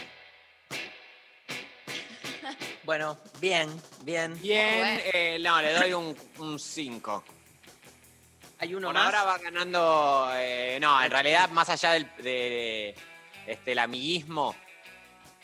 [2.84, 3.70] Bueno, bien,
[4.04, 4.40] bien.
[4.42, 7.24] Bien, eh, no, le doy un 5.
[8.60, 9.06] Hay uno Por más.
[9.06, 10.30] ahora va ganando.
[10.36, 12.96] eh, no, en realidad, más allá del de,
[13.48, 14.56] este, el amiguismo,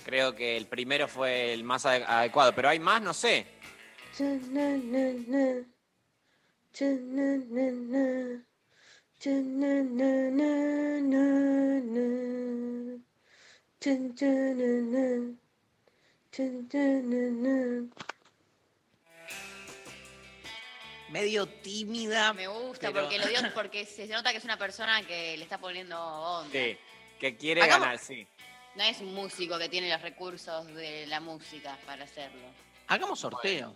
[0.09, 2.53] creo que el primero fue el más ade- adecuado.
[2.55, 3.45] Pero hay más, no sé.
[21.09, 22.33] Medio tímida.
[22.33, 25.43] Me gusta pero- porque lo dio porque se nota que es una persona que le
[25.43, 26.51] está poniendo onda.
[26.51, 26.77] Sí,
[27.19, 28.27] que quiere ganar, sí.
[28.79, 32.47] No es un músico que tiene los recursos de la música para hacerlo.
[32.87, 33.75] Hagamos sorteo.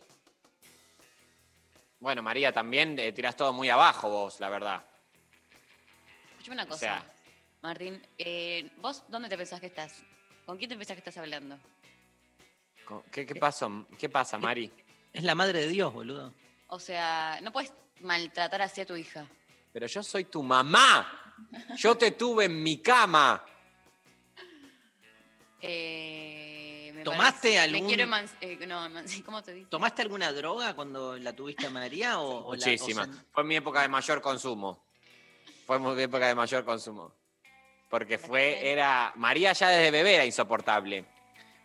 [1.99, 4.81] Bueno, María, también eh, tirás todo muy abajo vos, la verdad.
[6.31, 7.13] Escuchame una cosa, sea-
[7.61, 8.01] Martín.
[8.17, 10.01] eh, ¿Vos dónde te pensás que estás?
[10.45, 11.57] ¿Con quién te pensás que estás hablando?
[13.11, 13.85] ¿Qué, qué pasó?
[13.99, 14.71] ¿Qué pasa, Mari?
[15.11, 16.33] Es la madre de Dios, boludo.
[16.67, 19.27] O sea, no puedes maltratar así a tu hija.
[19.73, 21.35] Pero yo soy tu mamá.
[21.75, 23.43] Yo te tuve en mi cama.
[25.65, 29.67] Eh, me ¿Tomaste parece- Me algún- quiero eman- eh, no, eman- ¿cómo te dice?
[29.69, 32.19] ¿Tomaste alguna droga cuando la tuviste a María?
[32.19, 33.07] O, o la- o Muchísima.
[33.31, 34.83] Fue mi época de mayor consumo.
[35.65, 37.13] Fue mi época de mayor consumo.
[37.89, 39.13] Porque fue, era.
[39.15, 41.05] María ya desde bebé era insoportable.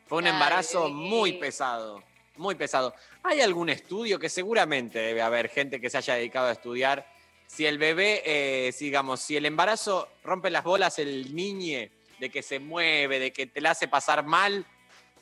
[0.06, 0.94] Fue un embarazo bebé.
[0.94, 2.02] muy pesado.
[2.36, 2.94] Muy pesado.
[3.24, 7.04] ¿Hay algún estudio que seguramente debe haber gente que se haya dedicado a estudiar?
[7.46, 12.30] Si el bebé, eh, si, digamos, si el embarazo rompe las bolas el niñe de
[12.30, 14.64] que se mueve, de que te la hace pasar mal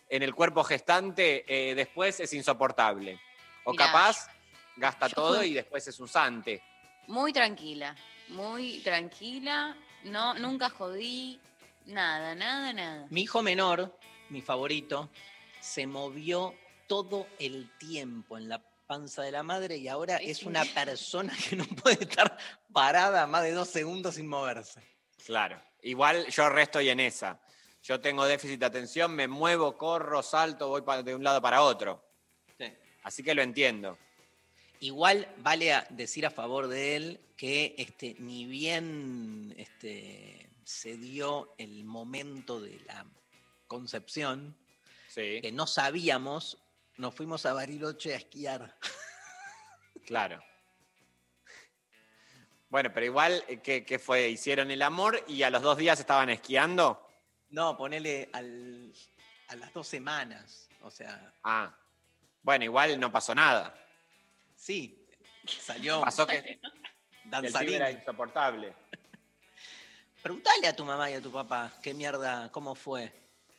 [0.08, 3.20] en el cuerpo gestante, eh, después es insoportable.
[3.64, 4.28] O Mirá, capaz
[4.76, 6.62] gasta todo y después es usante.
[7.08, 7.94] Muy tranquila,
[8.28, 9.76] muy tranquila.
[10.04, 11.40] No, nunca jodí
[11.86, 13.06] nada, nada, nada.
[13.10, 13.98] Mi hijo menor,
[14.28, 15.10] mi favorito,
[15.60, 16.54] se movió
[16.86, 20.64] todo el tiempo en la panza de la madre y ahora Es es un- una
[20.64, 22.36] persona que no puede estar
[22.72, 24.80] parada más de dos segundos sin moverse.
[25.24, 25.60] Claro.
[25.82, 27.40] Igual yo resto y en esa.
[27.82, 32.04] Yo tengo déficit de atención, me muevo, corro, salto, voy de un lado para otro.
[32.58, 32.72] Sí.
[33.04, 33.96] Así que lo entiendo.
[34.80, 41.54] Igual vale a decir a favor de él que este, ni bien este, se dio
[41.58, 43.06] el momento de la
[43.66, 44.56] concepción,
[45.08, 46.58] Sí, que no sabíamos,
[46.96, 48.76] nos fuimos a Bariloche a esquiar.
[50.06, 50.42] claro.
[52.76, 54.28] Bueno, pero igual, eh, ¿qué, qué fue?
[54.28, 57.08] Hicieron el amor y a los dos días estaban esquiando.
[57.48, 58.92] No, ponele al-
[59.48, 60.68] a las dos semanas.
[60.82, 61.74] O sea, Ah.
[62.42, 63.74] Bueno, igual no pasó nada.
[64.54, 65.08] sí,
[65.46, 66.60] salió Pasó que,
[67.24, 67.76] danzarín.
[67.76, 68.74] era insoportable.
[70.22, 73.10] Preguntale a tu mamá y a tu papá qué mierda, cómo fue.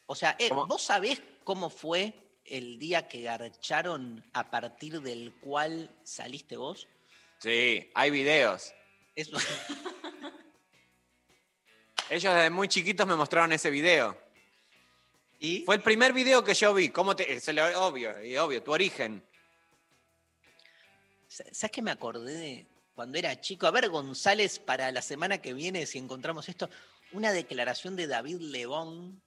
[0.06, 0.50] O sea, eh.
[0.52, 2.14] ¿vos sabés cómo fue
[2.46, 6.88] el día que garcharon a partir del cual saliste vos?
[7.40, 8.76] Sí, hay videos.
[9.18, 9.36] Eso,
[12.10, 14.16] Ellos desde muy chiquitos me mostraron ese video.
[15.40, 15.66] ¿Y?
[15.66, 16.90] Fue el primer video que yo vi.
[16.90, 17.42] ¿Cómo te.?
[17.52, 19.24] Lo, obvio, y obvio, tu origen.
[21.28, 23.66] ¿Sabes qué me acordé de cuando era chico?
[23.66, 26.70] A ver, González, para la semana que viene, si encontramos esto,
[27.12, 29.20] una declaración de David Lebón,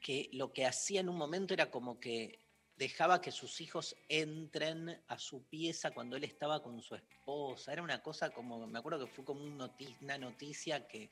[0.00, 2.40] que lo que hacía en un momento era como que
[2.76, 7.72] dejaba que sus hijos entren a su pieza cuando él estaba con su esposa.
[7.72, 11.10] Era una cosa como, me acuerdo que fue como una noticia que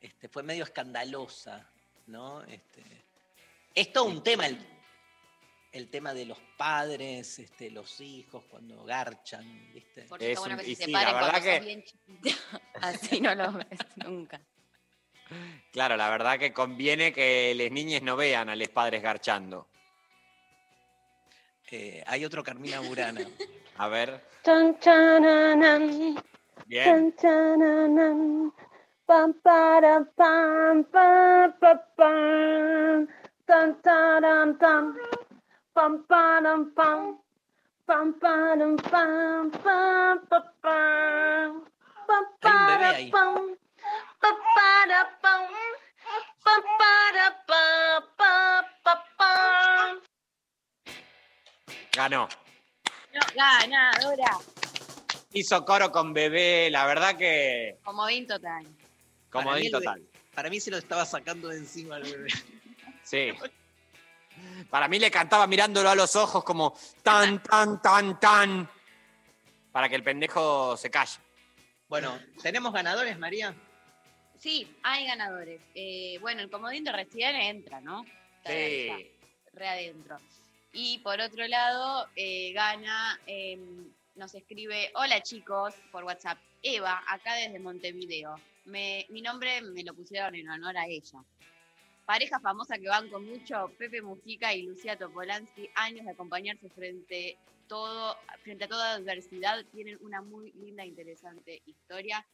[0.00, 1.70] este, fue medio escandalosa,
[2.06, 2.42] ¿no?
[2.44, 2.82] Este,
[3.74, 4.58] es todo un tema el,
[5.72, 10.02] el tema de los padres, este, los hijos, cuando garchan, ¿viste?
[10.02, 11.84] Por eso Es bueno un- que se sí, separen cuando que- bien.
[12.82, 14.40] Así no lo ves nunca.
[15.72, 19.68] Claro, la verdad que conviene que las niñas no vean a los padres garchando.
[21.70, 23.20] Eh, hay otro Carmina Burana.
[23.76, 26.16] A ver, Chan, chananan,
[26.66, 26.84] bien.
[26.84, 28.52] chan, chananan,
[29.06, 33.08] pam, para, pam, pam, pa, pam,
[33.44, 34.96] tan, taran, tam,
[35.74, 37.18] pam, param, pam,
[37.84, 41.64] pam, param, pam, pam, pa, pam,
[42.00, 43.12] pam, Hay un bebé para, ahí.
[51.98, 52.28] Ganó.
[53.12, 54.38] No, ganadora.
[55.32, 58.64] Hizo coro con bebé, la verdad que Comodín total.
[59.30, 60.02] como Para mí di el be- total.
[60.32, 62.28] Para mí se lo estaba sacando de encima al bebé.
[63.02, 63.32] Sí.
[64.70, 68.70] Para mí le cantaba mirándolo a los ojos como tan, tan, tan, tan.
[69.72, 71.18] Para que el pendejo se calle.
[71.88, 73.56] Bueno, ¿tenemos ganadores, María?
[74.38, 75.60] Sí, hay ganadores.
[75.74, 78.04] Eh, bueno, el comodín de recién entra, ¿no?
[78.44, 79.10] Está Sí.
[79.52, 80.16] re adentro.
[80.72, 83.58] Y por otro lado, eh, gana, eh,
[84.14, 88.36] nos escribe, hola chicos, por WhatsApp, Eva, acá desde Montevideo.
[88.66, 91.24] Me- mi nombre me lo pusieron en honor a ella.
[92.04, 97.36] Pareja famosa que van con mucho, Pepe Mujica y Lucía Topolansky, años de acompañarse frente,
[97.66, 102.26] todo, frente a toda adversidad, tienen una muy linda, interesante historia.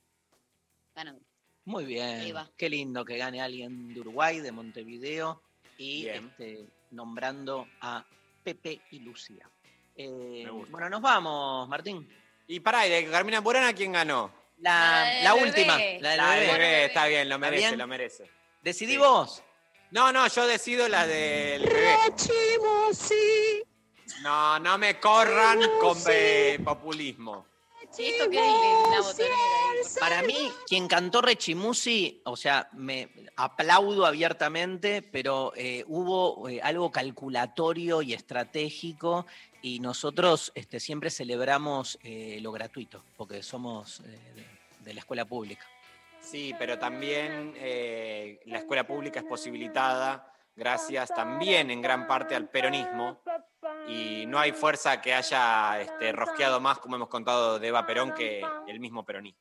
[0.95, 1.23] Ganador.
[1.65, 2.21] Muy bien.
[2.21, 2.51] Eva.
[2.57, 5.41] Qué lindo que gane alguien de Uruguay, de Montevideo.
[5.77, 8.07] y este, nombrando a
[8.45, 9.49] Pepe y Lucía.
[9.97, 12.07] Eh, bueno, nos vamos, Martín.
[12.47, 14.31] Y para, ¿y de Carmina Burana quién ganó?
[14.59, 16.53] La, La la última, la del La bebé.
[16.53, 17.79] bebé, está bien, lo ¿Está merece, bien?
[17.79, 18.31] lo merece.
[18.63, 18.99] ¿Decidí Sí.
[18.99, 19.43] vos?
[19.91, 21.97] No, no, yo decido la del bebé.
[24.23, 27.47] No, no me corran con eh, populismo.
[27.95, 28.53] Sí, esto que hay
[28.91, 29.35] la botonera.
[30.01, 36.91] Para mí, quien cantó Rechimusi, o sea, me aplaudo abiertamente, pero eh, hubo eh, algo
[36.91, 39.27] calculatorio y estratégico
[39.63, 44.47] y nosotros este, siempre celebramos eh, lo gratuito, porque somos eh, de,
[44.85, 45.65] de la escuela pública.
[46.21, 52.49] Sí, pero también eh, la escuela pública es posibilitada gracias también en gran parte al
[52.49, 53.21] peronismo
[53.87, 58.13] y no hay fuerza que haya este, rosqueado más, como hemos contado de Eva Perón,
[58.13, 59.41] que el mismo peronismo.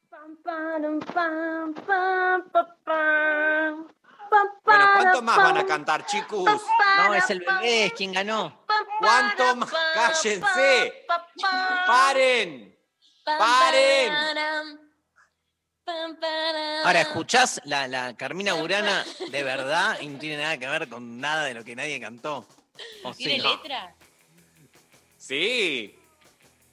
[4.64, 6.45] Bueno, ¿cuánto más van a cantar, chicos?
[6.98, 8.65] No, es el bebé, es quien ganó.
[8.99, 9.72] ¿Cuánto más?
[9.94, 11.06] ¡Cállense!
[11.85, 12.77] ¡Paren!
[13.26, 14.82] ¡Paren!
[15.85, 21.19] Ahora, ¿escuchás la, la Carmina Burana de verdad y no tiene nada que ver con
[21.19, 22.47] nada de lo que nadie cantó?
[23.03, 23.26] ¿O sí?
[23.26, 23.93] ¿Tiene letra?
[25.18, 25.97] Sí.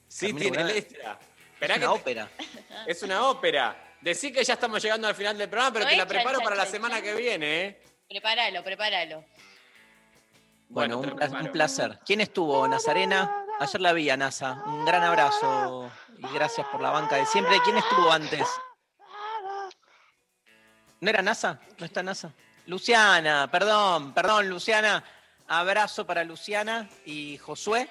[0.08, 0.72] Sí, Carmina tiene Burana.
[0.72, 1.18] letra.
[1.54, 2.30] Esperá Es que una te- ópera.
[2.86, 3.84] Es una ópera.
[4.00, 6.38] Decí que ya estamos llegando al final del programa, pero No te la chan, preparo
[6.38, 7.04] chan, para la semana chan.
[7.04, 7.82] que viene, ¿eh?
[8.08, 9.24] Prepáralo, prepáralo.
[10.68, 11.34] Bueno, preparo.
[11.44, 11.98] un placer.
[12.06, 13.44] ¿Quién estuvo, Nazarena?
[13.58, 14.62] Ayer la vi a NASA.
[14.66, 17.58] Un gran abrazo y gracias por la banca de siempre.
[17.64, 18.46] ¿Quién estuvo antes?
[21.00, 21.58] ¿No era NASA?
[21.78, 22.32] ¿No está NASA?
[22.66, 25.02] Luciana, perdón, perdón, Luciana.
[25.48, 27.88] Abrazo para Luciana y Josué,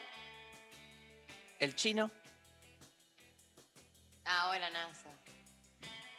[1.59, 2.09] el chino.
[4.25, 5.09] Ahora NASA.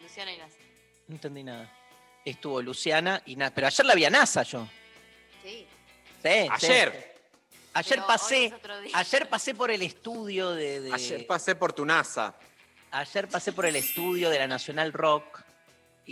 [0.01, 0.57] Luciana y NASA.
[1.09, 1.71] No entendí nada.
[2.25, 3.55] Estuvo Luciana y NASA.
[3.55, 4.67] Pero ayer la vi a NASA yo.
[5.43, 5.67] Sí.
[6.23, 6.49] Sí, sí.
[6.51, 7.11] Ayer.
[7.73, 8.53] Ayer Pero pasé,
[8.95, 12.35] ayer pasé por el estudio de, de- Ayer pasé por tu NASA.
[12.91, 15.41] Ayer pasé por el estudio de la Nacional Rock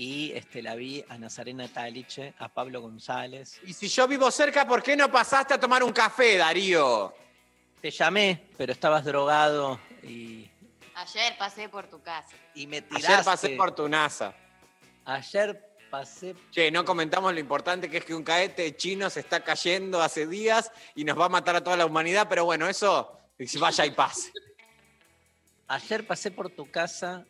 [0.00, 3.60] y este, la vi a Nazarena Taliche, a Pablo González.
[3.64, 7.12] Y si yo vivo cerca, ¿por qué no pasaste a tomar un café, Darío?
[7.82, 10.48] Te llamé, pero estabas drogado y,
[10.94, 12.28] Ayer pasé por tu casa.
[12.54, 13.12] y me tiraste.
[13.12, 14.32] Ayer pasé por tu NASA.
[15.04, 16.36] Ayer pasé.
[16.52, 20.28] Che, no comentamos lo importante que es que un caete chino se está cayendo hace
[20.28, 23.18] días y nos va a matar a toda la humanidad, pero bueno, eso
[23.58, 24.30] vaya y pase.
[25.66, 27.26] Ayer pasé por tu casa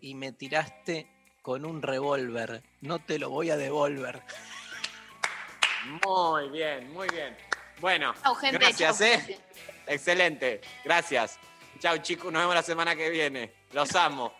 [0.00, 1.11] y me tiraste
[1.42, 2.62] con un revólver.
[2.80, 4.22] No te lo voy a devolver.
[6.06, 7.36] Muy bien, muy bien.
[7.80, 9.18] Bueno, Chau, gente, gracias, chau, ¿eh?
[9.18, 9.40] gente.
[9.88, 11.38] Excelente, gracias.
[11.80, 13.52] Chau, chicos, nos vemos la semana que viene.
[13.72, 14.32] Los amo.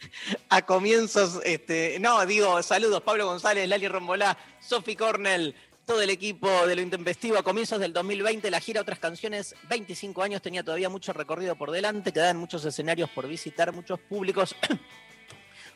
[0.48, 5.54] A comienzos, este, no, digo, saludos, Pablo González, Lali Rombolá, Sophie Cornell,
[5.84, 7.36] todo el equipo de lo intempestivo.
[7.36, 11.70] A comienzos del 2020, la gira Otras Canciones, 25 años, tenía todavía mucho recorrido por
[11.70, 14.56] delante, quedaban muchos escenarios por visitar, muchos públicos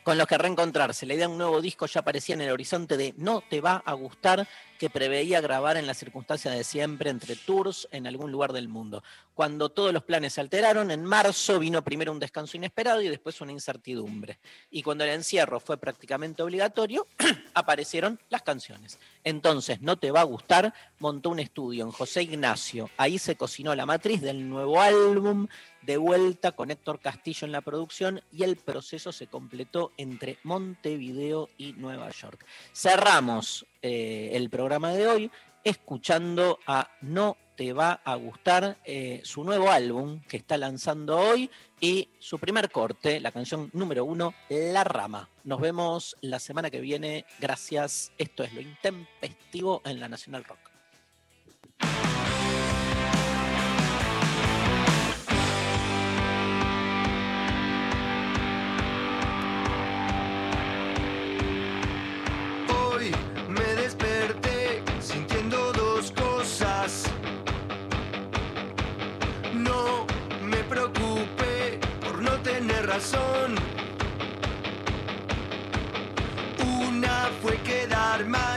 [0.03, 1.05] con los que reencontrarse.
[1.05, 3.83] La idea de un nuevo disco ya aparecía en el horizonte de No te va
[3.85, 4.47] a gustar,
[4.81, 9.03] que preveía grabar en las circunstancias de siempre, entre tours en algún lugar del mundo.
[9.35, 13.39] Cuando todos los planes se alteraron, en marzo vino primero un descanso inesperado y después
[13.41, 14.39] una incertidumbre.
[14.71, 17.05] Y cuando el encierro fue prácticamente obligatorio,
[17.53, 18.97] aparecieron las canciones.
[19.23, 22.89] Entonces, No te va a gustar, montó un estudio en José Ignacio.
[22.97, 25.47] Ahí se cocinó la matriz del nuevo álbum,
[25.81, 31.49] de vuelta con Héctor Castillo en la producción y el proceso se completó entre Montevideo
[31.57, 32.45] y Nueva York.
[32.73, 35.31] Cerramos eh, el programa de hoy
[35.63, 41.47] escuchando a No te va a gustar eh, su nuevo álbum que está lanzando hoy
[41.79, 45.29] y su primer corte, la canción número uno, La Rama.
[45.43, 47.23] Nos vemos la semana que viene.
[47.39, 48.13] Gracias.
[48.17, 50.71] Esto es lo intempestivo en la Nacional Rock.
[76.61, 78.50] Una fue quedar mal